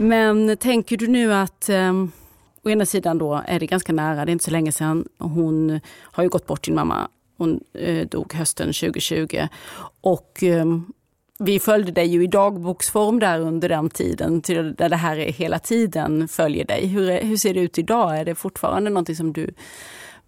Men 0.00 0.56
tänker 0.56 0.96
du 0.96 1.06
nu 1.06 1.32
att 1.32 1.68
um, 1.68 2.12
å 2.64 2.70
ena 2.70 2.86
sidan 2.86 3.18
då 3.18 3.42
är 3.46 3.60
det 3.60 3.66
ganska 3.66 3.92
nära, 3.92 4.24
det 4.24 4.30
är 4.30 4.32
inte 4.32 4.44
så 4.44 4.50
länge 4.50 4.72
sedan. 4.72 5.08
Hon 5.18 5.80
har 6.00 6.22
ju 6.22 6.28
gått 6.28 6.46
bort, 6.46 6.64
din 6.64 6.74
mamma. 6.74 7.08
Hon 7.36 7.60
eh, 7.74 8.06
dog 8.08 8.34
hösten 8.34 8.66
2020. 8.66 9.48
Och 10.00 10.42
um, 10.42 10.92
vi 11.38 11.58
följde 11.58 11.92
dig 11.92 12.06
ju 12.06 12.24
i 12.24 12.26
dagboksform 12.26 13.18
där 13.18 13.40
under 13.40 13.68
den 13.68 13.90
tiden, 13.90 14.40
där 14.76 14.88
det 14.88 14.96
här 14.96 15.16
hela 15.16 15.58
tiden 15.58 16.28
följer 16.28 16.64
dig. 16.64 16.86
Hur, 16.86 17.22
hur 17.22 17.36
ser 17.36 17.54
det 17.54 17.60
ut 17.60 17.78
idag? 17.78 18.18
Är 18.18 18.24
det 18.24 18.34
fortfarande 18.34 18.90
någonting 18.90 19.16
som 19.16 19.32
du 19.32 19.54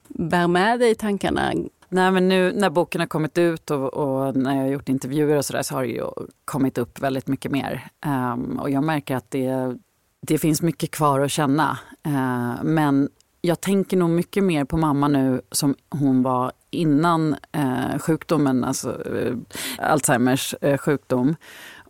bär 0.08 0.48
med 0.48 0.80
dig 0.80 0.90
i 0.90 0.94
tankarna? 0.94 1.52
Nej, 1.94 2.11
men 2.11 2.28
nu 2.28 2.52
när 2.52 2.70
boken 2.70 3.00
har 3.00 3.09
kommit 3.09 3.38
ut 3.38 3.70
och, 3.70 3.94
och 3.94 4.37
när 4.37 4.57
jag 4.57 4.62
har 4.62 4.68
gjort 4.68 4.88
intervjuer 4.88 5.37
och 5.37 5.44
så 5.44 5.52
där 5.52 5.62
så 5.62 5.74
har 5.74 5.83
det 5.83 5.88
ju 5.88 6.07
kommit 6.44 6.78
upp 6.78 6.98
väldigt 6.98 7.26
mycket 7.26 7.52
mer. 7.52 7.88
Um, 8.07 8.59
och 8.59 8.70
jag 8.70 8.85
märker 8.85 9.16
att 9.16 9.31
det, 9.31 9.76
det 10.20 10.38
finns 10.38 10.62
mycket 10.62 10.90
kvar 10.90 11.20
att 11.20 11.31
känna. 11.31 11.78
Uh, 12.07 12.62
men 12.62 13.09
jag 13.40 13.61
tänker 13.61 13.96
nog 13.96 14.11
mycket 14.11 14.44
mer 14.44 14.64
på 14.64 14.76
mamma 14.76 15.09
nu 15.09 15.40
som 15.50 15.74
hon 15.90 16.22
var 16.22 16.52
innan 16.70 17.37
uh, 17.57 17.98
sjukdomen, 17.98 18.64
alltså 18.64 18.90
uh, 18.90 19.37
Alzheimers 19.78 20.55
uh, 20.64 20.76
sjukdom. 20.76 21.37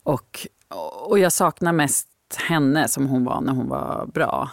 Och, 0.03 0.47
och 1.09 1.19
jag 1.19 1.33
saknar 1.33 1.73
mest 1.73 2.09
henne 2.49 2.88
som 2.88 3.07
hon 3.07 3.25
var 3.25 3.41
när 3.41 3.53
hon 3.53 3.69
var 3.69 4.07
bra. 4.15 4.51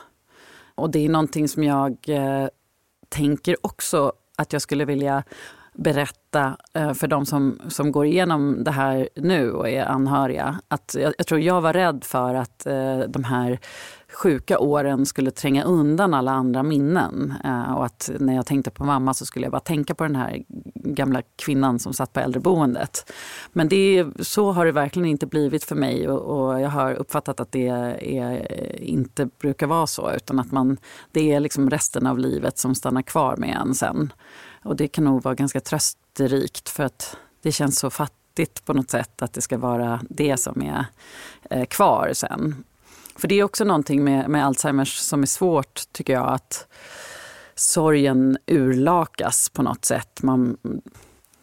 Och 0.76 0.90
det 0.90 1.06
är 1.06 1.10
någonting 1.10 1.48
som 1.48 1.64
jag 1.64 1.98
tänker 3.10 3.66
också 3.66 4.14
att 4.40 4.54
jag 4.54 4.62
skulle 4.62 4.86
vilja 4.86 5.24
berätta 5.74 6.58
eh, 6.74 6.94
för 6.94 7.08
de 7.08 7.26
som, 7.26 7.60
som 7.68 7.92
går 7.92 8.06
igenom 8.06 8.64
det 8.64 8.72
här 8.72 9.10
nu 9.16 9.52
och 9.52 9.70
är 9.70 9.86
anhöriga. 9.86 10.60
Att 10.68 10.96
jag, 11.00 11.14
jag 11.18 11.28
tror 11.28 11.40
jag 11.40 11.62
var 11.62 11.74
rädd 11.74 12.04
för 12.04 12.36
att 12.36 12.66
eh, 12.66 13.00
de 13.00 13.24
här 13.24 13.60
sjuka 14.14 14.60
åren 14.60 15.06
skulle 15.06 15.32
tränga 15.32 15.64
undan 15.64 16.14
alla 16.14 16.32
andra 16.32 16.64
minnen. 16.64 17.34
Eh, 17.44 17.74
och 17.74 17.86
att 17.86 18.10
när 18.20 18.36
jag 18.36 18.46
tänkte 18.46 18.72
på 18.72 18.84
mamma 18.84 19.14
så 19.14 19.26
skulle 19.26 19.46
jag 19.46 19.52
bara 19.52 19.60
tänka 19.60 19.96
på 19.96 20.04
den 20.04 20.16
här 20.16 20.44
gamla 20.76 21.22
kvinnan 21.36 21.80
som 21.80 21.94
satt 21.94 22.14
på 22.14 22.20
äldreboendet. 22.20 23.14
Men 23.54 23.70
det, 23.70 24.06
så 24.20 24.52
har 24.52 24.66
det 24.66 24.72
verkligen 24.72 25.10
inte 25.10 25.28
blivit 25.28 25.64
för 25.64 25.76
mig 25.76 26.10
och, 26.10 26.50
och 26.50 26.62
jag 26.62 26.70
har 26.70 26.94
uppfattat 26.94 27.40
att 27.40 27.52
det 27.52 27.68
är, 27.68 28.32
eh, 28.32 28.90
inte 28.90 29.26
brukar 29.26 29.68
vara 29.68 29.88
så. 29.88 30.12
Utan 30.12 30.40
att 30.40 30.52
man, 30.52 30.78
det 31.12 31.32
är 31.32 31.40
liksom 31.40 31.70
resten 31.70 32.08
av 32.08 32.20
livet 32.20 32.58
som 32.58 32.76
stannar 32.76 33.02
kvar 33.02 33.38
med 33.38 33.58
en 33.62 33.76
sen. 33.76 34.12
Och 34.64 34.76
det 34.76 34.88
kan 34.88 35.04
nog 35.04 35.24
vara 35.24 35.36
ganska 35.36 35.60
trösterikt 35.60 36.70
för 36.70 36.84
att 36.84 37.18
det 37.42 37.52
känns 37.52 37.80
så 37.80 37.90
fattigt 37.90 38.66
på 38.66 38.74
något 38.74 38.90
sätt 38.90 39.22
att 39.22 39.34
det 39.34 39.42
ska 39.42 39.58
vara 39.58 40.02
det 40.10 40.38
som 40.38 40.62
är 40.62 40.86
eh, 41.50 41.66
kvar 41.66 42.12
sen. 42.14 42.64
För 43.16 43.28
det 43.28 43.36
är 43.36 43.44
också 43.44 43.64
någonting 43.64 44.04
med, 44.04 44.30
med 44.30 44.46
Alzheimers 44.46 44.98
som 44.98 45.22
är 45.22 45.28
svårt 45.28 45.82
tycker 45.92 46.14
jag 46.14 46.28
att 46.28 46.68
sorgen 47.56 48.38
urlakas 48.48 49.50
på 49.50 49.64
något 49.64 49.86
sätt. 49.86 50.24
Man, 50.24 50.58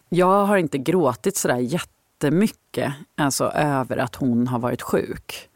jag 0.09 0.45
har 0.45 0.57
inte 0.57 0.77
gråtit 0.77 1.37
sådär 1.37 1.57
jättemycket 1.57 2.93
alltså, 3.15 3.45
över 3.45 3.97
att 3.97 4.15
hon 4.15 4.47
har 4.47 4.59
varit 4.59 4.81
sjuk. 4.81 5.49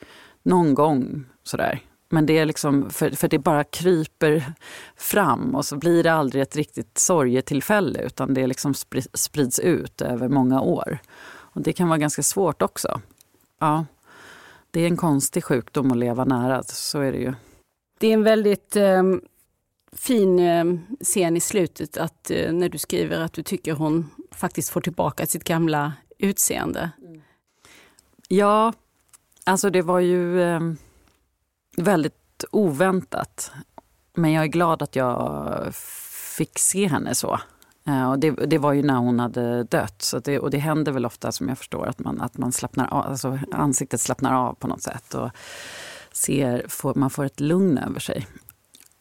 Någon 0.44 0.74
gång 0.74 1.26
sådär. 1.44 1.82
Men 2.12 2.26
det 2.26 2.38
är 2.38 2.46
liksom, 2.46 2.90
för, 2.90 3.10
för 3.10 3.28
det 3.28 3.40
bara 3.40 3.64
kryper 3.64 4.54
fram 4.96 5.56
och 5.56 5.66
så 5.66 5.78
blir 5.78 6.04
det 6.04 6.14
aldrig 6.14 6.42
ett 6.42 6.56
riktigt 6.56 6.98
sorgetillfälle 6.98 8.02
utan 8.02 8.34
det 8.34 8.48
liksom 8.48 8.74
sprids 9.14 9.60
ut 9.60 10.02
över 10.02 10.28
många 10.28 10.62
år. 10.62 11.00
Och 11.28 11.62
det 11.62 11.74
kan 11.74 11.88
vara 11.88 11.98
ganska 11.98 12.24
svårt 12.24 12.62
också. 12.62 13.02
Ja, 13.60 13.86
det 14.72 14.82
är 14.82 14.88
en 14.88 14.98
konstig 14.98 15.44
sjukdom 15.44 15.92
att 15.92 15.98
leva 15.98 16.26
nära, 16.26 16.64
så 16.64 17.00
är 17.00 17.12
det 17.12 17.18
ju. 17.18 17.34
Det 18.00 18.08
är 18.08 18.14
en 18.14 18.24
väldigt 18.24 18.76
eh, 18.76 19.04
fin 19.92 20.40
eh, 20.40 20.66
scen 21.04 21.38
i 21.38 21.40
slutet 21.40 21.98
att 21.98 22.32
eh, 22.32 22.54
när 22.54 22.70
du 22.70 22.78
skriver 22.78 23.20
att 23.20 23.34
du 23.34 23.44
tycker 23.44 23.74
hon 23.74 24.10
faktiskt 24.32 24.70
får 24.70 24.82
tillbaka 24.82 25.26
sitt 25.26 25.44
gamla 25.44 25.94
utseende. 26.18 26.92
Mm. 27.02 27.22
Ja, 28.28 28.74
alltså 29.44 29.70
det 29.70 29.82
var 29.82 30.00
ju 30.00 30.44
ehm, 30.44 30.78
väldigt 31.78 32.44
oväntat. 32.52 33.52
Men 34.14 34.32
jag 34.32 34.44
är 34.44 34.48
glad 34.48 34.82
att 34.82 34.96
jag 34.96 35.76
fick 36.38 36.60
se 36.60 36.88
henne 36.88 37.16
så. 37.16 37.40
Eh, 37.88 38.12
och 38.12 38.20
det, 38.20 38.32
det, 38.32 38.58
var 38.58 38.74
ju 38.74 38.84
när 38.84 38.98
hon 38.98 39.20
hade 39.20 39.64
dött. 39.64 40.02
Så 40.02 40.20
det, 40.20 40.40
och 40.40 40.52
det 40.52 40.58
händer 40.58 40.92
väl 40.92 41.06
ofta 41.06 41.32
som 41.32 41.50
jag 41.50 41.58
förstår 41.58 41.88
att 41.88 42.00
man, 42.00 42.22
att 42.22 42.38
man 42.38 42.52
slappnar 42.52 42.88
av, 42.88 43.06
alltså 43.06 43.40
ansiktet 43.52 44.02
slappnar 44.02 44.34
av 44.34 44.54
på 44.54 44.68
något 44.68 44.82
sätt. 44.82 45.14
Och 45.14 45.30
ser, 46.12 46.66
får, 46.68 46.96
man 46.96 47.10
får 47.10 47.26
ett 47.26 47.40
lugn 47.40 47.78
över 47.78 48.00
sig. 48.00 48.28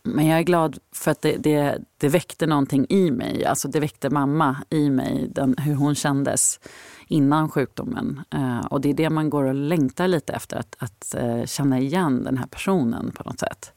Men 0.02 0.26
jag 0.26 0.38
är 0.38 0.42
glad 0.42 0.78
för 0.92 1.10
att 1.10 1.22
det, 1.22 1.36
det, 1.36 1.78
det 1.98 2.08
väckte 2.08 2.46
någonting 2.46 2.86
i 2.88 3.10
mig. 3.10 3.44
Alltså 3.44 3.68
det 3.68 3.80
väckte 3.80 4.10
mamma 4.10 4.56
i 4.70 4.90
mig, 4.90 5.28
den, 5.30 5.54
hur 5.58 5.74
hon 5.74 5.94
kändes 5.94 6.60
innan 7.06 7.50
sjukdomen. 7.50 8.20
Uh, 8.34 8.66
och 8.66 8.80
det 8.80 8.90
är 8.90 8.94
det 8.94 9.10
man 9.10 9.30
går 9.30 9.44
och 9.44 9.54
längtar 9.54 10.08
lite 10.08 10.32
efter, 10.32 10.56
att, 10.56 10.76
att 10.78 11.14
uh, 11.22 11.44
känna 11.44 11.78
igen 11.78 12.24
den 12.24 12.36
här 12.36 12.46
personen 12.46 13.10
på 13.10 13.22
något 13.22 13.40
sätt. 13.40 13.72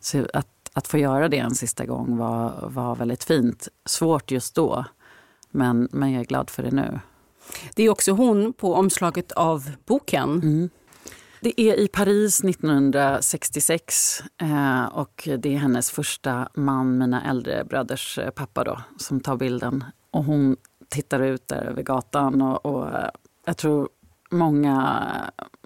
Så 0.00 0.26
att, 0.34 0.70
att 0.72 0.88
få 0.88 0.98
göra 0.98 1.28
det 1.28 1.38
en 1.38 1.54
sista 1.54 1.86
gång 1.86 2.16
var, 2.16 2.68
var 2.70 2.96
väldigt 2.96 3.24
fint. 3.24 3.68
Svårt 3.84 4.30
just 4.30 4.54
då, 4.54 4.84
men, 5.50 5.88
men 5.92 6.12
jag 6.12 6.20
är 6.20 6.26
glad 6.26 6.50
för 6.50 6.62
det 6.62 6.70
nu. 6.70 7.00
Det 7.74 7.82
är 7.82 7.90
också 7.90 8.12
hon 8.12 8.52
på 8.52 8.74
omslaget 8.74 9.32
av 9.32 9.70
boken. 9.86 10.30
Mm. 10.30 10.70
Det 11.40 11.60
är 11.60 11.74
i 11.74 11.88
Paris 11.88 12.44
1966 12.44 14.22
eh, 14.40 14.84
och 14.84 15.28
det 15.38 15.54
är 15.54 15.58
hennes 15.58 15.90
första 15.90 16.48
man, 16.54 16.98
mina 16.98 17.24
äldre 17.24 17.64
bröders 17.64 18.18
eh, 18.18 18.30
pappa, 18.30 18.64
då, 18.64 18.80
som 18.96 19.20
tar 19.20 19.36
bilden. 19.36 19.84
Och 20.10 20.24
hon 20.24 20.56
tittar 20.88 21.20
ut 21.20 21.48
där 21.48 21.62
över 21.62 21.82
gatan 21.82 22.42
och, 22.42 22.66
och 22.66 22.88
eh, 22.88 23.10
jag 23.46 23.56
tror 23.56 23.88
många, 24.30 25.06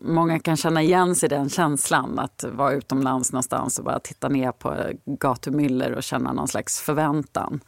många 0.02 0.38
kan 0.38 0.56
känna 0.56 0.82
igen 0.82 1.14
sig 1.14 1.26
i 1.26 1.30
den 1.30 1.48
känslan 1.48 2.18
att 2.18 2.44
vara 2.52 2.72
utomlands 2.72 3.32
någonstans 3.32 3.78
och 3.78 3.84
bara 3.84 3.98
titta 3.98 4.28
ner 4.28 4.52
på 4.52 4.76
gatumyller 5.06 5.92
och 5.92 6.02
känna 6.02 6.32
någon 6.32 6.48
slags 6.48 6.80
förväntan. 6.80 7.60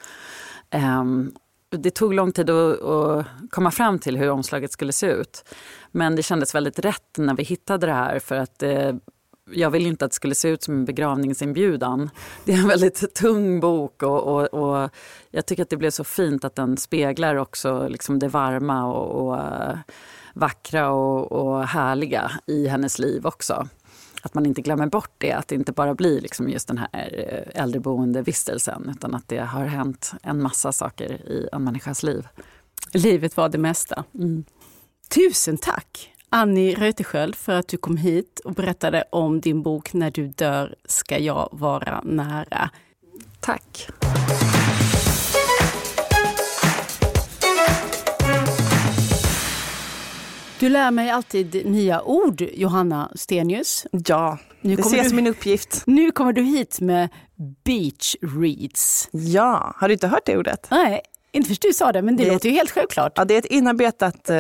Um, 1.01 1.33
det 1.77 1.91
tog 1.91 2.15
lång 2.15 2.33
tid 2.33 2.51
att, 2.51 2.83
att, 2.83 3.27
komma 3.51 3.71
fram 3.71 3.99
till 3.99 4.17
hur 4.17 4.31
omslaget 4.31 4.73
skulle 4.73 4.93
se 4.93 5.07
ut. 5.07 5.45
Men 5.91 6.17
det 6.17 6.23
kändes 6.23 6.55
väldigt 6.55 6.79
rätt 6.79 7.19
när 7.19 7.35
vi 7.35 7.43
hittade 7.43 7.87
det 7.87 7.93
här 7.93 8.19
för 8.19 8.35
att 8.35 8.63
eh, 8.63 8.93
jag 9.51 9.71
ville 9.71 9.89
inte 9.89 10.05
att 10.05 10.11
det 10.11 10.15
skulle 10.15 10.35
se 10.35 10.49
ut 10.49 10.63
som 10.63 10.75
en 10.75 10.85
begravningsinbjudan. 10.85 12.11
Det 12.45 12.53
är 12.53 12.59
en 12.59 12.69
väldigt 12.69 13.15
tung 13.15 13.61
bok 13.61 14.03
och, 14.03 14.23
och, 14.23 14.55
och 14.55 14.91
jag 15.31 15.47
tycker 15.47 15.63
att 15.63 15.71
det 15.71 15.77
blev 15.77 15.91
så 15.91 16.05
fint 16.05 16.45
att 16.45 16.55
den 16.55 16.77
speglar 16.77 17.37
också 17.37 17.89
liksom 17.89 18.19
det 18.19 18.29
varma 18.29 18.87
och, 18.87 19.27
och 19.27 19.39
eh, 19.39 19.79
vackra 20.35 20.91
och, 20.91 21.33
och 21.33 21.67
härliga 21.67 22.31
i 22.47 22.67
hennes 22.67 22.99
liv 22.99 23.27
också. 23.27 23.69
Att 24.25 24.35
man 24.35 24.47
inte 24.47 24.63
glömmer 24.63 24.87
bort 24.87 25.15
det, 25.19 25.33
att 25.33 25.49
det 25.49 25.55
inte 25.55 25.73
bara 25.73 25.95
blir 25.95 26.21
liksom 26.21 26.49
just 26.49 26.69
den 26.69 26.79
här 26.79 26.89
eh, 26.93 27.63
äldreboendevistelsen 27.63 28.91
utan 28.97 29.15
att 29.15 29.29
det 29.29 29.39
har 29.39 29.65
hänt 29.65 30.13
en 30.23 30.43
massa 30.43 30.73
saker 30.73 31.13
i 31.13 31.49
en 31.53 31.65
människas 31.65 32.03
liv. 32.03 32.29
Livet 32.93 33.37
var 33.37 33.49
det 33.49 33.59
mesta. 33.59 34.05
Mm. 34.15 34.45
Tusen 35.09 35.59
tack 35.59 36.15
Annie 36.29 36.75
Reuterskiöld 36.75 37.35
för 37.35 37.53
att 37.53 37.69
du 37.69 37.77
kom 37.77 37.97
hit 37.97 38.41
och 38.45 38.53
berättade 38.53 39.05
om 39.11 39.41
din 39.41 39.63
bok 39.63 39.93
När 39.93 40.11
du 40.11 40.29
dör 40.29 40.75
ska 40.85 41.19
jag 41.19 41.49
vara 41.53 42.01
nära. 42.05 42.71
Tack. 43.41 43.91
Du 50.61 50.69
lär 50.69 50.91
mig 50.91 51.11
alltid 51.11 51.67
nya 51.67 52.03
ord, 52.03 52.41
Johanna 52.41 53.13
Stenius. 53.15 53.87
Ja, 54.07 54.39
nu 54.61 54.77
det 54.77 54.97
jag 54.97 55.07
som 55.07 55.17
min 55.17 55.27
uppgift. 55.27 55.83
Nu 55.87 56.11
kommer 56.11 56.33
du 56.33 56.43
hit 56.43 56.81
med 56.81 57.09
beach 57.65 58.17
reads. 58.23 59.09
Ja, 59.13 59.75
har 59.77 59.89
du 59.89 59.95
inte 59.95 60.07
hört 60.07 60.27
det 60.27 60.37
ordet? 60.37 60.67
Nej, 60.71 61.01
inte 61.33 61.49
först 61.49 61.63
du 61.63 61.73
sa 61.73 61.93
det, 61.93 62.03
men 62.03 62.17
det, 62.17 62.25
det 62.25 62.33
låter 62.33 62.49
ju 62.49 62.55
helt 62.55 62.71
självklart. 62.71 63.13
Ja, 63.17 63.25
det 63.25 63.35
är 63.35 63.39
ett 63.39 63.45
inarbetat 63.45 64.31
eh, 64.31 64.37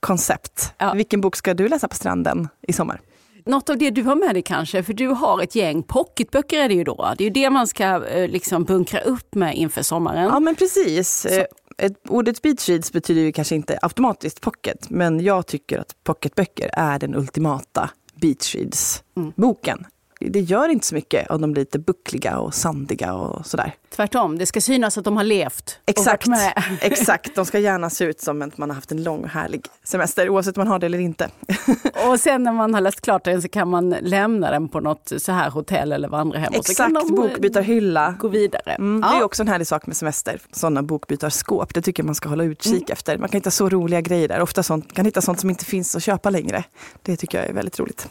koncept. 0.00 0.72
Ja. 0.78 0.92
Vilken 0.92 1.20
bok 1.20 1.36
ska 1.36 1.54
du 1.54 1.68
läsa 1.68 1.88
på 1.88 1.94
stranden 1.94 2.48
i 2.68 2.72
sommar? 2.72 3.00
Något 3.46 3.70
av 3.70 3.78
det 3.78 3.90
du 3.90 4.02
har 4.02 4.16
med 4.16 4.34
dig 4.34 4.42
kanske, 4.42 4.82
för 4.82 4.92
du 4.92 5.08
har 5.08 5.42
ett 5.42 5.54
gäng 5.54 5.82
pocketböcker 5.82 6.58
är 6.58 6.68
det 6.68 6.74
ju 6.74 6.84
då. 6.84 7.14
Det 7.18 7.24
är 7.24 7.26
ju 7.26 7.32
det 7.32 7.50
man 7.50 7.66
ska 7.66 8.06
eh, 8.06 8.28
liksom 8.28 8.64
bunkra 8.64 9.00
upp 9.00 9.34
med 9.34 9.54
inför 9.54 9.82
sommaren. 9.82 10.24
Ja 10.24 10.40
men 10.40 10.54
precis. 10.54 11.20
Så. 11.20 11.46
Ett, 11.78 11.92
ordet 12.08 12.36
speechreads 12.36 12.92
betyder 12.92 13.22
ju 13.22 13.32
kanske 13.32 13.54
inte 13.54 13.78
automatiskt 13.82 14.40
pocket, 14.40 14.90
men 14.90 15.20
jag 15.20 15.46
tycker 15.46 15.78
att 15.78 15.96
pocketböcker 16.04 16.70
är 16.72 16.98
den 16.98 17.14
ultimata 17.14 17.90
beachreads-boken. 18.14 19.78
Mm 19.78 19.90
det 20.20 20.40
gör 20.40 20.68
inte 20.68 20.86
så 20.86 20.94
mycket 20.94 21.30
om 21.30 21.40
de 21.40 21.52
blir 21.52 21.62
lite 21.62 21.78
buckliga 21.78 22.38
och 22.38 22.54
sandiga 22.54 23.14
och 23.14 23.46
sådär. 23.46 23.74
Tvärtom, 23.88 24.38
det 24.38 24.46
ska 24.46 24.60
synas 24.60 24.98
att 24.98 25.04
de 25.04 25.16
har 25.16 25.24
levt 25.24 25.78
Exakt, 25.86 26.26
exakt. 26.80 27.34
de 27.34 27.46
ska 27.46 27.58
gärna 27.58 27.90
se 27.90 28.04
ut 28.04 28.20
som 28.20 28.42
att 28.42 28.58
man 28.58 28.70
har 28.70 28.74
haft 28.74 28.92
en 28.92 29.02
lång 29.02 29.22
och 29.22 29.28
härlig 29.28 29.62
semester 29.84 30.28
oavsett 30.28 30.56
om 30.56 30.60
man 30.60 30.68
har 30.68 30.78
det 30.78 30.86
eller 30.86 30.98
inte. 30.98 31.30
och 32.08 32.20
sen 32.20 32.42
när 32.42 32.52
man 32.52 32.74
har 32.74 32.80
läst 32.80 33.00
klart 33.00 33.24
den 33.24 33.42
så 33.42 33.48
kan 33.48 33.68
man 33.68 33.90
lämna 33.90 34.50
den 34.50 34.68
på 34.68 34.80
något 34.80 35.12
så 35.16 35.32
här 35.32 35.50
hotell 35.50 35.92
eller 35.92 36.08
vandrarhem. 36.08 36.52
Exakt, 36.54 37.08
bokbytarhylla. 37.08 38.14
Gå 38.18 38.28
vidare. 38.28 38.72
Mm, 38.72 39.02
ja. 39.02 39.12
Det 39.12 39.18
är 39.18 39.24
också 39.24 39.42
en 39.42 39.48
härlig 39.48 39.66
sak 39.66 39.86
med 39.86 39.96
semester, 39.96 40.40
sådana 40.52 40.82
bokbytarskåp. 40.82 41.74
Det 41.74 41.82
tycker 41.82 42.02
jag 42.02 42.06
man 42.06 42.14
ska 42.14 42.28
hålla 42.28 42.44
utkik 42.44 42.72
mm. 42.72 42.92
efter. 42.92 43.18
Man 43.18 43.28
kan 43.28 43.38
hitta 43.38 43.50
så 43.50 43.68
roliga 43.68 44.00
grejer 44.00 44.28
där. 44.28 44.40
Ofta 44.40 44.62
sånt, 44.62 44.92
kan 44.92 45.04
hitta 45.04 45.20
sånt 45.20 45.40
som 45.40 45.50
inte 45.50 45.64
finns 45.64 45.96
att 45.96 46.02
köpa 46.02 46.30
längre. 46.30 46.64
Det 47.02 47.16
tycker 47.16 47.38
jag 47.38 47.48
är 47.48 47.52
väldigt 47.52 47.78
roligt. 47.78 48.08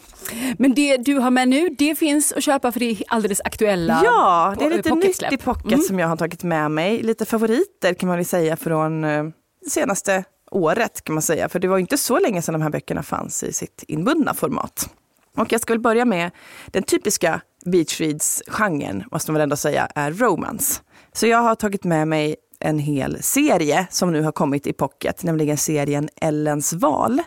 Men 0.58 0.74
det 0.74 0.96
du 0.96 1.14
har 1.14 1.30
med 1.30 1.48
nu, 1.48 1.68
det 1.68 1.95
finns 1.96 2.32
att 2.32 2.42
köpa 2.42 2.72
för 2.72 2.80
det 2.80 2.90
är 2.90 3.02
alldeles 3.08 3.40
aktuella 3.44 4.00
Ja, 4.04 4.54
det 4.58 4.64
är 4.64 4.70
lite 4.70 4.94
nytt 4.94 5.32
i 5.32 5.36
pocket 5.36 5.72
mm. 5.72 5.80
som 5.80 5.98
jag 5.98 6.08
har 6.08 6.16
tagit 6.16 6.42
med 6.42 6.70
mig. 6.70 7.02
Lite 7.02 7.24
favoriter 7.24 7.94
kan 7.94 8.06
man 8.06 8.16
väl 8.16 8.26
säga 8.26 8.56
från 8.56 9.04
eh, 9.04 9.24
senaste 9.70 10.24
året 10.50 11.04
kan 11.04 11.14
man 11.14 11.22
säga. 11.22 11.48
För 11.48 11.58
det 11.58 11.68
var 11.68 11.78
inte 11.78 11.98
så 11.98 12.18
länge 12.18 12.42
sedan 12.42 12.52
de 12.52 12.62
här 12.62 12.70
böckerna 12.70 13.02
fanns 13.02 13.42
i 13.42 13.52
sitt 13.52 13.84
inbundna 13.88 14.34
format. 14.34 14.90
Och 15.36 15.52
jag 15.52 15.60
ska 15.60 15.72
väl 15.72 15.80
börja 15.80 16.04
med 16.04 16.30
den 16.66 16.82
typiska 16.82 17.40
beach 17.64 18.00
reads-genren, 18.00 19.04
måste 19.12 19.30
man 19.30 19.34
väl 19.34 19.42
ändå 19.42 19.56
säga, 19.56 19.88
är 19.94 20.12
romance. 20.12 20.82
Så 21.12 21.26
jag 21.26 21.38
har 21.38 21.54
tagit 21.54 21.84
med 21.84 22.08
mig 22.08 22.36
en 22.60 22.78
hel 22.78 23.22
serie 23.22 23.86
som 23.90 24.12
nu 24.12 24.22
har 24.22 24.32
kommit 24.32 24.66
i 24.66 24.72
pocket, 24.72 25.22
nämligen 25.22 25.56
serien 25.56 26.08
Ellens 26.20 26.72
val 26.72 27.22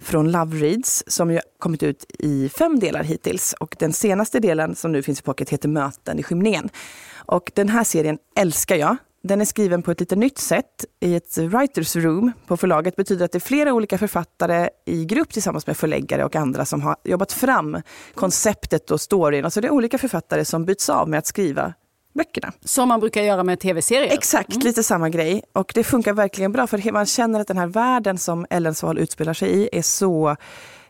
från 0.00 0.32
Love 0.32 0.56
Reads 0.56 1.04
som 1.06 1.30
ju 1.30 1.40
kommit 1.58 1.82
ut 1.82 2.06
i 2.18 2.48
fem 2.48 2.78
delar 2.78 3.02
hittills. 3.02 3.52
Och 3.52 3.76
den 3.78 3.92
senaste 3.92 4.40
delen 4.40 4.74
som 4.74 4.92
nu 4.92 5.02
finns 5.02 5.20
i 5.20 5.22
pocket 5.22 5.50
heter 5.50 5.68
Möten 5.68 6.18
i 6.18 6.22
skymningen. 6.22 6.68
Och 7.16 7.52
den 7.54 7.68
här 7.68 7.84
serien 7.84 8.18
älskar 8.36 8.76
jag. 8.76 8.96
Den 9.22 9.40
är 9.40 9.44
skriven 9.44 9.82
på 9.82 9.90
ett 9.90 10.00
lite 10.00 10.16
nytt 10.16 10.38
sätt 10.38 10.84
i 11.00 11.14
ett 11.14 11.38
writers 11.38 11.96
room 11.96 12.32
på 12.46 12.56
förlaget. 12.56 12.96
Det 12.96 13.02
betyder 13.02 13.24
att 13.24 13.32
det 13.32 13.38
är 13.38 13.40
flera 13.40 13.72
olika 13.72 13.98
författare 13.98 14.68
i 14.86 15.04
grupp 15.04 15.32
tillsammans 15.32 15.66
med 15.66 15.76
förläggare 15.76 16.24
och 16.24 16.36
andra 16.36 16.64
som 16.64 16.82
har 16.82 16.96
jobbat 17.04 17.32
fram 17.32 17.82
konceptet 18.14 18.90
och 18.90 19.00
storyn. 19.00 19.44
Alltså 19.44 19.60
det 19.60 19.66
är 19.66 19.72
olika 19.72 19.98
författare 19.98 20.44
som 20.44 20.64
byts 20.64 20.88
av 20.88 21.08
med 21.08 21.18
att 21.18 21.26
skriva 21.26 21.74
böckerna. 22.18 22.52
Som 22.64 22.88
man 22.88 23.00
brukar 23.00 23.22
göra 23.22 23.44
med 23.44 23.60
tv-serier? 23.60 24.12
Exakt, 24.12 24.50
mm. 24.50 24.64
lite 24.64 24.82
samma 24.82 25.08
grej. 25.08 25.42
Och 25.52 25.72
det 25.74 25.84
funkar 25.84 26.12
verkligen 26.12 26.52
bra 26.52 26.66
för 26.66 26.92
man 26.92 27.06
känner 27.06 27.40
att 27.40 27.48
den 27.48 27.58
här 27.58 27.66
världen 27.66 28.18
som 28.18 28.46
Ellens 28.50 28.82
val 28.82 28.98
utspelar 28.98 29.34
sig 29.34 29.50
i 29.50 29.68
är 29.72 29.82
så 29.82 30.36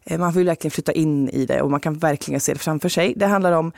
eh, 0.04 0.18
man 0.18 0.32
vill 0.32 0.46
verkligen 0.46 0.70
flytta 0.70 0.92
in 0.92 1.28
i 1.28 1.46
det 1.46 1.62
och 1.62 1.70
man 1.70 1.80
kan 1.80 1.98
verkligen 1.98 2.40
se 2.40 2.52
det 2.52 2.58
framför 2.58 2.88
sig. 2.88 3.14
Det 3.16 3.26
handlar 3.26 3.52
om 3.52 3.72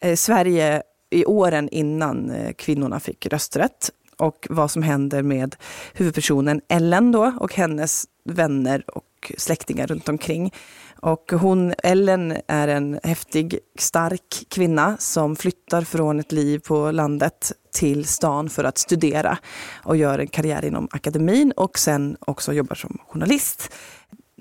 eh, 0.00 0.14
Sverige 0.14 0.82
i 1.10 1.24
åren 1.24 1.68
innan 1.68 2.30
eh, 2.30 2.52
kvinnorna 2.52 3.00
fick 3.00 3.26
rösträtt 3.26 3.90
och 4.18 4.46
vad 4.50 4.70
som 4.70 4.82
händer 4.82 5.22
med 5.22 5.56
huvudpersonen 5.94 6.60
Ellen 6.68 7.12
då 7.12 7.32
och 7.40 7.54
hennes 7.54 8.04
vänner 8.24 8.84
och 8.96 9.32
släktingar 9.38 9.86
runt 9.86 10.08
omkring. 10.08 10.52
Och 11.00 11.32
hon, 11.32 11.74
Ellen 11.82 12.36
är 12.48 12.68
en 12.68 13.00
häftig, 13.02 13.58
stark 13.78 14.46
kvinna 14.48 14.96
som 14.98 15.36
flyttar 15.36 15.82
från 15.82 16.20
ett 16.20 16.32
liv 16.32 16.58
på 16.58 16.90
landet 16.90 17.52
till 17.72 18.04
stan 18.04 18.50
för 18.50 18.64
att 18.64 18.78
studera 18.78 19.38
och 19.82 19.96
gör 19.96 20.18
en 20.18 20.26
karriär 20.26 20.64
inom 20.64 20.88
akademin 20.90 21.52
och 21.56 21.78
sen 21.78 22.16
också 22.20 22.52
jobbar 22.52 22.74
som 22.74 22.98
journalist. 23.08 23.72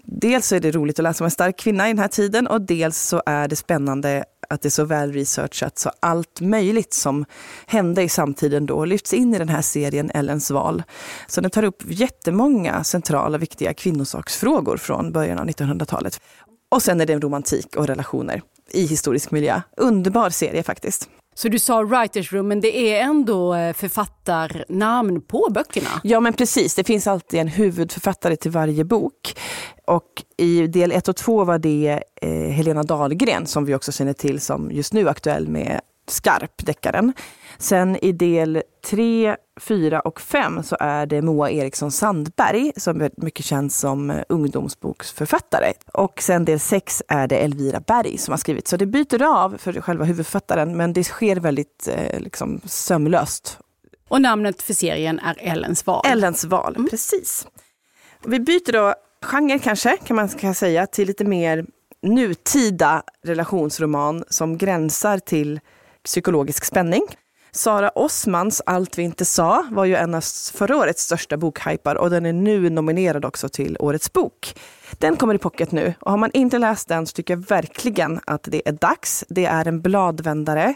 Dels 0.03 0.47
så 0.47 0.55
är 0.55 0.59
det 0.59 0.71
roligt 0.71 0.99
att 0.99 1.03
läsa 1.03 1.23
om 1.23 1.25
en 1.25 1.31
stark 1.31 1.57
kvinna 1.57 1.87
i 1.87 1.91
den 1.91 1.99
här 1.99 2.07
tiden 2.07 2.47
och 2.47 2.61
dels 2.61 2.97
så 2.97 3.23
är 3.25 3.47
det 3.47 3.55
spännande 3.55 4.25
att 4.55 4.61
det 4.61 4.67
är 4.67 4.69
så 4.69 4.85
väl 4.85 5.13
researchat 5.13 5.79
så 5.79 5.91
allt 5.99 6.41
möjligt 6.41 6.93
som 6.93 7.25
hände 7.65 8.03
i 8.03 8.09
samtiden 8.09 8.65
då 8.65 8.85
lyfts 8.85 9.13
in 9.13 9.35
i 9.35 9.37
den 9.37 9.49
här 9.49 9.61
serien 9.61 10.11
Ellens 10.13 10.51
val. 10.51 10.83
Så 11.27 11.41
den 11.41 11.51
tar 11.51 11.63
upp 11.63 11.83
jättemånga 11.85 12.83
centrala 12.83 13.37
viktiga 13.37 13.73
kvinnosaksfrågor 13.73 14.77
från 14.77 15.11
början 15.11 15.39
av 15.39 15.45
1900-talet. 15.45 16.21
Och 16.71 16.81
sen 16.81 17.01
är 17.01 17.05
det 17.05 17.19
romantik 17.19 17.75
och 17.75 17.87
relationer 17.87 18.41
i 18.71 18.85
historisk 18.85 19.31
miljö. 19.31 19.61
Underbar 19.77 20.29
serie 20.29 20.63
faktiskt. 20.63 21.09
Så 21.37 21.49
du 21.49 21.59
sa 21.59 21.83
writers 21.83 22.33
room, 22.33 22.47
men 22.47 22.61
det 22.61 22.77
är 22.77 23.01
ändå 23.01 23.55
eh, 23.55 23.73
författarnamn 23.73 25.21
på 25.21 25.47
böckerna? 25.51 25.89
Ja 26.03 26.19
men 26.19 26.33
precis, 26.33 26.75
det 26.75 26.83
finns 26.83 27.07
alltid 27.07 27.39
en 27.39 27.47
huvudförfattare 27.47 28.35
till 28.35 28.51
varje 28.51 28.83
bok. 28.83 29.37
Och 29.87 30.23
i 30.37 30.67
del 30.67 30.91
1 30.91 31.07
och 31.07 31.15
2 31.15 31.43
var 31.43 31.57
det 31.57 32.03
eh, 32.21 32.29
Helena 32.29 32.83
Dahlgren 32.83 33.45
som 33.45 33.65
vi 33.65 33.75
också 33.75 33.91
känner 33.91 34.13
till 34.13 34.41
som 34.41 34.71
just 34.71 34.93
nu 34.93 35.09
aktuell 35.09 35.47
med 35.47 35.81
Skarp-deckaren. 36.07 37.13
Sen 37.57 37.95
i 37.95 38.11
del 38.11 38.61
3, 38.89 39.35
4 39.59 39.99
och 39.99 40.21
5 40.21 40.63
så 40.63 40.77
är 40.79 41.05
det 41.05 41.21
Moa 41.21 41.51
Eriksson 41.51 41.91
Sandberg 41.91 42.71
som 42.77 43.01
är 43.01 43.11
mycket 43.17 43.45
känd 43.45 43.71
som 43.71 44.11
eh, 44.11 44.23
ungdomsboksförfattare. 44.29 45.73
Och 45.93 46.21
sen 46.21 46.45
del 46.45 46.59
6 46.59 47.03
är 47.07 47.27
det 47.27 47.37
Elvira 47.37 47.79
Berg 47.79 48.17
som 48.17 48.31
har 48.31 48.37
skrivit. 48.37 48.67
Så 48.67 48.77
det 48.77 48.85
byter 48.85 49.23
av 49.23 49.57
för 49.57 49.81
själva 49.81 50.05
huvudförfattaren 50.05 50.77
men 50.77 50.93
det 50.93 51.03
sker 51.03 51.35
väldigt 51.35 51.87
eh, 51.87 52.19
liksom, 52.19 52.61
sömlöst. 52.65 53.59
Och 54.07 54.21
namnet 54.21 54.61
för 54.61 54.73
serien 54.73 55.19
är 55.19 55.35
Ellens 55.39 55.85
val. 55.85 56.05
Ellens 56.07 56.45
val, 56.45 56.75
mm. 56.75 56.89
precis. 56.89 57.47
Vi 58.25 58.39
byter 58.39 58.71
då 58.71 58.93
genre 59.21 59.59
kanske, 59.59 59.97
kan 59.97 60.15
man 60.15 60.55
säga, 60.55 60.87
till 60.87 61.07
lite 61.07 61.25
mer 61.25 61.65
nutida 62.01 63.03
relationsroman 63.23 64.23
som 64.29 64.57
gränsar 64.57 65.19
till 65.19 65.59
psykologisk 66.03 66.65
spänning. 66.65 67.01
Sara 67.55 67.89
Osmans 67.89 68.61
Allt 68.65 68.97
vi 68.97 69.03
inte 69.03 69.25
sa 69.25 69.65
var 69.71 69.85
ju 69.85 69.95
en 69.95 70.15
av 70.15 70.21
förra 70.53 70.77
årets 70.77 71.03
största 71.03 71.37
bokhypar 71.37 71.95
och 71.95 72.09
den 72.09 72.25
är 72.25 72.33
nu 72.33 72.69
nominerad 72.69 73.25
också 73.25 73.49
till 73.49 73.77
Årets 73.79 74.13
bok. 74.13 74.55
Den 74.91 75.15
kommer 75.15 75.33
i 75.33 75.37
pocket 75.37 75.71
nu 75.71 75.93
och 75.99 76.11
har 76.11 76.17
man 76.17 76.31
inte 76.33 76.57
läst 76.57 76.87
den 76.87 77.07
så 77.07 77.13
tycker 77.13 77.33
jag 77.33 77.47
verkligen 77.47 78.19
att 78.25 78.43
det 78.43 78.67
är 78.67 78.71
dags. 78.71 79.23
Det 79.29 79.45
är 79.45 79.67
en 79.67 79.81
bladvändare 79.81 80.73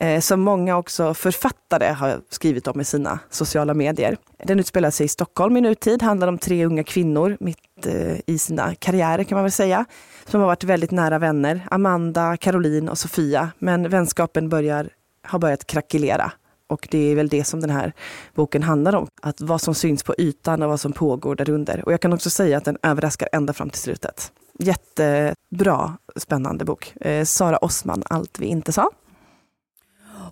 eh, 0.00 0.20
som 0.20 0.40
många 0.40 0.76
också 0.76 1.14
författare 1.14 1.92
har 1.92 2.20
skrivit 2.30 2.68
om 2.68 2.80
i 2.80 2.84
sina 2.84 3.18
sociala 3.30 3.74
medier. 3.74 4.16
Den 4.44 4.60
utspelar 4.60 4.90
sig 4.90 5.06
i 5.06 5.08
Stockholm 5.08 5.56
i 5.56 5.60
nutid, 5.60 6.02
handlar 6.02 6.28
om 6.28 6.38
tre 6.38 6.66
unga 6.66 6.84
kvinnor 6.84 7.36
mitt 7.40 7.86
eh, 7.86 8.16
i 8.26 8.38
sina 8.38 8.74
karriärer 8.74 9.24
kan 9.24 9.36
man 9.36 9.44
väl 9.44 9.52
säga, 9.52 9.84
som 10.24 10.40
har 10.40 10.46
varit 10.46 10.64
väldigt 10.64 10.90
nära 10.90 11.18
vänner. 11.18 11.66
Amanda, 11.70 12.36
Caroline 12.36 12.88
och 12.88 12.98
Sofia. 12.98 13.50
Men 13.58 13.88
vänskapen 13.88 14.48
börjar 14.48 14.90
har 15.24 15.38
börjat 15.38 15.66
krackelera. 15.66 16.32
Och 16.66 16.88
det 16.90 16.98
är 16.98 17.14
väl 17.14 17.28
det 17.28 17.44
som 17.44 17.60
den 17.60 17.70
här 17.70 17.92
boken 18.34 18.62
handlar 18.62 18.94
om. 18.94 19.08
Att 19.22 19.40
vad 19.40 19.60
som 19.60 19.74
syns 19.74 20.02
på 20.02 20.14
ytan 20.18 20.62
och 20.62 20.68
vad 20.68 20.80
som 20.80 20.92
pågår 20.92 21.36
därunder. 21.36 21.84
Och 21.84 21.92
jag 21.92 22.00
kan 22.00 22.12
också 22.12 22.30
säga 22.30 22.58
att 22.58 22.64
den 22.64 22.78
överraskar 22.82 23.28
ända 23.32 23.52
fram 23.52 23.70
till 23.70 23.80
slutet. 23.80 24.32
Jättebra, 24.58 25.96
spännande 26.16 26.64
bok. 26.64 26.92
Eh, 27.00 27.24
Sara 27.24 27.56
Osman, 27.56 28.02
Allt 28.06 28.38
vi 28.38 28.46
inte 28.46 28.72
sa. 28.72 28.90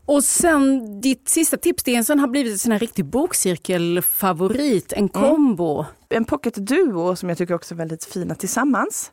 Och 0.07 0.24
sen 0.24 1.01
ditt 1.01 1.28
sista 1.28 1.57
tips, 1.57 1.82
det 1.82 1.95
har 1.95 2.28
blivit 2.28 2.53
en 2.53 2.59
sån 2.59 2.72
här 2.72 2.78
riktig 2.78 3.05
bokcirkelfavorit, 3.05 4.93
en 4.93 4.99
mm. 4.99 5.09
kombo. 5.09 5.78
Mm. 5.78 5.93
En 6.09 6.24
pocketduo 6.24 7.16
som 7.16 7.28
jag 7.28 7.38
tycker 7.38 7.55
också 7.55 7.74
är 7.74 7.76
väldigt 7.76 8.05
fina 8.05 8.34
tillsammans. 8.34 9.12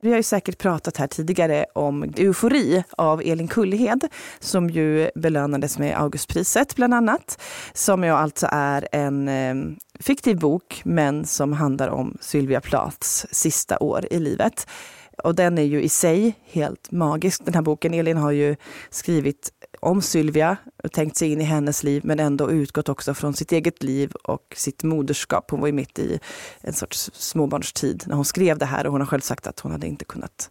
Vi 0.00 0.10
har 0.10 0.16
ju 0.16 0.22
säkert 0.22 0.58
pratat 0.58 0.96
här 0.96 1.06
tidigare 1.06 1.66
om 1.74 2.02
Eufori 2.02 2.84
av 2.90 3.20
Elin 3.24 3.48
Kullhed 3.48 4.08
som 4.40 4.70
ju 4.70 5.10
belönades 5.14 5.78
med 5.78 6.00
Augustpriset 6.00 6.76
bland 6.76 6.94
annat. 6.94 7.42
Som 7.72 8.04
ju 8.04 8.10
alltså 8.10 8.48
är 8.52 8.88
en 8.92 9.28
eh, 9.28 9.54
fiktiv 10.00 10.38
bok 10.38 10.82
men 10.84 11.26
som 11.26 11.52
handlar 11.52 11.88
om 11.88 12.18
Sylvia 12.20 12.60
Plaths 12.60 13.26
sista 13.30 13.78
år 13.78 14.06
i 14.10 14.18
livet. 14.18 14.66
Och 15.24 15.34
den 15.34 15.58
är 15.58 15.62
ju 15.62 15.82
i 15.82 15.88
sig 15.88 16.34
helt 16.44 16.90
magisk, 16.90 17.44
den 17.44 17.54
här 17.54 17.62
boken. 17.62 17.94
Elin 17.94 18.16
har 18.16 18.30
ju 18.30 18.56
skrivit 18.90 19.52
om 19.80 20.02
Sylvia 20.02 20.56
och 20.84 20.92
tänkt 20.92 21.16
sig 21.16 21.32
in 21.32 21.40
i 21.40 21.44
hennes 21.44 21.82
liv 21.82 22.02
men 22.04 22.20
ändå 22.20 22.50
utgått 22.50 22.88
också 22.88 23.14
från 23.14 23.34
sitt 23.34 23.52
eget 23.52 23.82
liv 23.82 24.12
och 24.12 24.54
sitt 24.56 24.82
moderskap. 24.82 25.50
Hon 25.50 25.60
var 25.60 25.66
ju 25.66 25.72
mitt 25.72 25.98
i 25.98 26.20
en 26.60 26.72
sorts 26.72 27.10
småbarnstid 27.14 28.04
när 28.06 28.16
hon 28.16 28.24
skrev 28.24 28.58
det 28.58 28.66
här 28.66 28.86
och 28.86 28.92
hon 28.92 29.00
har 29.00 29.08
själv 29.08 29.20
sagt 29.20 29.46
att 29.46 29.60
hon 29.60 29.72
hade 29.72 29.86
inte 29.86 30.04
kunnat 30.04 30.50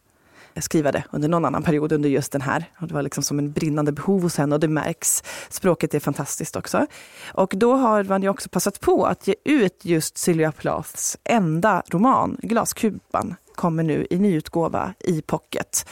skriva 0.61 0.91
det 0.91 1.03
under 1.11 1.27
någon 1.27 1.45
annan 1.45 1.63
period 1.63 1.91
under 1.91 2.09
just 2.09 2.31
den 2.31 2.41
här. 2.41 2.65
Och 2.79 2.87
det 2.87 2.93
var 2.93 3.01
liksom 3.01 3.23
som 3.23 3.39
en 3.39 3.51
brinnande 3.51 3.91
behov 3.91 4.21
hos 4.21 4.37
henne 4.37 4.55
och 4.55 4.59
det 4.59 4.67
märks. 4.67 5.23
Språket 5.49 5.93
är 5.93 5.99
fantastiskt 5.99 6.55
också. 6.55 6.87
Och 7.33 7.53
då 7.55 7.75
har 7.75 8.03
man 8.03 8.21
ju 8.21 8.29
också 8.29 8.49
passat 8.49 8.79
på 8.79 9.05
att 9.05 9.27
ge 9.27 9.35
ut 9.43 9.85
just 9.85 10.17
Sylvia 10.17 10.51
Plaths 10.51 11.17
enda 11.23 11.83
roman, 11.91 12.37
Glaskupan, 12.41 13.35
kommer 13.55 13.83
nu 13.83 14.07
i 14.09 14.19
nyutgåva 14.19 14.93
i 14.99 15.21
pocket. 15.21 15.87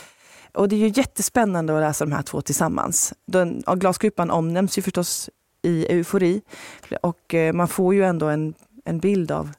Och 0.53 0.69
det 0.69 0.75
är 0.75 0.79
ju 0.79 0.91
jättespännande 0.95 1.75
att 1.75 1.81
läsa 1.81 2.05
de 2.05 2.11
här 2.11 2.21
två 2.21 2.41
tillsammans. 2.41 3.13
Den, 3.25 3.63
glaskupan 3.75 4.31
omnämns 4.31 4.77
ju 4.77 4.81
förstås 4.81 5.29
i 5.61 5.85
Eufori 5.85 6.41
och 7.01 7.33
eh, 7.33 7.53
man 7.53 7.67
får 7.67 7.93
ju 7.95 8.03
ändå 8.03 8.27
en, 8.27 8.53
en 8.85 8.99
bild 8.99 9.31
av 9.31 9.49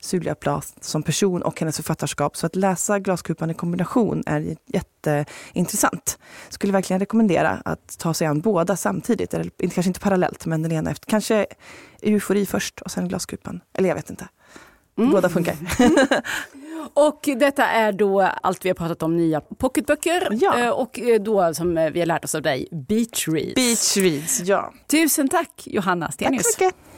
Sylvia 0.00 0.34
Plath 0.34 0.68
som 0.80 1.02
person 1.02 1.42
och 1.42 1.60
hennes 1.60 1.76
författarskap. 1.76 2.36
Så 2.36 2.46
att 2.46 2.56
läsa 2.56 2.98
Glaskupan 2.98 3.50
i 3.50 3.54
kombination 3.54 4.22
är 4.26 4.56
jätteintressant. 4.66 6.18
Skulle 6.48 6.72
verkligen 6.72 7.00
rekommendera 7.00 7.62
att 7.64 7.98
ta 7.98 8.14
sig 8.14 8.26
an 8.26 8.40
båda 8.40 8.76
samtidigt. 8.76 9.34
Eller 9.34 9.50
kanske 9.58 9.88
inte 9.88 10.00
parallellt, 10.00 10.46
men 10.46 10.62
den 10.62 10.72
ena 10.72 10.90
efter. 10.90 11.06
Kanske 11.06 11.46
Eufori 12.02 12.46
först 12.46 12.80
och 12.80 12.90
sen 12.90 13.08
Glaskupan. 13.08 13.60
Eller 13.74 13.88
jag 13.88 13.96
vet 13.96 14.10
inte. 14.10 14.28
Mm. 14.98 15.10
Båda 15.10 15.28
funkar. 15.28 15.56
Och 16.94 17.28
detta 17.36 17.66
är 17.66 17.92
då 17.92 18.20
allt 18.20 18.64
vi 18.64 18.68
har 18.68 18.74
pratat 18.74 19.02
om, 19.02 19.16
nya 19.16 19.40
pocketböcker. 19.40 20.28
Ja. 20.30 20.58
Eh, 20.58 20.70
och 20.70 20.98
eh, 21.00 21.20
då 21.20 21.54
som 21.54 21.74
vi 21.92 21.98
har 21.98 22.06
lärt 22.06 22.24
oss 22.24 22.34
av 22.34 22.42
dig, 22.42 22.68
beach 22.88 23.28
reads. 23.28 23.54
Beach 23.54 23.96
reads, 23.96 24.40
ja. 24.40 24.72
Tusen 24.90 25.28
tack 25.28 25.62
Johanna 25.66 26.10
Stenius. 26.10 26.42
Tack 26.42 26.54
så 26.54 26.64
mycket. 26.64 26.88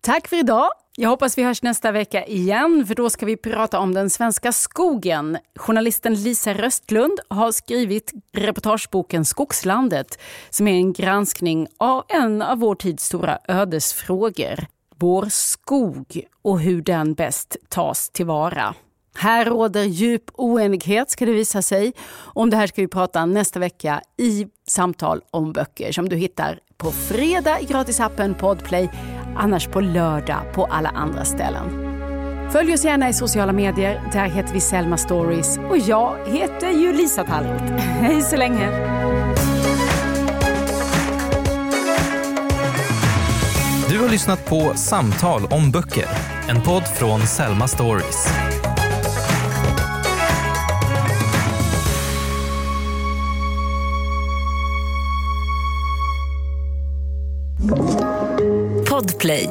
Tack 0.00 0.28
för 0.28 0.36
idag. 0.36 0.70
Jag 0.98 1.08
hoppas 1.08 1.38
vi 1.38 1.42
hörs 1.42 1.62
nästa 1.62 1.92
vecka 1.92 2.26
igen, 2.26 2.86
för 2.86 2.94
då 2.94 3.10
ska 3.10 3.26
vi 3.26 3.36
prata 3.36 3.78
om 3.78 3.94
den 3.94 4.10
svenska 4.10 4.52
skogen. 4.52 5.38
Journalisten 5.56 6.14
Lisa 6.14 6.54
Röstlund 6.54 7.20
har 7.28 7.52
skrivit 7.52 8.12
reportageboken 8.32 9.24
Skogslandet, 9.24 10.18
som 10.50 10.68
är 10.68 10.74
en 10.74 10.92
granskning 10.92 11.68
av 11.78 12.04
en 12.08 12.42
av 12.42 12.58
vår 12.58 12.74
tids 12.74 13.04
stora 13.04 13.38
ödesfrågor 13.48 14.66
vår 14.98 15.26
skog 15.30 16.20
och 16.42 16.60
hur 16.60 16.82
den 16.82 17.14
bäst 17.14 17.56
tas 17.68 18.10
tillvara. 18.10 18.74
Här 19.18 19.44
råder 19.44 19.82
djup 19.84 20.22
oenighet 20.34 21.10
ska 21.10 21.26
det 21.26 21.32
visa 21.32 21.62
sig. 21.62 21.92
Om 22.16 22.50
det 22.50 22.56
här 22.56 22.66
ska 22.66 22.82
vi 22.82 22.88
prata 22.88 23.26
nästa 23.26 23.58
vecka 23.58 24.00
i 24.16 24.46
Samtal 24.68 25.20
om 25.30 25.52
böcker 25.52 25.92
som 25.92 26.08
du 26.08 26.16
hittar 26.16 26.58
på 26.76 26.90
fredag 26.90 27.60
i 27.60 27.64
gratisappen 27.64 28.34
Podplay, 28.34 28.90
annars 29.36 29.66
på 29.66 29.80
lördag 29.80 30.54
på 30.54 30.64
alla 30.64 30.88
andra 30.88 31.24
ställen. 31.24 31.86
Följ 32.52 32.74
oss 32.74 32.84
gärna 32.84 33.08
i 33.08 33.12
sociala 33.12 33.52
medier. 33.52 34.10
Där 34.12 34.26
heter 34.26 34.54
vi 34.54 34.60
Selma 34.60 34.96
Stories 34.96 35.58
och 35.70 35.78
jag 35.78 36.16
heter 36.26 36.70
ju 36.70 36.92
Lisa 36.92 37.24
Tallroth. 37.24 37.64
Hej 37.76 38.22
så 38.22 38.36
länge! 38.36 39.35
Har 44.06 44.12
lyssnat 44.12 44.44
på 44.44 44.72
Samtal 44.74 45.44
om 45.44 45.70
böcker, 45.70 46.06
en 46.48 46.62
podd 46.62 46.82
från 46.82 47.20
Selma 47.20 47.68
Stories. 47.68 48.28
Podplay. 58.90 59.50